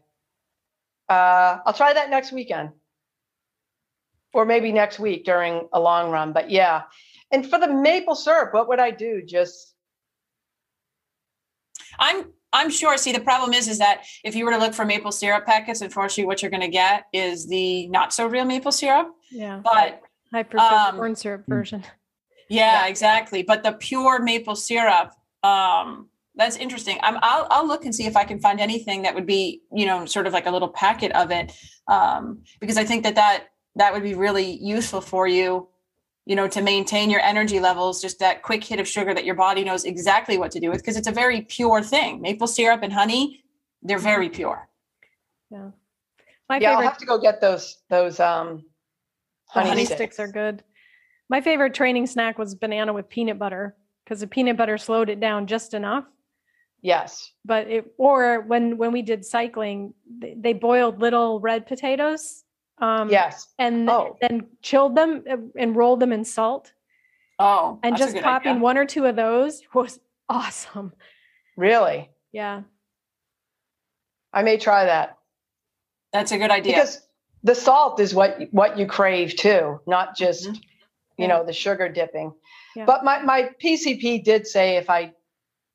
Uh, 1.08 1.58
I'll 1.64 1.74
try 1.74 1.92
that 1.92 2.10
next 2.10 2.32
weekend 2.32 2.70
or 4.32 4.44
maybe 4.44 4.72
next 4.72 4.98
week 4.98 5.24
during 5.24 5.68
a 5.72 5.80
long 5.80 6.10
run. 6.10 6.32
But 6.32 6.50
yeah. 6.50 6.82
And 7.30 7.48
for 7.48 7.58
the 7.58 7.72
maple 7.72 8.14
syrup, 8.14 8.52
what 8.52 8.68
would 8.68 8.80
I 8.80 8.90
do? 8.90 9.22
Just 9.22 9.74
I'm 11.98 12.32
I'm 12.54 12.70
sure. 12.70 12.96
See, 12.96 13.12
the 13.12 13.20
problem 13.20 13.52
is, 13.52 13.68
is 13.68 13.78
that 13.78 14.04
if 14.22 14.34
you 14.34 14.44
were 14.44 14.52
to 14.52 14.58
look 14.58 14.72
for 14.72 14.84
maple 14.84 15.12
syrup 15.12 15.44
packets, 15.44 15.80
unfortunately, 15.82 16.24
what 16.26 16.40
you're 16.40 16.50
going 16.50 16.62
to 16.62 16.68
get 16.68 17.04
is 17.12 17.46
the 17.46 17.88
not 17.88 18.14
so 18.14 18.26
real 18.26 18.44
maple 18.44 18.72
syrup. 18.72 19.08
Yeah. 19.30 19.60
But 19.62 20.00
I 20.32 20.44
prefer 20.44 20.64
um, 20.64 20.94
the 20.94 20.98
corn 21.00 21.16
syrup 21.16 21.44
version. 21.48 21.82
yeah, 22.48 22.82
Yeah. 22.82 22.86
exactly. 22.86 23.42
But 23.42 23.62
the 23.64 23.72
pure 23.72 24.22
maple 24.22 24.56
syrup, 24.56 25.10
um, 25.42 26.08
that's 26.36 26.56
interesting. 26.56 26.98
I'm, 27.02 27.18
I'll 27.22 27.46
I'll 27.50 27.66
look 27.66 27.84
and 27.84 27.94
see 27.94 28.06
if 28.06 28.16
I 28.16 28.24
can 28.24 28.40
find 28.40 28.60
anything 28.60 29.02
that 29.02 29.14
would 29.14 29.26
be, 29.26 29.62
you 29.72 29.86
know, 29.86 30.06
sort 30.06 30.26
of 30.26 30.32
like 30.32 30.46
a 30.46 30.50
little 30.50 30.68
packet 30.68 31.12
of 31.12 31.30
it, 31.30 31.52
um, 31.88 32.42
because 32.60 32.76
I 32.76 32.84
think 32.84 33.02
that 33.04 33.16
that 33.16 33.48
that 33.76 33.92
would 33.92 34.02
be 34.02 34.14
really 34.14 34.58
useful 34.58 35.00
for 35.00 35.26
you 35.28 35.68
you 36.26 36.36
know 36.36 36.48
to 36.48 36.62
maintain 36.62 37.10
your 37.10 37.20
energy 37.20 37.60
levels 37.60 38.00
just 38.00 38.18
that 38.18 38.42
quick 38.42 38.64
hit 38.64 38.80
of 38.80 38.88
sugar 38.88 39.12
that 39.14 39.24
your 39.24 39.34
body 39.34 39.64
knows 39.64 39.84
exactly 39.84 40.38
what 40.38 40.50
to 40.50 40.60
do 40.60 40.70
with 40.70 40.78
because 40.78 40.96
it's 40.96 41.08
a 41.08 41.12
very 41.12 41.42
pure 41.42 41.82
thing 41.82 42.20
maple 42.20 42.46
syrup 42.46 42.82
and 42.82 42.92
honey 42.92 43.44
they're 43.82 43.98
very 43.98 44.28
pure 44.28 44.68
Yeah. 45.50 45.70
My 46.48 46.58
yeah, 46.58 46.72
I'll 46.72 46.82
have 46.82 46.98
to 46.98 47.06
go 47.06 47.18
get 47.18 47.40
those 47.40 47.78
those 47.88 48.20
um 48.20 48.64
the 49.54 49.60
honey, 49.60 49.68
honey 49.70 49.84
sticks. 49.84 49.98
sticks 49.98 50.20
are 50.20 50.28
good. 50.28 50.62
My 51.28 51.40
favorite 51.40 51.74
training 51.74 52.06
snack 52.06 52.38
was 52.38 52.54
banana 52.54 52.92
with 52.92 53.08
peanut 53.08 53.38
butter 53.38 53.76
because 54.04 54.20
the 54.20 54.26
peanut 54.26 54.56
butter 54.56 54.76
slowed 54.76 55.08
it 55.08 55.20
down 55.20 55.46
just 55.46 55.74
enough. 55.74 56.04
Yes. 56.82 57.32
But 57.44 57.68
it 57.68 57.94
or 57.96 58.42
when 58.42 58.76
when 58.76 58.92
we 58.92 59.00
did 59.02 59.24
cycling, 59.24 59.94
they, 60.18 60.34
they 60.38 60.52
boiled 60.52 61.00
little 61.00 61.40
red 61.40 61.66
potatoes. 61.66 62.43
Um, 62.78 63.08
Yes. 63.08 63.48
and 63.58 63.88
Oh. 63.88 64.16
then 64.20 64.48
chilled 64.62 64.96
them 64.96 65.52
and 65.56 65.76
rolled 65.76 66.00
them 66.00 66.12
in 66.12 66.24
salt. 66.24 66.72
oh 67.38 67.78
And 67.82 67.96
just 67.96 68.16
popping 68.20 68.52
idea. 68.52 68.62
one 68.62 68.78
or 68.78 68.86
two 68.86 69.06
of 69.06 69.16
those 69.16 69.62
was 69.74 70.00
awesome. 70.28 70.92
Really. 71.56 72.10
Yeah. 72.32 72.62
I 74.32 74.42
may 74.42 74.56
try 74.58 74.84
that. 74.86 75.18
that's 76.12 76.30
a 76.30 76.38
good 76.38 76.50
idea 76.52 76.74
Because 76.74 77.08
the 77.42 77.54
salt 77.56 77.98
is 77.98 78.14
what 78.14 78.40
what 78.52 78.78
you 78.78 78.86
crave 78.86 79.34
too, 79.36 79.80
not 79.86 80.16
just 80.16 80.48
Mhm. 80.48 80.54
you 80.56 80.62
Yeah. 81.16 81.26
know 81.26 81.44
the 81.44 81.52
sugar 81.52 81.88
dipping. 81.88 82.32
Yeah. 82.76 82.84
But 82.84 83.04
my 83.04 83.18
my 83.22 83.50
PCP 83.60 84.18
did 84.22 84.46
say 84.46 84.76
if 84.76 84.88
I 84.90 85.12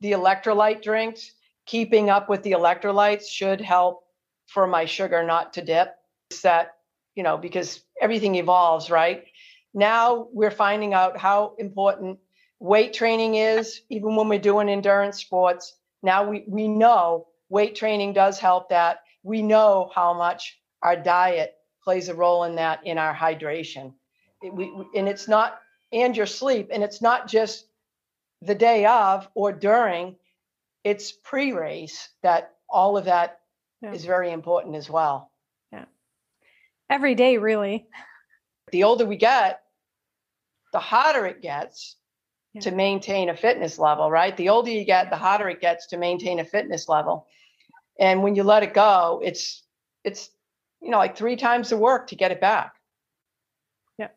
the 0.02 0.14
electrolyte 0.14 0.82
drinks, 0.82 1.34
keeping 1.66 2.10
up 2.10 2.30
with 2.30 2.42
the 2.44 2.52
electrolytes 2.54 3.28
should 3.28 3.60
help 3.62 4.06
for 4.48 4.66
my 4.66 4.86
sugar 4.86 5.24
not 5.24 5.52
to 5.54 5.62
dip. 5.62 5.94
It's 6.32 6.42
that 6.42 6.78
you 7.16 7.24
know 7.24 7.38
because 7.38 7.82
everything 8.02 8.36
evolves, 8.36 8.90
right? 8.90 9.26
Now 9.74 10.28
we're 10.32 10.52
finding 10.52 10.94
out 10.94 11.18
how 11.18 11.56
important 11.60 12.20
weight 12.60 12.94
training 12.94 13.36
is, 13.36 13.82
even 13.90 14.16
when 14.16 14.28
we're 14.30 14.40
doing 14.40 14.70
endurance 14.70 15.20
sports. 15.20 15.76
Now 16.04 16.28
we 16.30 16.44
we 16.48 16.68
know 16.68 17.28
weight 17.50 17.76
training 17.76 18.14
does 18.14 18.40
help 18.40 18.70
that. 18.70 19.04
We 19.24 19.42
know 19.42 19.92
how 19.94 20.14
much 20.14 20.60
our 20.82 20.96
diet 20.96 21.56
plays 21.84 22.10
a 22.10 22.16
role 22.16 22.44
in 22.46 22.56
that 22.56 22.86
in 22.86 22.98
our 22.98 23.14
hydration. 23.16 23.94
It- 24.42 24.54
we, 24.54 24.72
and 24.96 25.08
it's 25.10 25.28
not 25.28 25.60
and 25.92 26.16
your 26.16 26.26
sleep 26.28 26.70
and 26.72 26.84
it's 26.84 27.02
not 27.02 27.28
just 27.28 27.66
the 28.42 28.56
day 28.56 28.86
of 28.86 29.28
or 29.36 29.52
during 29.52 30.16
it's 30.84 31.12
pre-race 31.12 32.10
that 32.24 32.56
all 32.70 32.98
of 32.98 33.06
that 33.06 33.42
is 33.82 34.04
Yeah. 34.04 34.08
very 34.12 34.32
important 34.32 34.76
as 34.76 34.90
well 34.90 35.29
Every 36.90 37.16
day, 37.16 37.38
really. 37.38 37.88
the 38.72 38.84
older 38.84 39.06
we 39.06 39.18
get 39.18 39.62
the 40.74 40.80
harder 40.80 41.26
it 41.26 41.42
gets 41.42 41.96
Yeah. 42.54 42.62
to 42.62 42.72
maintain 42.72 43.30
a 43.30 43.36
fitness 43.36 43.80
level 43.80 44.10
right 44.12 44.36
the 44.38 44.50
older 44.50 44.70
you 44.72 44.84
get 44.86 45.10
the 45.10 45.16
harder 45.18 45.50
it 45.50 45.60
gets 45.62 45.88
to 45.88 45.98
maintain 45.98 46.40
a 46.40 46.46
fitness 46.46 46.88
level 46.88 47.26
and 48.00 48.22
when 48.24 48.36
you 48.36 48.44
let 48.44 48.62
it 48.64 48.74
go 48.76 49.22
it's 49.24 49.64
it's 50.04 50.30
you 50.82 50.90
know 50.92 50.98
like 51.00 51.18
three 51.18 51.36
times 51.36 51.70
the 51.70 51.78
work 51.78 52.08
to 52.08 52.16
get 52.16 52.32
it 52.32 52.40
back 52.42 52.74
Yeah. 53.98 54.10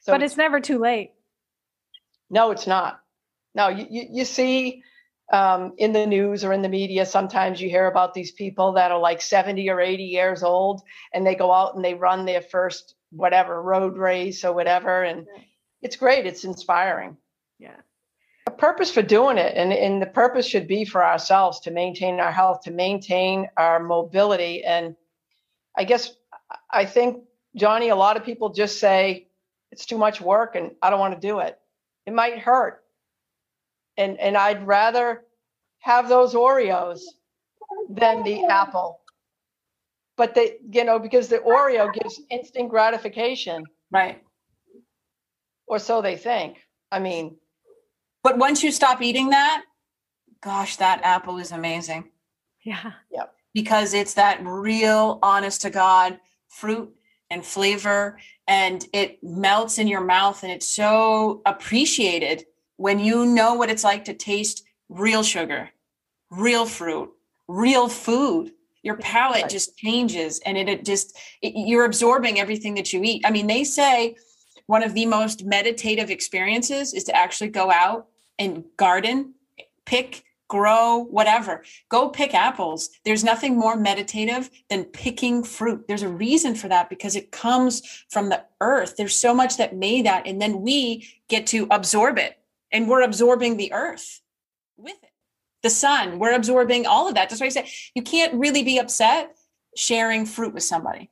so 0.00 0.12
but 0.12 0.22
it's 0.22 0.36
never 0.36 0.60
too 0.60 0.78
late. 0.78 1.12
No, 2.30 2.50
it's 2.50 2.66
not. 2.66 3.00
No, 3.54 3.68
you, 3.68 3.86
you, 3.88 4.02
you 4.12 4.24
see 4.24 4.82
um, 5.32 5.74
in 5.76 5.92
the 5.92 6.06
news 6.06 6.44
or 6.44 6.52
in 6.52 6.62
the 6.62 6.68
media, 6.68 7.04
sometimes 7.04 7.60
you 7.60 7.68
hear 7.68 7.86
about 7.86 8.14
these 8.14 8.32
people 8.32 8.72
that 8.72 8.90
are 8.90 8.98
like 8.98 9.20
70 9.20 9.68
or 9.68 9.80
80 9.80 10.02
years 10.04 10.42
old 10.42 10.82
and 11.12 11.26
they 11.26 11.34
go 11.34 11.52
out 11.52 11.74
and 11.74 11.84
they 11.84 11.94
run 11.94 12.24
their 12.24 12.40
first 12.40 12.94
whatever 13.10 13.62
road 13.62 13.96
race 13.96 14.44
or 14.44 14.52
whatever. 14.52 15.02
And 15.02 15.26
it's 15.82 15.96
great. 15.96 16.26
It's 16.26 16.44
inspiring. 16.44 17.16
Yeah. 17.58 17.76
A 18.46 18.50
purpose 18.50 18.90
for 18.90 19.02
doing 19.02 19.36
it. 19.36 19.54
And, 19.54 19.72
and 19.72 20.00
the 20.00 20.06
purpose 20.06 20.46
should 20.46 20.66
be 20.66 20.86
for 20.86 21.04
ourselves 21.04 21.60
to 21.60 21.70
maintain 21.70 22.20
our 22.20 22.32
health, 22.32 22.62
to 22.62 22.70
maintain 22.70 23.50
our 23.58 23.80
mobility. 23.80 24.64
And 24.64 24.96
I 25.76 25.84
guess 25.84 26.14
I 26.70 26.86
think, 26.86 27.24
Johnny, 27.54 27.90
a 27.90 27.96
lot 27.96 28.16
of 28.16 28.24
people 28.24 28.50
just 28.50 28.80
say 28.80 29.28
it's 29.70 29.84
too 29.84 29.98
much 29.98 30.20
work 30.20 30.56
and 30.56 30.70
I 30.80 30.88
don't 30.88 31.00
want 31.00 31.14
to 31.14 31.26
do 31.26 31.40
it. 31.40 31.58
it 32.06 32.14
might 32.14 32.38
hurt. 32.38 32.82
And 33.98 34.18
and 34.18 34.36
I'd 34.36 34.66
rather 34.66 35.24
have 35.80 36.08
those 36.08 36.32
Oreos 36.34 37.00
than 37.90 38.22
the 38.22 38.44
apple. 38.46 39.00
But 40.16 40.34
they, 40.34 40.56
you 40.70 40.84
know, 40.84 40.98
because 40.98 41.28
the 41.28 41.38
Oreo 41.38 41.92
gives 41.92 42.20
instant 42.30 42.70
gratification, 42.70 43.64
Right. 43.90 44.22
or 45.66 45.78
so 45.78 46.00
they 46.02 46.16
think. 46.16 46.58
I 46.90 46.98
mean, 46.98 47.36
But 48.22 48.38
once 48.38 48.62
you 48.62 48.70
stop 48.72 49.02
eating 49.02 49.30
that, 49.30 49.64
gosh, 50.40 50.76
that 50.76 51.00
apple 51.04 51.38
is 51.38 51.52
amazing 51.52 52.10
Yeah. 52.62 52.92
Yep. 53.10 53.34
because 53.54 53.94
it's 53.94 54.14
that 54.14 54.40
real, 54.44 55.18
honest 55.22 55.62
to 55.62 55.70
God 55.70 56.18
fruit 56.48 56.94
and 57.30 57.44
flavor, 57.44 58.18
and 58.46 58.86
it 58.92 59.22
melts 59.22 59.78
in 59.78 59.86
your 59.86 60.00
mouth, 60.00 60.42
and 60.42 60.50
it's 60.50 60.66
so 60.66 61.42
appreciated 61.46 62.46
when 62.78 62.98
you 62.98 63.26
know 63.26 63.54
what 63.54 63.70
it's 63.70 63.84
like 63.84 64.06
to 64.06 64.14
taste 64.14 64.64
real 64.88 65.22
sugar, 65.22 65.68
real 66.30 66.64
fruit, 66.64 67.10
real 67.46 67.88
food. 67.88 68.52
Your 68.82 68.96
palate 68.96 69.50
just 69.50 69.76
changes, 69.76 70.40
and 70.46 70.56
it, 70.56 70.68
it 70.68 70.84
just 70.84 71.18
it, 71.42 71.52
you're 71.54 71.84
absorbing 71.84 72.38
everything 72.38 72.74
that 72.76 72.92
you 72.92 73.02
eat. 73.02 73.22
I 73.26 73.30
mean, 73.30 73.48
they 73.48 73.64
say 73.64 74.16
one 74.66 74.84
of 74.84 74.94
the 74.94 75.04
most 75.04 75.44
meditative 75.44 76.10
experiences 76.10 76.94
is 76.94 77.04
to 77.04 77.16
actually 77.16 77.48
go 77.48 77.70
out 77.70 78.06
and 78.38 78.64
garden, 78.76 79.34
pick, 79.84 80.22
grow, 80.46 81.06
whatever. 81.10 81.64
Go 81.88 82.08
pick 82.08 82.34
apples. 82.34 82.90
There's 83.04 83.24
nothing 83.24 83.58
more 83.58 83.76
meditative 83.76 84.48
than 84.70 84.84
picking 84.84 85.42
fruit. 85.42 85.86
There's 85.88 86.02
a 86.02 86.08
reason 86.08 86.54
for 86.54 86.68
that 86.68 86.88
because 86.88 87.16
it 87.16 87.32
comes 87.32 87.82
from 88.08 88.28
the 88.28 88.44
earth. 88.60 88.96
There's 88.96 89.16
so 89.16 89.34
much 89.34 89.56
that 89.56 89.76
made 89.76 90.06
that. 90.06 90.26
And 90.26 90.40
then 90.40 90.62
we 90.62 91.08
get 91.28 91.46
to 91.48 91.66
absorb 91.70 92.16
it. 92.18 92.38
And 92.72 92.88
we're 92.88 93.02
absorbing 93.02 93.56
the 93.56 93.72
earth 93.72 94.20
with 94.76 94.96
it. 95.02 95.10
The 95.62 95.70
sun, 95.70 96.18
we're 96.18 96.34
absorbing 96.34 96.86
all 96.86 97.08
of 97.08 97.14
that. 97.14 97.28
That's 97.28 97.40
why 97.40 97.46
I 97.46 97.50
say 97.50 97.68
you 97.94 98.02
can't 98.02 98.34
really 98.34 98.62
be 98.62 98.78
upset 98.78 99.36
sharing 99.76 100.26
fruit 100.26 100.54
with 100.54 100.62
somebody. 100.62 101.10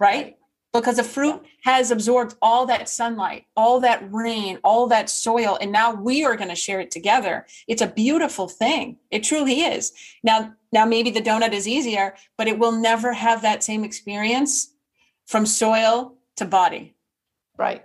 Right? 0.00 0.36
because 0.72 0.96
the 0.96 1.04
fruit 1.04 1.44
has 1.64 1.90
absorbed 1.90 2.36
all 2.40 2.66
that 2.66 2.88
sunlight, 2.88 3.46
all 3.56 3.80
that 3.80 4.06
rain, 4.12 4.58
all 4.62 4.86
that 4.86 5.10
soil, 5.10 5.58
and 5.60 5.72
now 5.72 5.94
we 5.94 6.24
are 6.24 6.36
going 6.36 6.48
to 6.48 6.54
share 6.54 6.80
it 6.80 6.90
together. 6.90 7.46
It's 7.66 7.82
a 7.82 7.88
beautiful 7.88 8.48
thing. 8.48 8.98
It 9.10 9.24
truly 9.24 9.62
is. 9.62 9.92
Now, 10.22 10.54
now 10.72 10.84
maybe 10.84 11.10
the 11.10 11.20
donut 11.20 11.52
is 11.52 11.66
easier, 11.66 12.14
but 12.38 12.46
it 12.46 12.58
will 12.58 12.72
never 12.72 13.12
have 13.12 13.42
that 13.42 13.64
same 13.64 13.84
experience 13.84 14.72
from 15.26 15.44
soil 15.46 16.14
to 16.36 16.44
body. 16.44 16.94
right. 17.56 17.84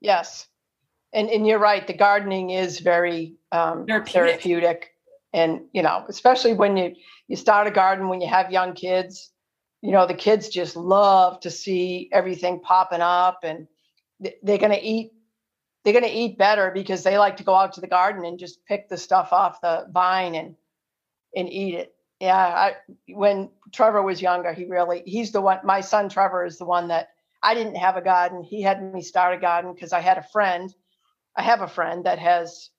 Yes. 0.00 0.48
And 1.14 1.30
and 1.30 1.46
you're 1.46 1.58
right, 1.60 1.86
the 1.86 1.94
gardening 1.94 2.50
is 2.50 2.80
very 2.80 3.36
um 3.52 3.86
Therapeutic. 3.86 4.42
therapeutic. 4.42 4.90
And 5.32 5.62
you 5.72 5.82
know, 5.82 6.04
especially 6.08 6.52
when 6.54 6.76
you 6.76 6.94
you 7.28 7.36
start 7.36 7.66
a 7.66 7.70
garden 7.70 8.08
when 8.08 8.20
you 8.20 8.28
have 8.28 8.50
young 8.52 8.74
kids, 8.74 9.30
you 9.80 9.92
know, 9.92 10.06
the 10.06 10.14
kids 10.14 10.48
just 10.48 10.76
love 10.76 11.40
to 11.40 11.50
see 11.50 12.08
everything 12.12 12.60
popping 12.60 13.00
up 13.00 13.40
and 13.42 13.66
th- 14.22 14.36
they're 14.42 14.58
going 14.58 14.72
to 14.72 14.82
eat 14.82 15.12
they're 15.84 15.92
going 15.92 16.04
to 16.04 16.10
eat 16.10 16.38
better 16.38 16.70
because 16.70 17.02
they 17.02 17.18
like 17.18 17.36
to 17.36 17.44
go 17.44 17.54
out 17.54 17.74
to 17.74 17.80
the 17.80 17.86
garden 17.86 18.24
and 18.24 18.38
just 18.38 18.64
pick 18.66 18.88
the 18.88 18.96
stuff 18.96 19.32
off 19.32 19.60
the 19.60 19.86
vine 19.92 20.34
and 20.34 20.56
and 21.36 21.52
eat 21.52 21.74
it. 21.74 21.94
Yeah, 22.20 22.36
I 22.36 22.72
when 23.08 23.50
Trevor 23.72 24.02
was 24.02 24.22
younger, 24.22 24.52
he 24.52 24.64
really 24.64 25.02
he's 25.04 25.32
the 25.32 25.40
one 25.40 25.58
my 25.64 25.80
son 25.80 26.08
Trevor 26.08 26.44
is 26.44 26.58
the 26.58 26.64
one 26.64 26.88
that 26.88 27.08
I 27.42 27.54
didn't 27.54 27.76
have 27.76 27.96
a 27.96 28.02
garden. 28.02 28.42
He 28.42 28.62
had 28.62 28.82
me 28.94 29.02
start 29.02 29.36
a 29.36 29.40
garden 29.40 29.74
because 29.74 29.92
I 29.92 30.00
had 30.00 30.16
a 30.16 30.22
friend. 30.32 30.74
I 31.36 31.42
have 31.42 31.62
a 31.62 31.68
friend 31.68 32.04
that 32.04 32.18
has 32.18 32.70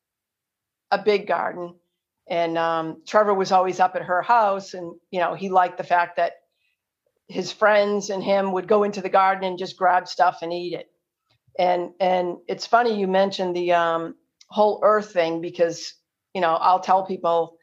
a 0.91 1.01
big 1.01 1.28
garden 1.28 1.76
and 2.28 2.58
um, 2.58 3.01
Trevor 3.06 3.34
was 3.34 3.51
always 3.51 3.80
up 3.80 3.95
at 3.95 4.03
her 4.03 4.22
house 4.22 4.74
and 4.74 4.95
you 5.12 5.20
know 5.20 5.36
he 5.36 5.49
liked 5.49 5.78
the 5.78 5.84
fact 5.84 6.18
that 6.18 6.34
his 7.28 7.51
friends 7.51 8.10
and 8.10 8.24
him 8.24 8.51
would 8.51 8.68
go 8.68 8.84
into 8.84 9.01
the 9.01 9.10
garden 9.10 9.43
and 9.43 9.58
just 9.58 9.78
grab 9.78 10.08
stuff 10.08 10.39
and 10.41 10.53
eat 10.53 10.74
it. 10.74 10.89
And 11.58 11.91
and 11.99 12.38
it's 12.47 12.66
funny 12.66 12.99
you 12.99 13.08
mentioned 13.08 13.56
the 13.56 13.74
um, 13.74 14.16
whole 14.49 14.80
earth 14.84 15.12
thing 15.12 15.41
because 15.41 15.93
you 16.34 16.41
know 16.41 16.56
I'll 16.56 16.80
tell 16.80 17.06
people 17.06 17.58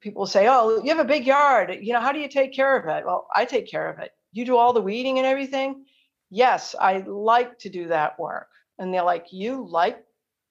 people 0.00 0.26
say 0.26 0.46
oh 0.48 0.82
you 0.82 0.90
have 0.90 1.04
a 1.04 1.08
big 1.08 1.26
yard. 1.26 1.76
You 1.80 1.92
know 1.92 2.00
how 2.00 2.12
do 2.12 2.20
you 2.20 2.28
take 2.28 2.54
care 2.54 2.76
of 2.76 2.86
it? 2.86 3.04
Well 3.06 3.26
I 3.34 3.44
take 3.44 3.70
care 3.70 3.88
of 3.90 3.98
it. 3.98 4.12
You 4.32 4.44
do 4.44 4.56
all 4.56 4.72
the 4.72 4.80
weeding 4.80 5.18
and 5.18 5.26
everything? 5.26 5.84
Yes 6.30 6.74
I 6.78 6.98
like 6.98 7.58
to 7.60 7.68
do 7.68 7.88
that 7.88 8.18
work. 8.18 8.48
And 8.78 8.92
they're 8.92 9.02
like 9.02 9.26
you 9.32 9.66
like 9.68 10.04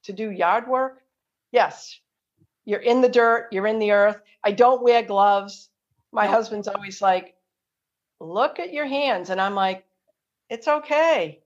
to 0.03 0.13
do 0.13 0.31
yard 0.31 0.67
work 0.67 1.01
yes 1.51 1.99
you're 2.67 2.81
in 2.81 2.99
the 2.99 3.07
dirt, 3.07 3.47
you're 3.53 3.65
in 3.65 3.79
the 3.79 3.91
earth. 3.91 4.19
I 4.43 4.51
don't 4.51 4.83
wear 4.83 5.01
gloves. 5.01 5.69
My 6.11 6.27
husband's 6.27 6.67
always 6.67 7.01
like, 7.01 7.33
look 8.19 8.59
at 8.59 8.73
your 8.73 8.85
hands. 8.85 9.29
And 9.29 9.39
I'm 9.39 9.55
like, 9.55 9.85
it's 10.49 10.67
okay. 10.67 11.39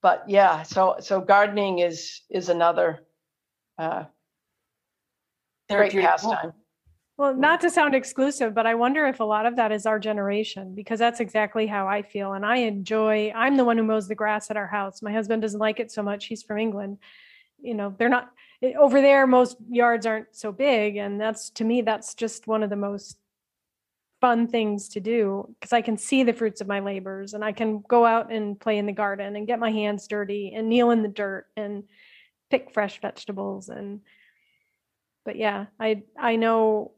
But 0.00 0.24
yeah, 0.28 0.62
so 0.62 0.96
so 1.00 1.20
gardening 1.20 1.80
is 1.80 2.22
is 2.30 2.48
another 2.48 3.00
uh, 3.76 4.04
great 5.68 5.92
pastime. 5.92 6.54
Well, 7.18 7.34
not 7.34 7.62
to 7.62 7.70
sound 7.70 7.94
exclusive, 7.94 8.52
but 8.52 8.66
I 8.66 8.74
wonder 8.74 9.06
if 9.06 9.20
a 9.20 9.24
lot 9.24 9.46
of 9.46 9.56
that 9.56 9.72
is 9.72 9.86
our 9.86 9.98
generation 9.98 10.74
because 10.74 10.98
that's 10.98 11.20
exactly 11.20 11.66
how 11.66 11.88
I 11.88 12.02
feel. 12.02 12.34
And 12.34 12.44
I 12.44 12.56
enjoy, 12.56 13.32
I'm 13.34 13.56
the 13.56 13.64
one 13.64 13.78
who 13.78 13.84
mows 13.84 14.06
the 14.06 14.14
grass 14.14 14.50
at 14.50 14.58
our 14.58 14.66
house. 14.66 15.00
My 15.00 15.12
husband 15.12 15.40
doesn't 15.40 15.58
like 15.58 15.80
it 15.80 15.90
so 15.90 16.02
much. 16.02 16.26
He's 16.26 16.42
from 16.42 16.58
England. 16.58 16.98
You 17.62 17.74
know, 17.74 17.94
they're 17.98 18.10
not 18.10 18.30
over 18.78 19.00
there, 19.00 19.26
most 19.26 19.56
yards 19.68 20.04
aren't 20.04 20.34
so 20.34 20.52
big. 20.52 20.96
And 20.96 21.18
that's 21.18 21.50
to 21.50 21.64
me, 21.64 21.80
that's 21.80 22.14
just 22.14 22.46
one 22.46 22.62
of 22.62 22.68
the 22.68 22.76
most 22.76 23.18
fun 24.20 24.46
things 24.46 24.88
to 24.88 25.00
do 25.00 25.54
because 25.54 25.72
I 25.72 25.82
can 25.82 25.96
see 25.96 26.22
the 26.22 26.32
fruits 26.32 26.60
of 26.60 26.66
my 26.66 26.80
labors 26.80 27.34
and 27.34 27.44
I 27.44 27.52
can 27.52 27.82
go 27.86 28.04
out 28.04 28.32
and 28.32 28.58
play 28.58 28.78
in 28.78 28.86
the 28.86 28.92
garden 28.92 29.36
and 29.36 29.46
get 29.46 29.58
my 29.58 29.70
hands 29.70 30.06
dirty 30.06 30.52
and 30.54 30.68
kneel 30.68 30.90
in 30.90 31.02
the 31.02 31.08
dirt 31.08 31.46
and 31.56 31.84
pick 32.50 32.72
fresh 32.72 33.00
vegetables 33.00 33.68
and 33.68 34.00
but 35.24 35.36
yeah 35.36 35.66
i 35.80 36.02
i 36.18 36.36
know 36.36 36.92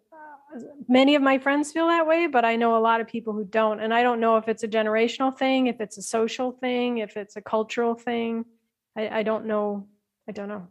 many 0.88 1.14
of 1.14 1.22
my 1.22 1.38
friends 1.38 1.72
feel 1.72 1.88
that 1.88 2.06
way 2.06 2.26
but 2.26 2.44
i 2.44 2.56
know 2.56 2.76
a 2.76 2.80
lot 2.80 3.00
of 3.00 3.06
people 3.06 3.32
who 3.32 3.44
don't 3.44 3.80
and 3.80 3.92
i 3.92 4.02
don't 4.02 4.20
know 4.20 4.36
if 4.36 4.48
it's 4.48 4.62
a 4.62 4.68
generational 4.68 5.36
thing 5.36 5.66
if 5.66 5.80
it's 5.80 5.98
a 5.98 6.02
social 6.02 6.52
thing 6.52 6.98
if 6.98 7.16
it's 7.16 7.36
a 7.36 7.40
cultural 7.42 7.94
thing 7.94 8.44
i, 8.96 9.18
I 9.18 9.22
don't 9.22 9.46
know 9.46 9.86
i 10.28 10.32
don't 10.32 10.48
know 10.48 10.68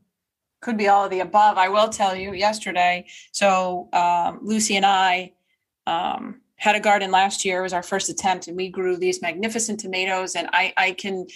could 0.62 0.78
be 0.78 0.88
all 0.88 1.06
of 1.06 1.12
the 1.12 1.20
above. 1.20 1.58
I 1.58 1.70
will 1.70 1.90
tell 1.90 2.16
you 2.16 2.34
yesterday. 2.34 3.06
So 3.32 3.90
um, 3.94 4.40
Lucy 4.42 4.76
and 4.76 4.86
I 4.86 5.34
um, 5.86 6.42
had 6.56 6.76
a 6.76 6.80
garden 6.80 7.12
last 7.12 7.46
year. 7.46 7.60
It 7.60 7.64
was 7.64 7.74
our 7.74 7.84
first 7.84 8.10
attempt, 8.10 8.48
and 8.48 8.58
we 8.58 8.70
grew 8.70 8.98
these 8.98 9.22
magnificent 9.22 9.80
tomatoes. 9.80 10.36
And 10.36 10.50
I, 10.52 10.74
I 10.76 10.92
can, 10.92 11.28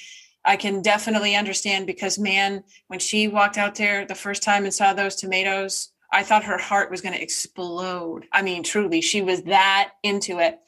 I 0.44 0.56
can 0.56 0.82
definitely 0.82 1.36
understand 1.36 1.86
because 1.86 2.18
man, 2.18 2.64
when 2.88 3.00
she 3.00 3.28
walked 3.28 3.58
out 3.58 3.76
there 3.76 4.06
the 4.06 4.16
first 4.16 4.42
time 4.42 4.64
and 4.64 4.74
saw 4.74 4.94
those 4.94 5.16
tomatoes, 5.16 5.92
I 6.12 6.24
thought 6.24 6.44
her 6.44 6.58
heart 6.58 6.92
was 6.92 7.02
going 7.02 7.14
to 7.14 7.22
explode. 7.22 8.28
I 8.32 8.42
mean, 8.42 8.64
truly, 8.64 9.02
she 9.02 9.22
was 9.22 9.44
that 9.44 9.92
into 10.04 10.40
it. 10.40 10.60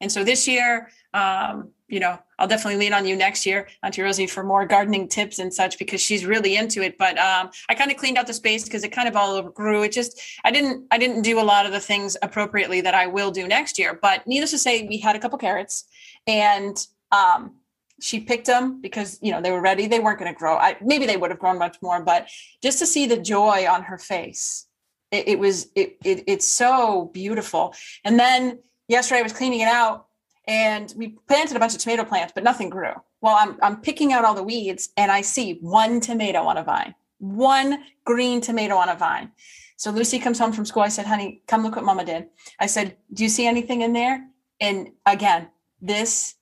And 0.00 0.10
so 0.10 0.24
this 0.24 0.48
year, 0.48 0.90
um, 1.12 1.70
you 1.88 1.98
know, 1.98 2.18
I'll 2.38 2.46
definitely 2.46 2.76
lean 2.76 2.94
on 2.94 3.04
you 3.04 3.16
next 3.16 3.44
year, 3.44 3.68
Auntie 3.82 4.00
Rosie, 4.00 4.26
for 4.26 4.44
more 4.44 4.64
gardening 4.64 5.08
tips 5.08 5.40
and 5.40 5.52
such 5.52 5.78
because 5.78 6.00
she's 6.00 6.24
really 6.24 6.56
into 6.56 6.82
it. 6.82 6.96
But 6.96 7.18
um, 7.18 7.50
I 7.68 7.74
kind 7.74 7.90
of 7.90 7.96
cleaned 7.96 8.16
out 8.16 8.26
the 8.26 8.32
space 8.32 8.64
because 8.64 8.84
it 8.84 8.92
kind 8.92 9.08
of 9.08 9.16
all 9.16 9.34
overgrew. 9.34 9.82
It 9.82 9.92
just 9.92 10.20
I 10.44 10.50
didn't 10.50 10.86
I 10.90 10.98
didn't 10.98 11.22
do 11.22 11.40
a 11.40 11.42
lot 11.42 11.66
of 11.66 11.72
the 11.72 11.80
things 11.80 12.16
appropriately 12.22 12.80
that 12.82 12.94
I 12.94 13.08
will 13.08 13.30
do 13.30 13.48
next 13.48 13.78
year. 13.78 13.98
But 14.00 14.26
needless 14.26 14.52
to 14.52 14.58
say, 14.58 14.86
we 14.86 14.98
had 14.98 15.16
a 15.16 15.18
couple 15.18 15.36
carrots, 15.36 15.84
and 16.26 16.76
um, 17.10 17.56
she 18.00 18.20
picked 18.20 18.46
them 18.46 18.80
because 18.80 19.18
you 19.20 19.32
know 19.32 19.42
they 19.42 19.50
were 19.50 19.60
ready. 19.60 19.86
They 19.86 20.00
weren't 20.00 20.20
going 20.20 20.32
to 20.32 20.38
grow. 20.38 20.56
I, 20.56 20.76
maybe 20.80 21.06
they 21.06 21.16
would 21.16 21.30
have 21.30 21.40
grown 21.40 21.58
much 21.58 21.76
more, 21.82 22.02
but 22.02 22.28
just 22.62 22.78
to 22.78 22.86
see 22.86 23.06
the 23.06 23.18
joy 23.18 23.66
on 23.68 23.82
her 23.82 23.98
face, 23.98 24.66
it, 25.10 25.28
it 25.28 25.38
was 25.38 25.68
it, 25.74 25.96
it 26.04 26.24
it's 26.26 26.46
so 26.46 27.10
beautiful. 27.12 27.74
And 28.04 28.18
then 28.18 28.60
yesterday 28.88 29.20
I 29.20 29.22
was 29.22 29.32
cleaning 29.32 29.60
it 29.60 29.68
out 29.68 30.06
and 30.46 30.92
we 30.96 31.16
planted 31.28 31.56
a 31.56 31.60
bunch 31.60 31.74
of 31.74 31.80
tomato 31.80 32.04
plants, 32.04 32.32
but 32.34 32.44
nothing 32.44 32.70
grew. 32.70 32.92
Well, 33.20 33.36
I'm 33.38 33.56
I'm 33.62 33.80
picking 33.80 34.12
out 34.12 34.24
all 34.24 34.34
the 34.34 34.42
weeds, 34.42 34.90
and 34.96 35.12
I 35.12 35.20
see 35.20 35.58
one 35.60 36.00
tomato 36.00 36.42
on 36.42 36.56
a 36.56 36.64
vine, 36.64 36.94
one 37.18 37.84
green 38.04 38.40
tomato 38.40 38.76
on 38.76 38.88
a 38.88 38.96
vine. 38.96 39.32
So 39.76 39.90
Lucy 39.90 40.18
comes 40.18 40.38
home 40.38 40.52
from 40.52 40.64
school. 40.64 40.82
I 40.82 40.88
said, 40.88 41.06
"Honey, 41.06 41.42
come 41.46 41.62
look 41.62 41.76
what 41.76 41.84
Mama 41.84 42.04
did." 42.04 42.28
I 42.58 42.66
said, 42.66 42.96
"Do 43.12 43.22
you 43.22 43.28
see 43.28 43.46
anything 43.46 43.82
in 43.82 43.92
there?" 43.92 44.26
And 44.60 44.90
again, 45.06 45.48
this 45.80 46.34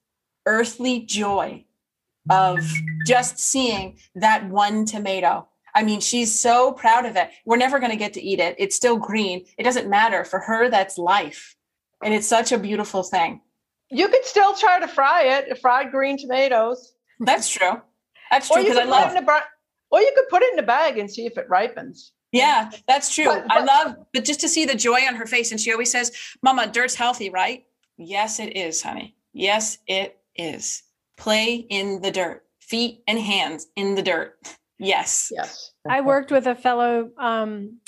earthly 0.45 1.01
joy 1.01 1.65
of 2.29 2.59
just 3.05 3.39
seeing 3.39 3.97
that 4.15 4.47
one 4.49 4.85
tomato. 4.85 5.47
I 5.79 5.83
mean, 5.83 6.01
she's 6.01 6.37
so 6.37 6.73
proud 6.73 7.05
of 7.05 7.15
it. 7.15 7.29
We're 7.45 7.55
never 7.55 7.79
going 7.79 7.91
to 7.91 7.97
get 7.97 8.11
to 8.15 8.21
eat 8.21 8.41
it. 8.41 8.53
It's 8.59 8.75
still 8.75 8.97
green. 8.97 9.45
It 9.57 9.63
doesn't 9.63 9.89
matter. 9.89 10.25
For 10.25 10.39
her, 10.39 10.69
that's 10.69 10.97
life. 10.97 11.55
And 12.03 12.13
it's 12.13 12.27
such 12.27 12.51
a 12.51 12.57
beautiful 12.57 13.01
thing. 13.01 13.39
You 13.89 14.09
could 14.09 14.25
still 14.25 14.53
try 14.53 14.81
to 14.81 14.89
fry 14.89 15.23
it, 15.23 15.57
fried 15.61 15.91
green 15.91 16.17
tomatoes. 16.17 16.95
That's 17.21 17.47
true. 17.47 17.81
That's 18.29 18.51
Or 18.51 18.55
true 18.55 18.63
you 18.63 18.69
because 18.71 18.77
I 18.77 18.81
could 18.81 18.89
put 18.89 18.97
it 18.97 19.01
love 19.05 19.15
in 19.15 19.23
a 19.23 19.41
or 19.91 20.01
you 20.01 20.11
could 20.17 20.27
put 20.29 20.43
it 20.43 20.51
in 20.51 20.59
a 20.59 20.67
bag 20.67 20.97
and 20.97 21.09
see 21.09 21.25
if 21.25 21.37
it 21.37 21.49
ripens. 21.49 22.11
Yeah, 22.33 22.71
that's 22.85 23.15
true. 23.15 23.25
But- 23.25 23.49
I 23.49 23.63
love, 23.63 23.95
but 24.13 24.25
just 24.25 24.41
to 24.41 24.49
see 24.49 24.65
the 24.65 24.75
joy 24.75 25.07
on 25.07 25.15
her 25.15 25.25
face, 25.25 25.51
and 25.51 25.61
she 25.61 25.71
always 25.71 25.91
says, 25.91 26.11
"Mama, 26.43 26.67
dirt's 26.67 26.95
healthy, 26.95 27.29
right?" 27.29 27.63
Yes, 27.97 28.39
it 28.41 28.57
is, 28.57 28.81
honey. 28.81 29.15
Yes, 29.31 29.77
it 29.87 30.19
is. 30.35 30.83
Play 31.17 31.55
in 31.55 32.01
the 32.01 32.11
dirt, 32.11 32.45
feet 32.59 33.01
and 33.07 33.17
hands 33.17 33.67
in 33.77 33.95
the 33.95 34.03
dirt. 34.03 34.37
Yes. 34.79 35.31
Yes. 35.35 35.71
I 35.87 36.01
worked 36.01 36.31
with 36.31 36.47
a 36.47 36.55
fellow 36.55 37.11
um, 37.17 37.79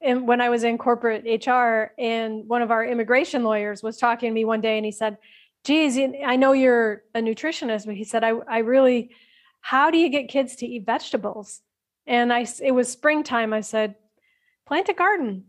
in, 0.00 0.26
when 0.26 0.40
I 0.40 0.50
was 0.50 0.62
in 0.62 0.76
corporate 0.76 1.24
HR, 1.24 1.92
and 1.98 2.46
one 2.46 2.60
of 2.60 2.70
our 2.70 2.84
immigration 2.84 3.42
lawyers 3.42 3.82
was 3.82 3.96
talking 3.96 4.30
to 4.30 4.34
me 4.34 4.44
one 4.44 4.60
day, 4.60 4.76
and 4.76 4.84
he 4.84 4.92
said, 4.92 5.16
"Geez, 5.64 5.98
I 5.98 6.36
know 6.36 6.52
you're 6.52 7.02
a 7.14 7.20
nutritionist, 7.20 7.86
but 7.86 7.94
he 7.94 8.04
said, 8.04 8.22
I, 8.22 8.32
I 8.48 8.58
really, 8.58 9.10
how 9.60 9.90
do 9.90 9.98
you 9.98 10.10
get 10.10 10.28
kids 10.28 10.56
to 10.56 10.66
eat 10.66 10.84
vegetables?" 10.84 11.62
And 12.06 12.32
I, 12.32 12.46
it 12.62 12.72
was 12.72 12.92
springtime. 12.92 13.54
I 13.54 13.62
said, 13.62 13.94
"Plant 14.66 14.90
a 14.90 14.94
garden." 14.94 15.44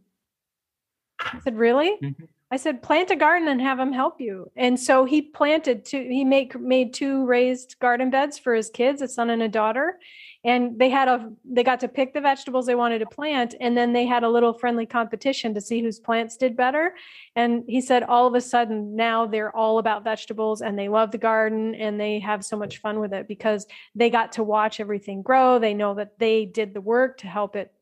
I 1.19 1.39
said, 1.43 1.57
"Really?" 1.57 1.97
Mhm. 2.01 2.29
I 2.51 2.57
said, 2.57 2.81
"Plant 2.81 3.11
a 3.11 3.17
garden 3.17 3.49
and 3.49 3.59
have 3.59 3.79
them 3.79 3.91
help 3.91 4.21
you." 4.21 4.49
And 4.55 4.79
so 4.79 5.03
he 5.03 5.21
planted 5.21 5.83
two. 5.83 6.07
He 6.09 6.23
make 6.23 6.57
made 6.57 6.93
two 6.93 7.25
raised 7.25 7.77
garden 7.79 8.09
beds 8.09 8.39
for 8.39 8.53
his 8.53 8.69
kids, 8.69 9.01
a 9.01 9.09
son 9.09 9.29
and 9.29 9.43
a 9.43 9.49
daughter 9.49 9.99
and 10.45 10.77
they 10.77 10.89
had 10.89 11.07
a 11.07 11.31
they 11.43 11.63
got 11.63 11.79
to 11.79 11.87
pick 11.87 12.13
the 12.13 12.21
vegetables 12.21 12.67
they 12.67 12.75
wanted 12.75 12.99
to 12.99 13.07
plant 13.07 13.55
and 13.59 13.75
then 13.75 13.93
they 13.93 14.05
had 14.05 14.23
a 14.23 14.29
little 14.29 14.53
friendly 14.53 14.85
competition 14.85 15.55
to 15.55 15.59
see 15.59 15.81
whose 15.81 15.99
plants 15.99 16.37
did 16.37 16.55
better. 16.55 16.93
And 17.35 17.63
he 17.67 17.81
said 17.81 18.03
all 18.03 18.27
of 18.27 18.35
a 18.35 18.41
sudden 18.41 18.95
now 18.95 19.25
they're 19.25 19.53
all 19.55 19.79
about 19.79 20.03
vegetables 20.03 20.61
and 20.61 20.77
they 20.77 20.87
love 20.87 21.11
the 21.11 21.17
garden 21.17 21.73
and 21.73 21.99
they 21.99 22.19
have 22.19 22.45
so 22.45 22.55
much 22.55 22.77
fun 22.77 22.99
with 22.99 23.11
it 23.11 23.27
because 23.27 23.65
they 23.95 24.11
got 24.11 24.33
to 24.33 24.43
watch 24.43 24.79
everything 24.79 25.23
grow. 25.23 25.57
They 25.57 25.73
know 25.73 25.95
that 25.95 26.19
they 26.19 26.45
did 26.45 26.75
the 26.75 26.81
work 26.81 27.17
to 27.19 27.27
help 27.27 27.55
it 27.55 27.73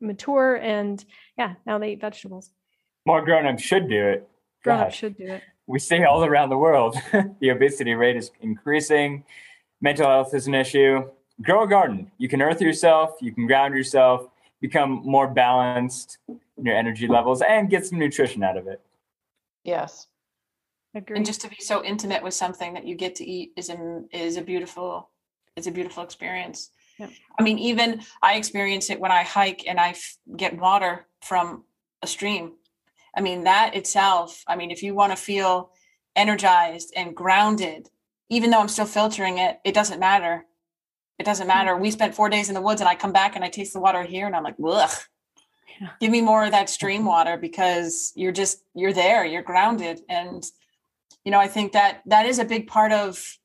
mature 0.00 0.56
and 0.56 1.04
yeah 1.36 1.54
now 1.66 1.78
they 1.78 1.92
eat 1.92 2.00
vegetables. 2.00 2.52
More 3.06 3.24
grown-ups 3.24 3.62
should 3.62 3.88
do 3.88 4.06
it. 4.06 4.28
grown-ups 4.62 4.94
should 4.94 5.16
do 5.18 5.26
it. 5.26 5.42
We 5.66 5.80
see 5.80 6.04
all 6.04 6.24
around 6.24 6.50
the 6.50 6.58
world 6.58 6.96
the 7.40 7.50
obesity 7.50 7.94
rate 7.94 8.16
is 8.16 8.30
increasing 8.40 9.24
mental 9.80 10.06
health 10.06 10.32
is 10.32 10.46
an 10.46 10.54
issue 10.54 11.02
grow 11.42 11.64
a 11.64 11.68
garden 11.68 12.10
you 12.18 12.28
can 12.28 12.40
earth 12.40 12.60
yourself 12.60 13.16
you 13.20 13.32
can 13.32 13.46
ground 13.46 13.74
yourself 13.74 14.28
become 14.60 15.02
more 15.04 15.28
balanced 15.28 16.18
in 16.28 16.64
your 16.64 16.76
energy 16.76 17.06
levels 17.06 17.42
and 17.42 17.68
get 17.68 17.84
some 17.84 17.98
nutrition 17.98 18.42
out 18.42 18.56
of 18.56 18.66
it 18.66 18.80
Yes. 19.64 20.06
Agreed. 20.94 21.16
And 21.16 21.26
just 21.26 21.40
to 21.40 21.48
be 21.48 21.56
so 21.58 21.82
intimate 21.82 22.22
with 22.22 22.34
something 22.34 22.74
that 22.74 22.86
you 22.86 22.94
get 22.94 23.16
to 23.16 23.24
eat 23.24 23.52
is 23.56 23.70
a, 23.70 24.02
is 24.12 24.36
a 24.36 24.42
beautiful 24.42 25.10
is 25.56 25.66
a 25.68 25.72
beautiful 25.72 26.02
experience. 26.02 26.70
Yep. 26.98 27.10
I 27.38 27.42
mean, 27.42 27.60
even 27.60 28.02
I 28.22 28.34
experience 28.34 28.90
it 28.90 28.98
when 28.98 29.12
I 29.12 29.22
hike 29.22 29.68
and 29.68 29.78
I 29.78 29.90
f- 29.90 30.16
get 30.36 30.58
water 30.58 31.06
from 31.22 31.62
a 32.02 32.08
stream. 32.08 32.54
I 33.16 33.20
mean, 33.20 33.44
that 33.44 33.76
itself. 33.76 34.42
I 34.48 34.56
mean, 34.56 34.72
if 34.72 34.82
you 34.82 34.94
want 34.94 35.12
to 35.12 35.16
feel 35.16 35.70
energized 36.16 36.92
and 36.96 37.14
grounded, 37.14 37.88
even 38.30 38.50
though 38.50 38.58
I'm 38.58 38.68
still 38.68 38.84
filtering 38.84 39.38
it, 39.38 39.60
it 39.64 39.74
doesn't 39.74 40.00
matter. 40.00 40.44
It 41.18 41.24
doesn't 41.24 41.46
matter. 41.46 41.76
We 41.76 41.90
spent 41.90 42.14
four 42.14 42.28
days 42.28 42.48
in 42.48 42.54
the 42.54 42.60
woods, 42.60 42.80
and 42.80 42.88
I 42.88 42.94
come 42.94 43.12
back 43.12 43.36
and 43.36 43.44
I 43.44 43.48
taste 43.48 43.72
the 43.72 43.80
water 43.80 44.02
here, 44.02 44.26
and 44.26 44.34
I'm 44.34 44.42
like, 44.42 44.56
ugh. 44.64 44.90
Yeah. 45.80 45.88
Give 46.00 46.10
me 46.10 46.20
more 46.20 46.44
of 46.44 46.52
that 46.52 46.70
stream 46.70 47.04
water 47.04 47.36
because 47.36 48.12
you're 48.14 48.32
just 48.32 48.62
you're 48.74 48.92
there, 48.92 49.24
you're 49.24 49.42
grounded, 49.42 50.02
and 50.08 50.44
you 51.24 51.32
know, 51.32 51.40
I 51.40 51.48
think 51.48 51.72
that 51.72 52.02
that 52.06 52.26
is 52.26 52.38
a 52.38 52.44
big 52.44 52.68
part 52.68 52.92
of 52.92 53.38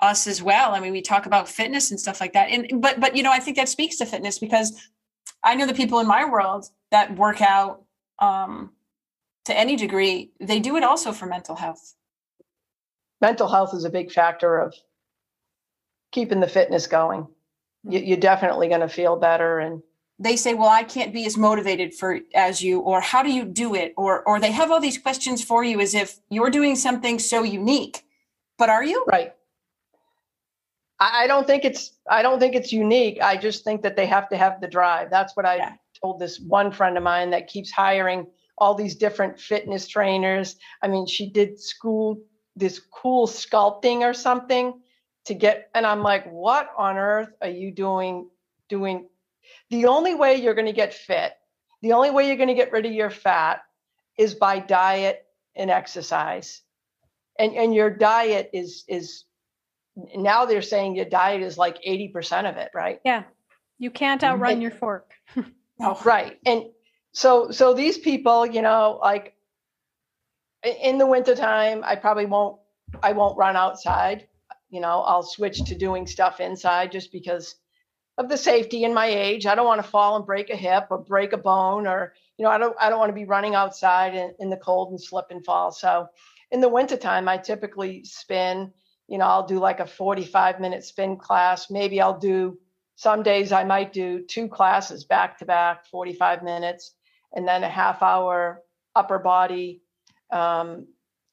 us 0.00 0.26
as 0.26 0.42
well. 0.42 0.74
I 0.74 0.80
mean, 0.80 0.92
we 0.92 1.02
talk 1.02 1.26
about 1.26 1.48
fitness 1.48 1.90
and 1.90 2.00
stuff 2.00 2.20
like 2.20 2.32
that, 2.32 2.48
and 2.50 2.80
but 2.80 2.98
but 2.98 3.14
you 3.14 3.22
know, 3.22 3.30
I 3.30 3.40
think 3.40 3.56
that 3.56 3.68
speaks 3.68 3.96
to 3.96 4.06
fitness 4.06 4.38
because 4.38 4.88
I 5.42 5.54
know 5.54 5.66
the 5.66 5.74
people 5.74 6.00
in 6.00 6.06
my 6.06 6.24
world 6.24 6.66
that 6.90 7.14
work 7.16 7.42
out 7.42 7.82
um, 8.20 8.70
to 9.44 9.58
any 9.58 9.76
degree, 9.76 10.30
they 10.40 10.60
do 10.60 10.76
it 10.76 10.82
also 10.82 11.12
for 11.12 11.26
mental 11.26 11.56
health. 11.56 11.94
Mental 13.20 13.48
health 13.48 13.74
is 13.74 13.84
a 13.84 13.90
big 13.90 14.10
factor 14.10 14.58
of 14.58 14.74
keeping 16.14 16.40
the 16.40 16.48
fitness 16.48 16.86
going. 16.86 17.26
Hmm. 17.84 17.92
You, 17.92 18.00
you're 18.00 18.16
definitely 18.16 18.68
going 18.68 18.80
to 18.80 18.88
feel 18.88 19.16
better. 19.16 19.58
And 19.58 19.82
they 20.20 20.36
say 20.36 20.54
well 20.54 20.68
i 20.68 20.84
can't 20.84 21.12
be 21.12 21.26
as 21.26 21.36
motivated 21.36 21.92
for 21.92 22.20
as 22.36 22.62
you 22.62 22.78
or 22.78 23.00
how 23.00 23.20
do 23.20 23.32
you 23.32 23.44
do 23.44 23.74
it 23.74 23.92
or 23.96 24.22
or 24.28 24.38
they 24.38 24.52
have 24.52 24.70
all 24.70 24.80
these 24.80 24.96
questions 24.96 25.42
for 25.42 25.64
you 25.64 25.80
as 25.80 25.92
if 25.92 26.20
you're 26.30 26.50
doing 26.50 26.76
something 26.76 27.18
so 27.18 27.42
unique 27.42 28.04
but 28.56 28.68
are 28.68 28.84
you 28.84 29.04
right. 29.10 29.32
I, 31.00 31.24
I 31.24 31.26
don't 31.26 31.46
think 31.46 31.64
it's 31.64 31.92
I 32.08 32.22
don't 32.22 32.38
think 32.38 32.54
it's 32.54 32.72
unique. 32.72 33.20
I 33.20 33.36
just 33.36 33.64
think 33.64 33.82
that 33.82 33.96
they 33.96 34.06
have 34.06 34.28
to 34.28 34.36
have 34.36 34.60
the 34.60 34.68
drive. 34.68 35.10
That's 35.10 35.36
what 35.36 35.46
I 35.46 35.56
Yeah. 35.56 35.72
told 36.00 36.20
this 36.20 36.38
one 36.38 36.70
friend 36.70 36.96
of 36.96 37.02
mine 37.02 37.30
that 37.30 37.48
keeps 37.48 37.72
hiring 37.72 38.26
all 38.58 38.74
these 38.74 38.94
different 38.94 39.40
fitness 39.40 39.88
trainers. 39.88 40.56
I 40.82 40.86
mean, 40.88 41.06
she 41.06 41.28
did 41.30 41.58
school 41.58 42.18
this 42.54 42.78
cool 42.78 43.26
sculpting 43.26 44.02
or 44.02 44.14
something 44.14 44.80
to 45.26 45.34
get 45.34 45.70
and 45.74 45.86
I'm 45.86 46.02
like, 46.02 46.30
what 46.30 46.70
on 46.76 46.96
earth 46.96 47.30
are 47.40 47.48
you 47.48 47.70
doing 47.70 48.28
doing 48.68 49.08
the 49.70 49.86
only 49.86 50.14
way 50.14 50.36
you're 50.36 50.54
going 50.54 50.66
to 50.66 50.72
get 50.72 50.94
fit, 50.94 51.32
the 51.82 51.92
only 51.92 52.10
way 52.10 52.26
you're 52.26 52.36
going 52.36 52.48
to 52.48 52.54
get 52.54 52.72
rid 52.72 52.86
of 52.86 52.92
your 52.92 53.10
fat 53.10 53.62
is 54.18 54.34
by 54.34 54.58
diet 54.58 55.26
and 55.56 55.70
exercise. 55.70 56.62
And 57.38 57.54
and 57.54 57.74
your 57.74 57.90
diet 57.90 58.50
is 58.52 58.84
is 58.88 59.24
now 60.16 60.44
they're 60.44 60.62
saying 60.62 60.96
your 60.96 61.04
diet 61.04 61.42
is 61.42 61.56
like 61.56 61.80
80% 61.82 62.48
of 62.50 62.56
it, 62.56 62.70
right? 62.74 63.00
yeah 63.04 63.24
you 63.78 63.90
can't 63.90 64.22
outrun 64.22 64.52
And- 64.52 64.62
your 64.62 64.70
fork 64.70 65.12
no 65.36 65.44
oh. 65.80 66.00
Right. 66.04 66.38
And 66.46 66.64
so 67.12 67.50
so 67.50 67.74
these 67.74 67.98
people, 67.98 68.46
you 68.46 68.62
know, 68.62 68.98
like 69.02 69.34
in 70.82 70.98
the 70.98 71.06
wintertime, 71.06 71.82
I 71.84 71.96
probably 71.96 72.26
won't 72.26 72.58
I 73.02 73.12
won't 73.12 73.36
run 73.36 73.56
outside. 73.56 74.28
You 74.74 74.80
know, 74.80 75.02
I'll 75.02 75.22
switch 75.22 75.62
to 75.64 75.74
doing 75.76 76.06
stuff 76.06 76.40
inside 76.40 76.90
just 76.90 77.12
because 77.12 77.54
of 78.18 78.28
the 78.28 78.36
safety 78.36 78.84
in 78.84 78.94
my 78.94 79.06
age. 79.06 79.46
I 79.46 79.54
don't 79.54 79.66
want 79.66 79.82
to 79.82 79.88
fall 79.88 80.16
and 80.16 80.26
break 80.26 80.50
a 80.50 80.56
hip 80.56 80.86
or 80.90 80.98
break 80.98 81.32
a 81.32 81.36
bone 81.36 81.86
or, 81.86 82.14
you 82.38 82.44
know, 82.44 82.50
I 82.50 82.58
don't 82.58 82.76
I 82.80 82.90
don't 82.90 82.98
want 82.98 83.10
to 83.10 83.14
be 83.14 83.24
running 83.24 83.54
outside 83.54 84.14
in, 84.14 84.34
in 84.38 84.50
the 84.50 84.56
cold 84.56 84.90
and 84.90 85.00
slip 85.00 85.26
and 85.30 85.44
fall. 85.44 85.70
So 85.70 86.08
in 86.50 86.60
the 86.60 86.68
wintertime, 86.68 87.28
I 87.28 87.38
typically 87.38 88.04
spin, 88.04 88.72
you 89.08 89.18
know, 89.18 89.26
I'll 89.26 89.46
do 89.46 89.58
like 89.58 89.80
a 89.80 89.86
45 89.86 90.60
minute 90.60 90.84
spin 90.84 91.16
class. 91.16 91.70
Maybe 91.70 92.00
I'll 92.00 92.18
do 92.18 92.58
some 92.96 93.22
days 93.22 93.52
I 93.52 93.64
might 93.64 93.92
do 93.92 94.24
two 94.24 94.48
classes 94.48 95.04
back 95.04 95.38
to 95.38 95.44
back, 95.44 95.86
45 95.86 96.42
minutes, 96.42 96.94
and 97.32 97.46
then 97.46 97.64
a 97.64 97.68
half 97.68 98.02
hour 98.02 98.62
upper 98.94 99.18
body 99.18 99.82
um, 100.30 100.86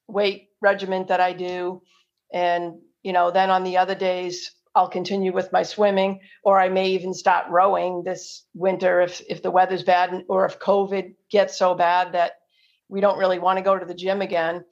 weight 0.08 0.48
regiment 0.60 1.08
that 1.08 1.20
I 1.20 1.32
do. 1.32 1.82
And, 2.32 2.80
you 3.02 3.12
know, 3.12 3.30
then 3.30 3.50
on 3.50 3.64
the 3.64 3.78
other 3.78 3.94
days, 3.94 4.52
I'll 4.74 4.88
continue 4.88 5.32
with 5.32 5.52
my 5.52 5.62
swimming, 5.62 6.20
or 6.42 6.58
I 6.58 6.68
may 6.68 6.90
even 6.90 7.12
start 7.12 7.50
rowing 7.50 8.04
this 8.04 8.44
winter 8.54 9.02
if, 9.02 9.20
if 9.28 9.42
the 9.42 9.50
weather's 9.50 9.82
bad 9.82 10.24
or 10.28 10.46
if 10.46 10.58
COVID 10.58 11.14
gets 11.30 11.58
so 11.58 11.74
bad 11.74 12.12
that 12.12 12.38
we 12.88 13.00
don't 13.00 13.18
really 13.18 13.38
want 13.38 13.58
to 13.58 13.62
go 13.62 13.78
to 13.78 13.84
the 13.84 13.94
gym 13.94 14.22
again. 14.22 14.64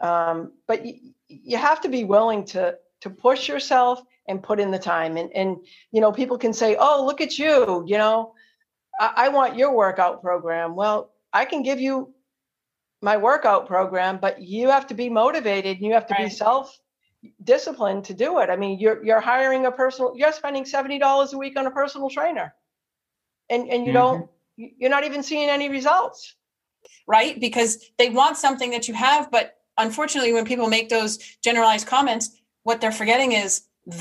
Um, 0.00 0.52
but 0.66 0.86
you, 0.86 1.12
you 1.28 1.56
have 1.58 1.80
to 1.82 1.88
be 1.88 2.04
willing 2.04 2.46
to, 2.46 2.76
to 3.02 3.10
push 3.10 3.48
yourself 3.48 4.00
and 4.26 4.42
put 4.42 4.60
in 4.60 4.70
the 4.70 4.78
time. 4.78 5.18
And, 5.18 5.30
and, 5.34 5.58
you 5.92 6.00
know, 6.00 6.10
people 6.10 6.38
can 6.38 6.54
say, 6.54 6.76
oh, 6.78 7.04
look 7.04 7.20
at 7.20 7.38
you, 7.38 7.84
you 7.86 7.98
know, 7.98 8.32
I, 8.98 9.12
I 9.16 9.28
want 9.28 9.56
your 9.56 9.74
workout 9.74 10.22
program. 10.22 10.74
Well, 10.74 11.10
I 11.32 11.44
can 11.44 11.62
give 11.62 11.80
you 11.80 12.14
my 13.02 13.18
workout 13.18 13.66
program, 13.66 14.18
but 14.18 14.40
you 14.40 14.70
have 14.70 14.86
to 14.86 14.94
be 14.94 15.10
motivated 15.10 15.76
and 15.76 15.86
you 15.86 15.92
have 15.92 16.06
to 16.06 16.14
be 16.14 16.30
self 16.30 16.78
disciplined 17.42 18.04
to 18.04 18.14
do 18.14 18.38
it. 18.40 18.50
I 18.50 18.56
mean, 18.56 18.78
you're 18.78 19.04
you're 19.04 19.20
hiring 19.20 19.66
a 19.66 19.72
personal 19.72 20.14
you're 20.16 20.32
spending 20.32 20.64
$70 20.64 21.32
a 21.32 21.38
week 21.38 21.58
on 21.58 21.66
a 21.66 21.70
personal 21.70 22.10
trainer. 22.10 22.54
And 23.50 23.68
and 23.68 23.86
you 23.86 23.92
don't 23.92 24.22
mm-hmm. 24.22 24.62
you- 24.62 24.70
you're 24.78 24.90
not 24.90 25.04
even 25.04 25.22
seeing 25.22 25.48
any 25.50 25.68
results. 25.68 26.34
right 27.06 27.40
because 27.40 27.72
they 27.98 28.08
want 28.10 28.36
something 28.36 28.70
that 28.74 28.86
you 28.88 28.94
have 28.94 29.30
but 29.36 29.46
unfortunately 29.78 30.32
when 30.36 30.44
people 30.44 30.68
make 30.68 30.88
those 30.88 31.12
generalized 31.42 31.86
comments 31.86 32.24
what 32.62 32.80
they're 32.80 32.98
forgetting 33.02 33.32
is 33.32 33.52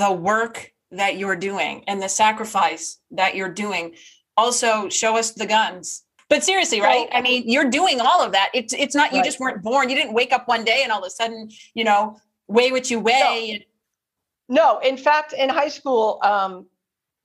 the 0.01 0.11
work 0.11 0.55
that 0.91 1.17
you're 1.19 1.35
doing 1.51 1.83
and 1.87 2.01
the 2.01 2.09
sacrifice 2.09 2.99
that 3.19 3.35
you're 3.35 3.55
doing 3.65 3.85
also 4.37 4.89
show 4.89 5.11
us 5.21 5.31
the 5.31 5.45
guns 5.57 6.03
but 6.29 6.43
seriously 6.43 6.79
right 6.81 7.07
i 7.17 7.21
mean 7.27 7.43
you're 7.53 7.69
doing 7.79 7.97
all 7.99 8.21
of 8.25 8.31
that 8.37 8.49
it's 8.53 8.73
it's 8.83 8.95
not 8.99 9.11
you 9.11 9.17
Right. 9.19 9.25
just 9.29 9.39
weren't 9.39 9.61
born 9.63 9.89
you 9.89 9.95
didn't 9.95 10.13
wake 10.13 10.31
up 10.37 10.47
one 10.47 10.63
day 10.71 10.79
and 10.83 10.91
all 10.91 11.01
of 11.03 11.07
a 11.07 11.15
sudden 11.21 11.49
you 11.73 11.83
know 11.89 12.01
weigh 12.47 12.71
what 12.71 12.89
you 12.89 12.99
weigh 12.99 13.63
No, 14.49 14.79
in 14.79 14.97
fact, 14.97 15.33
in 15.33 15.49
high 15.49 15.69
school, 15.69 16.19
um, 16.23 16.67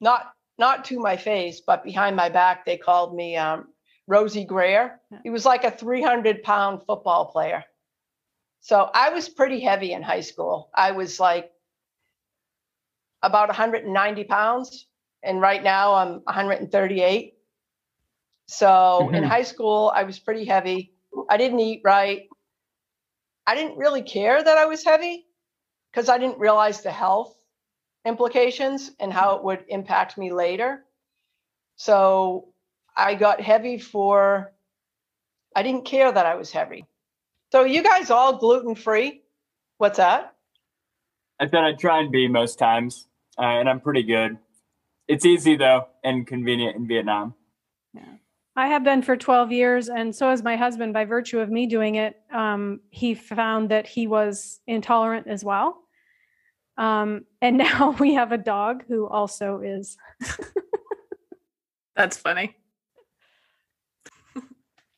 not 0.01 0.33
not 0.59 0.85
to 0.87 0.99
my 1.01 1.17
face, 1.17 1.61
but 1.67 1.85
behind 1.85 2.17
my 2.17 2.29
back, 2.29 2.65
they 2.67 2.77
called 2.77 3.15
me 3.15 3.37
um, 3.37 3.69
Rosey 4.11 4.45
Grier. 4.47 5.01
He 5.23 5.31
was 5.31 5.45
like 5.47 5.65
a 5.65 5.71
300 5.71 6.43
pound 6.43 6.83
football 6.87 7.27
player. 7.27 7.65
So 8.61 8.91
I 8.95 9.11
was 9.11 9.29
pretty 9.29 9.61
heavy 9.61 9.93
in 9.93 10.03
high 10.03 10.21
school. 10.21 10.71
I 10.75 10.93
was 10.93 11.21
like 11.21 11.51
about 13.23 13.49
190 13.49 14.25
pounds. 14.25 14.87
and 15.25 15.41
right 15.41 15.63
now 15.65 15.95
I'm 15.95 16.21
138. 16.25 17.35
So 18.47 19.11
in 19.11 19.25
Mhm. 19.25 19.29
high 19.29 19.43
school, 19.43 19.93
I 19.95 20.05
was 20.05 20.19
pretty 20.19 20.45
heavy. 20.45 20.95
I 21.29 21.37
didn't 21.37 21.61
eat 21.61 21.83
right. 21.85 22.28
I 23.49 23.55
didn't 23.55 23.79
really 23.79 24.03
care 24.03 24.45
that 24.45 24.59
I 24.59 24.67
was 24.67 24.85
heavy 24.85 25.25
because 25.91 26.11
I 26.11 26.19
didn't 26.19 26.39
realize 26.39 26.83
the 26.83 26.91
health 26.91 27.35
implications 28.05 28.91
and 29.01 29.11
how 29.11 29.37
it 29.37 29.43
would 29.43 29.65
impact 29.69 30.19
me 30.19 30.35
later. 30.35 30.85
So 31.77 32.53
I 32.95 33.15
got 33.15 33.41
heavy 33.41 33.79
for, 33.79 34.53
I 35.57 35.63
didn't 35.63 35.87
care 35.87 36.13
that 36.13 36.27
I 36.27 36.35
was 36.35 36.53
heavy. 36.53 36.85
So 37.51 37.65
you 37.65 37.83
guys 37.83 38.11
all 38.11 38.37
gluten 38.37 38.75
free? 38.75 39.23
What's 39.79 39.97
that? 39.97 40.35
I 41.41 41.47
said 41.47 41.65
I 41.65 41.73
try 41.73 42.01
and 42.01 42.13
be 42.13 42.29
most 42.29 42.59
times, 42.59 43.07
uh, 43.39 43.45
and 43.45 43.67
I'm 43.67 43.81
pretty 43.81 44.03
good. 44.03 44.37
It's 45.07 45.25
easy 45.25 45.57
though 45.57 45.89
and 46.05 46.27
convenient 46.27 46.77
in 46.77 46.87
Vietnam. 46.87 47.33
I 48.59 48.67
have 48.67 48.83
been 48.83 49.03
for 49.03 49.17
12 49.17 49.53
years, 49.53 49.89
and 49.89 50.13
so 50.13 50.31
has 50.31 50.43
my 50.43 50.57
husband. 50.57 50.93
By 50.93 51.05
virtue 51.05 51.39
of 51.39 51.49
me 51.49 51.67
doing 51.67 51.95
it, 51.95 52.17
um, 52.33 52.81
he 52.91 53.15
found 53.15 53.69
that 53.69 53.87
he 53.87 54.09
was 54.09 54.59
intolerant 54.67 55.29
as 55.29 55.45
well. 55.45 55.79
Um, 56.77 57.25
and 57.41 57.57
now 57.59 57.95
we 58.01 58.15
have 58.15 58.33
a 58.33 58.37
dog 58.37 58.83
who 58.89 59.07
also 59.07 59.61
is. 59.61 59.97
That's 61.95 62.17
funny. 62.17 62.57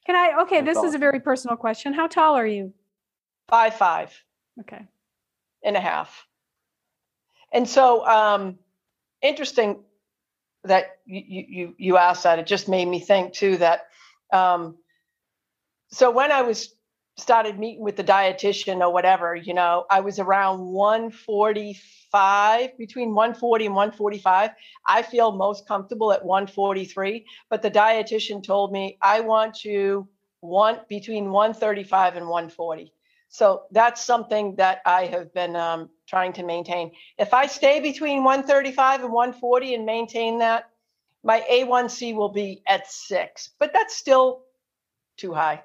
Can 0.07 0.17
I? 0.17 0.41
Okay, 0.45 0.63
this 0.63 0.79
is 0.79 0.95
a 0.95 0.99
very 0.99 1.21
personal 1.21 1.59
question. 1.59 1.93
How 1.93 2.07
tall 2.07 2.37
are 2.37 2.47
you? 2.47 2.73
Five, 3.51 3.75
five. 3.75 4.19
Okay. 4.61 4.87
and 5.63 5.77
a 5.77 5.81
half. 5.81 6.27
And 7.53 7.69
so, 7.69 8.07
um, 8.07 8.59
interesting 9.21 9.85
that 10.65 10.99
you, 11.07 11.23
you, 11.49 11.75
you- 11.79 11.97
asked 11.97 12.25
that. 12.25 12.39
It 12.39 12.47
just 12.47 12.69
made 12.69 12.87
me 12.87 13.01
think 13.01 13.33
too 13.33 13.57
that, 13.59 13.87
um, 14.33 14.77
so 15.91 16.11
when 16.11 16.31
I 16.33 16.43
was 16.43 16.75
started 17.17 17.59
meeting 17.59 17.83
with 17.83 17.97
the 17.97 18.05
dietitian 18.05 18.81
or 18.81 18.93
whatever, 18.93 19.35
you 19.35 19.55
know, 19.55 19.85
I 19.91 20.01
was 20.01 20.19
around 20.19 20.61
145, 20.61 22.79
between 22.79 23.15
140 23.15 23.67
and 23.67 23.75
145. 23.75 24.51
I 24.87 25.03
feel 25.03 25.33
most 25.33 25.67
comfortable 25.67 26.13
at 26.13 26.25
143, 26.25 27.27
but 27.49 27.63
the 27.63 27.71
dietitian 27.71 28.43
told 28.43 28.73
me 28.73 28.99
I 29.03 29.21
want 29.21 29.65
you 29.65 30.09
want 30.43 30.89
between 30.89 31.31
135 31.31 32.17
and 32.17 32.27
140. 32.27 32.93
So 33.31 33.63
that's 33.71 34.03
something 34.05 34.57
that 34.57 34.83
I 34.85 35.07
have 35.07 35.33
been 35.33 35.55
um, 35.55 35.89
trying 36.09 36.33
to 36.35 36.43
maintain. 36.43 36.91
If 37.17 37.33
I 37.33 37.47
stay 37.47 37.79
between 37.79 38.25
135 38.25 39.05
and 39.05 39.13
140 39.13 39.75
and 39.75 39.87
maintain 39.87 40.41
that, 40.41 40.69
my 41.23 41.41
A1C 41.49 42.15
will 42.15 42.31
be 42.31 42.61
at 42.67 42.91
six, 42.91 43.51
but 43.61 43.73
that's 43.73 43.97
still 43.97 44.43
too 45.17 45.33
high. 45.33 45.63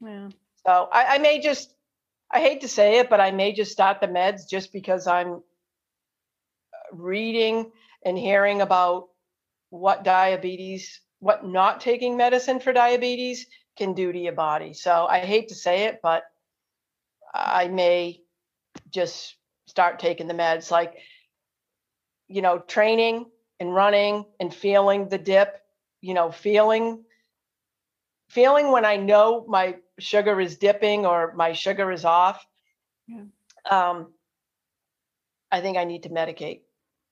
Yeah. 0.00 0.30
So 0.66 0.88
I, 0.92 1.14
I 1.14 1.18
may 1.18 1.40
just, 1.40 1.74
I 2.28 2.40
hate 2.40 2.62
to 2.62 2.68
say 2.68 2.98
it, 2.98 3.08
but 3.08 3.20
I 3.20 3.30
may 3.30 3.52
just 3.52 3.70
start 3.70 4.00
the 4.00 4.08
meds 4.08 4.48
just 4.48 4.72
because 4.72 5.06
I'm 5.06 5.34
uh, 5.34 5.40
reading 6.92 7.70
and 8.04 8.18
hearing 8.18 8.62
about 8.62 9.10
what 9.70 10.02
diabetes, 10.02 11.00
what 11.20 11.46
not 11.46 11.80
taking 11.80 12.16
medicine 12.16 12.58
for 12.58 12.72
diabetes 12.72 13.46
can 13.78 13.94
do 13.94 14.10
to 14.10 14.18
your 14.18 14.32
body. 14.32 14.72
So 14.72 15.06
I 15.08 15.20
hate 15.20 15.48
to 15.48 15.54
say 15.54 15.84
it, 15.84 16.00
but 16.02 16.24
I 17.36 17.68
may 17.68 18.22
just 18.90 19.36
start 19.66 19.98
taking 19.98 20.26
the 20.26 20.34
meds 20.34 20.70
like, 20.70 20.94
you 22.28 22.42
know, 22.42 22.58
training 22.58 23.26
and 23.60 23.74
running 23.74 24.24
and 24.40 24.52
feeling 24.52 25.08
the 25.08 25.18
dip, 25.18 25.60
you 26.00 26.14
know, 26.14 26.30
feeling 26.30 27.04
feeling 28.28 28.72
when 28.72 28.84
I 28.84 28.96
know 28.96 29.44
my 29.48 29.76
sugar 29.98 30.40
is 30.40 30.56
dipping 30.56 31.06
or 31.06 31.32
my 31.36 31.52
sugar 31.52 31.92
is 31.92 32.04
off. 32.04 32.44
Yeah. 33.06 33.22
Um, 33.70 34.12
I 35.50 35.60
think 35.60 35.76
I 35.76 35.84
need 35.84 36.02
to 36.04 36.08
medicate. 36.08 36.62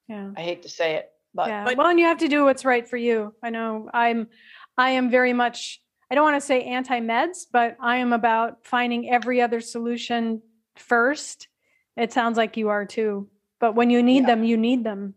Yeah. 0.08 0.32
I 0.36 0.42
hate 0.42 0.62
to 0.62 0.68
say 0.68 0.94
it, 0.96 1.10
but 1.32 1.48
yeah. 1.48 1.64
but- 1.64 1.76
well, 1.76 1.86
and 1.88 2.00
you 2.00 2.06
have 2.06 2.18
to 2.18 2.28
do 2.28 2.44
what's 2.44 2.64
right 2.64 2.86
for 2.86 2.96
you. 2.96 3.32
I 3.42 3.50
know 3.50 3.88
I'm, 3.94 4.28
I 4.76 4.90
am 4.90 5.08
very 5.10 5.32
much, 5.32 5.80
I 6.10 6.14
don't 6.14 6.24
want 6.24 6.36
to 6.36 6.46
say 6.46 6.62
anti 6.62 7.00
meds, 7.00 7.46
but 7.50 7.76
I 7.80 7.96
am 7.96 8.12
about 8.12 8.64
finding 8.64 9.10
every 9.10 9.40
other 9.40 9.60
solution 9.60 10.42
first. 10.76 11.48
It 11.96 12.12
sounds 12.12 12.36
like 12.36 12.56
you 12.56 12.68
are 12.68 12.84
too. 12.84 13.28
But 13.60 13.74
when 13.74 13.90
you 13.90 14.02
need 14.02 14.22
Yeah. 14.22 14.26
them, 14.34 14.44
you 14.44 14.56
need 14.56 14.84
them. 14.84 15.14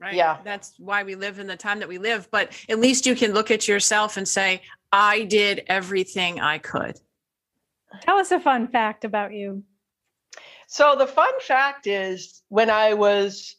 Right. 0.00 0.14
Yeah. 0.14 0.38
That's 0.44 0.74
why 0.78 1.02
we 1.02 1.16
live 1.16 1.38
in 1.40 1.48
the 1.48 1.56
time 1.56 1.80
that 1.80 1.88
we 1.88 1.98
live. 1.98 2.30
But 2.30 2.52
at 2.68 2.78
least 2.78 3.04
you 3.06 3.16
can 3.16 3.32
look 3.32 3.50
at 3.50 3.66
yourself 3.66 4.16
and 4.16 4.28
say, 4.28 4.62
I 4.92 5.24
did 5.24 5.64
everything 5.66 6.40
I 6.40 6.58
could. 6.58 7.00
Tell 8.02 8.16
us 8.18 8.30
a 8.30 8.38
fun 8.38 8.68
fact 8.68 9.04
about 9.04 9.32
you. 9.32 9.64
So 10.68 10.94
the 10.96 11.06
fun 11.06 11.32
fact 11.40 11.86
is, 11.86 12.42
when 12.48 12.70
I 12.70 12.94
was 12.94 13.56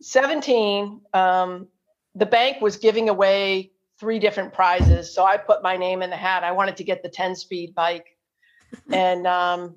17, 0.00 1.02
um, 1.12 1.68
the 2.14 2.26
bank 2.26 2.60
was 2.60 2.76
giving 2.76 3.08
away 3.08 3.70
three 4.00 4.18
different 4.18 4.54
prizes. 4.54 5.14
So 5.14 5.24
I 5.24 5.36
put 5.36 5.62
my 5.62 5.76
name 5.76 6.00
in 6.02 6.10
the 6.10 6.16
hat. 6.16 6.42
I 6.42 6.52
wanted 6.52 6.78
to 6.78 6.84
get 6.84 7.02
the 7.02 7.10
10 7.10 7.36
speed 7.36 7.74
bike. 7.74 8.06
and 8.92 9.26
um, 9.26 9.76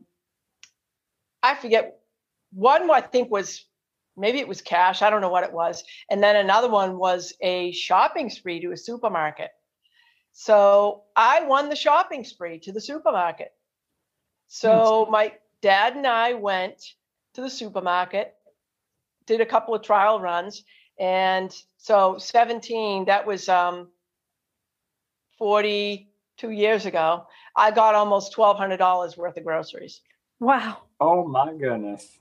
I 1.43 1.55
forget, 1.55 1.99
one 2.53 2.89
I 2.89 3.01
think 3.01 3.29
was 3.29 3.65
maybe 4.15 4.39
it 4.39 4.47
was 4.47 4.61
cash. 4.61 5.01
I 5.01 5.09
don't 5.09 5.21
know 5.21 5.29
what 5.29 5.43
it 5.43 5.51
was. 5.51 5.83
And 6.09 6.23
then 6.23 6.35
another 6.35 6.69
one 6.69 6.97
was 6.97 7.33
a 7.41 7.71
shopping 7.71 8.29
spree 8.29 8.61
to 8.61 8.71
a 8.71 8.77
supermarket. 8.77 9.49
So 10.31 11.03
I 11.15 11.43
won 11.43 11.69
the 11.69 11.75
shopping 11.75 12.23
spree 12.23 12.59
to 12.59 12.71
the 12.71 12.81
supermarket. 12.81 13.51
So 14.47 15.07
my 15.09 15.33
dad 15.61 15.95
and 15.95 16.07
I 16.07 16.33
went 16.33 16.83
to 17.33 17.41
the 17.41 17.49
supermarket, 17.49 18.35
did 19.25 19.41
a 19.41 19.45
couple 19.45 19.73
of 19.73 19.81
trial 19.81 20.19
runs, 20.19 20.63
and 20.99 21.55
so 21.77 22.17
17, 22.19 23.05
that 23.05 23.25
was 23.25 23.49
um 23.49 23.87
42 25.53 26.51
years 26.51 26.85
ago. 26.85 27.25
I 27.57 27.69
got 27.69 27.95
almost 27.95 28.33
$1,200 28.33 29.17
worth 29.17 29.35
of 29.35 29.43
groceries. 29.43 29.99
Wow. 30.39 30.77
Oh 31.01 31.27
my 31.27 31.53
goodness. 31.53 32.19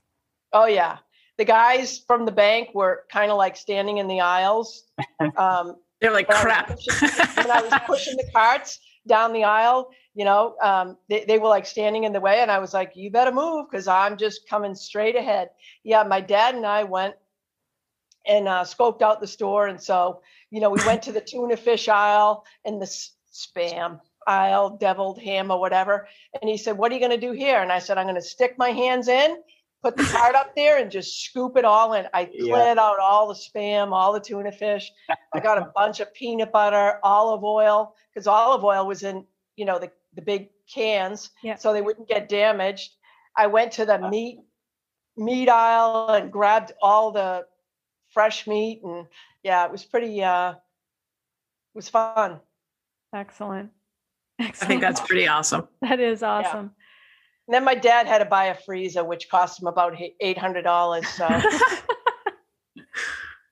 Oh 0.51 0.65
yeah, 0.65 0.97
the 1.37 1.45
guys 1.45 2.03
from 2.05 2.25
the 2.25 2.33
bank 2.33 2.71
were 2.75 3.05
kind 3.09 3.31
of 3.31 3.37
like 3.37 3.55
standing 3.55 3.99
in 3.99 4.07
the 4.09 4.19
aisles. 4.19 4.83
Um, 5.37 5.77
They're 6.01 6.11
like, 6.11 6.27
when 6.27 6.35
I 6.37 6.41
crap. 6.41 6.67
pushing- 6.71 7.09
when 7.37 7.49
I 7.49 7.61
was 7.61 7.73
pushing 7.85 8.17
the 8.17 8.29
carts 8.35 8.79
down 9.07 9.31
the 9.31 9.45
aisle, 9.45 9.89
you 10.15 10.25
know, 10.25 10.55
um, 10.61 10.97
they, 11.07 11.23
they 11.23 11.39
were 11.39 11.47
like 11.47 11.65
standing 11.65 12.03
in 12.03 12.11
the 12.11 12.19
way. 12.19 12.41
And 12.41 12.51
I 12.51 12.59
was 12.59 12.73
like, 12.73 12.91
you 12.93 13.09
better 13.09 13.31
move 13.31 13.67
because 13.71 13.87
I'm 13.87 14.17
just 14.17 14.49
coming 14.49 14.75
straight 14.75 15.15
ahead. 15.15 15.49
Yeah, 15.85 16.03
my 16.03 16.19
dad 16.19 16.55
and 16.55 16.65
I 16.65 16.83
went 16.83 17.15
and 18.27 18.49
uh, 18.49 18.63
scoped 18.65 19.01
out 19.01 19.21
the 19.21 19.27
store. 19.27 19.67
And 19.67 19.81
so, 19.81 20.21
you 20.53 20.59
know, 20.61 20.69
we 20.69 20.79
went 20.85 21.01
to 21.01 21.11
the 21.11 21.19
tuna 21.19 21.57
fish 21.57 21.89
aisle 21.89 22.45
and 22.63 22.79
the 22.79 22.85
spam 22.85 23.99
aisle, 24.27 24.77
deviled 24.77 25.19
ham 25.19 25.49
or 25.49 25.59
whatever. 25.59 26.07
And 26.39 26.47
he 26.47 26.57
said, 26.57 26.77
What 26.77 26.91
are 26.91 26.93
you 26.93 26.99
going 26.99 27.19
to 27.19 27.27
do 27.27 27.31
here? 27.31 27.59
And 27.59 27.71
I 27.71 27.79
said, 27.79 27.97
I'm 27.97 28.05
going 28.05 28.13
to 28.15 28.21
stick 28.21 28.53
my 28.59 28.69
hands 28.69 29.07
in, 29.07 29.37
put 29.81 29.97
the 29.97 30.03
cart 30.03 30.35
up 30.35 30.55
there, 30.55 30.77
and 30.77 30.91
just 30.91 31.23
scoop 31.25 31.57
it 31.57 31.65
all 31.65 31.93
in. 31.93 32.05
I 32.13 32.29
Yeah. 32.31 32.53
cleared 32.53 32.77
out 32.77 32.99
all 32.99 33.27
the 33.27 33.33
spam, 33.33 33.93
all 33.93 34.13
the 34.13 34.19
tuna 34.19 34.51
fish. 34.51 34.91
I 35.33 35.39
got 35.39 35.57
a 35.57 35.71
bunch 35.75 35.99
of 36.01 36.13
peanut 36.13 36.51
butter, 36.51 36.99
olive 37.01 37.43
oil, 37.43 37.95
because 38.13 38.27
olive 38.27 38.63
oil 38.63 38.85
was 38.85 39.01
in, 39.01 39.25
you 39.55 39.65
know, 39.65 39.79
the, 39.79 39.91
the 40.13 40.21
big 40.21 40.49
cans, 40.71 41.31
Yeah. 41.41 41.55
so 41.55 41.73
they 41.73 41.81
wouldn't 41.81 42.07
get 42.07 42.29
damaged. 42.29 42.91
I 43.35 43.47
went 43.47 43.71
to 43.73 43.85
the 43.87 43.97
meat 44.07 44.37
meat 45.17 45.49
aisle 45.49 46.09
and 46.09 46.31
grabbed 46.31 46.73
all 46.79 47.11
the 47.11 47.45
fresh 48.13 48.45
meat, 48.45 48.81
and 48.83 49.07
yeah, 49.43 49.65
it 49.65 49.71
was 49.71 49.83
pretty. 49.83 50.23
uh 50.23 50.51
It 50.51 50.57
was 51.75 51.89
fun. 51.89 52.39
Excellent. 53.13 53.71
I 54.39 54.49
think 54.51 54.81
that's 54.81 55.01
pretty 55.01 55.27
awesome. 55.27 55.67
that 55.81 55.99
is 55.99 56.23
awesome. 56.23 56.71
And 57.47 57.53
then 57.53 57.63
my 57.63 57.75
dad 57.75 58.07
had 58.07 58.19
to 58.19 58.25
buy 58.25 58.45
a 58.45 58.55
freezer, 58.55 59.03
which 59.03 59.29
cost 59.29 59.61
him 59.61 59.67
about 59.67 59.95
eight 60.19 60.37
hundred 60.37 60.63
dollars. 60.63 61.07
So 61.07 61.27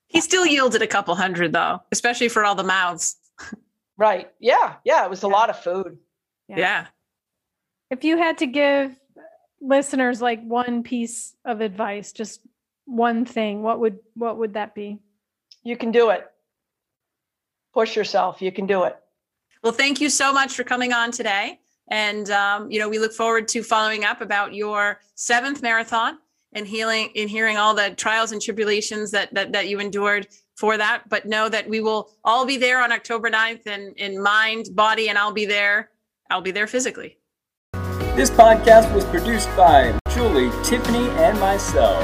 he 0.07 0.21
still 0.21 0.45
yielded 0.45 0.81
a 0.81 0.87
couple 0.87 1.13
hundred 1.15 1.53
though, 1.53 1.81
especially 1.91 2.29
for 2.29 2.43
all 2.45 2.55
the 2.55 2.63
mouths. 2.63 3.17
right, 3.97 4.31
yeah, 4.39 4.75
yeah, 4.83 5.03
it 5.03 5.09
was 5.09 5.23
a 5.23 5.27
lot 5.27 5.49
of 5.49 5.59
food. 5.59 5.97
Yeah. 6.47 6.57
Yeah. 6.57 6.87
If 7.89 8.03
you 8.05 8.17
had 8.17 8.37
to 8.39 8.47
give 8.47 8.97
listeners 9.61 10.21
like 10.21 10.41
one 10.41 10.83
piece 10.83 11.35
of 11.45 11.61
advice, 11.61 12.13
just 12.13 12.41
one 12.85 13.25
thing, 13.25 13.61
what 13.61 13.79
would 13.79 13.99
what 14.15 14.37
would 14.37 14.53
that 14.53 14.73
be? 14.73 14.99
You 15.63 15.77
can 15.77 15.91
do 15.91 16.09
it. 16.09 16.29
Push 17.73 17.95
yourself. 17.95 18.41
You 18.41 18.51
can 18.51 18.65
do 18.65 18.83
it. 18.83 18.95
Well, 19.63 19.73
thank 19.73 20.01
you 20.01 20.09
so 20.09 20.33
much 20.33 20.55
for 20.55 20.63
coming 20.63 20.91
on 20.91 21.11
today. 21.11 21.59
And, 21.89 22.29
um, 22.31 22.71
you 22.71 22.79
know, 22.79 22.89
we 22.89 22.99
look 22.99 23.13
forward 23.13 23.47
to 23.49 23.63
following 23.63 24.03
up 24.05 24.21
about 24.21 24.53
your 24.53 25.01
seventh 25.15 25.61
marathon 25.61 26.17
and 26.53 26.65
healing 26.65 27.11
and 27.15 27.29
hearing 27.29 27.57
all 27.57 27.75
the 27.75 27.91
trials 27.91 28.31
and 28.31 28.41
tribulations 28.41 29.11
that, 29.11 29.33
that, 29.33 29.51
that 29.51 29.67
you 29.67 29.79
endured 29.79 30.27
for 30.55 30.77
that. 30.77 31.07
But 31.09 31.25
know 31.25 31.47
that 31.49 31.69
we 31.69 31.79
will 31.79 32.11
all 32.23 32.45
be 32.45 32.57
there 32.57 32.81
on 32.81 32.91
October 32.91 33.29
9th 33.29 33.67
and 33.67 33.95
in 33.97 34.21
mind, 34.21 34.69
body, 34.73 35.09
and 35.09 35.17
I'll 35.17 35.33
be 35.33 35.45
there. 35.45 35.91
I'll 36.29 36.41
be 36.41 36.51
there 36.51 36.67
physically. 36.67 37.17
This 38.15 38.29
podcast 38.29 38.93
was 38.93 39.05
produced 39.05 39.49
by 39.55 39.97
Juli, 40.11 40.49
Tiffany, 40.63 41.09
and 41.11 41.39
myself. 41.39 42.01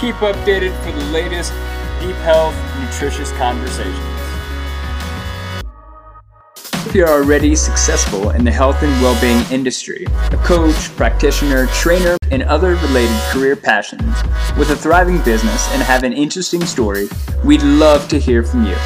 Keep 0.00 0.16
updated 0.16 0.76
for 0.84 0.92
the 0.92 1.04
latest 1.06 1.52
deep 2.00 2.16
health, 2.16 2.54
nutritious 2.80 3.30
conversations. 3.32 3.98
If 6.86 6.94
you're 6.94 7.08
already 7.08 7.54
successful 7.54 8.30
in 8.30 8.42
the 8.42 8.50
health 8.50 8.82
and 8.82 8.90
well 9.02 9.20
being 9.20 9.44
industry, 9.52 10.06
a 10.32 10.36
coach, 10.38 10.88
practitioner, 10.96 11.66
trainer, 11.66 12.16
and 12.30 12.42
other 12.44 12.74
related 12.76 13.20
career 13.30 13.54
passions, 13.54 14.16
with 14.56 14.70
a 14.70 14.76
thriving 14.76 15.20
business 15.22 15.68
and 15.72 15.82
have 15.82 16.02
an 16.02 16.14
interesting 16.14 16.64
story, 16.64 17.08
we'd 17.44 17.62
love 17.62 18.08
to 18.08 18.18
hear 18.18 18.42
from 18.42 18.64
you. 18.64 18.76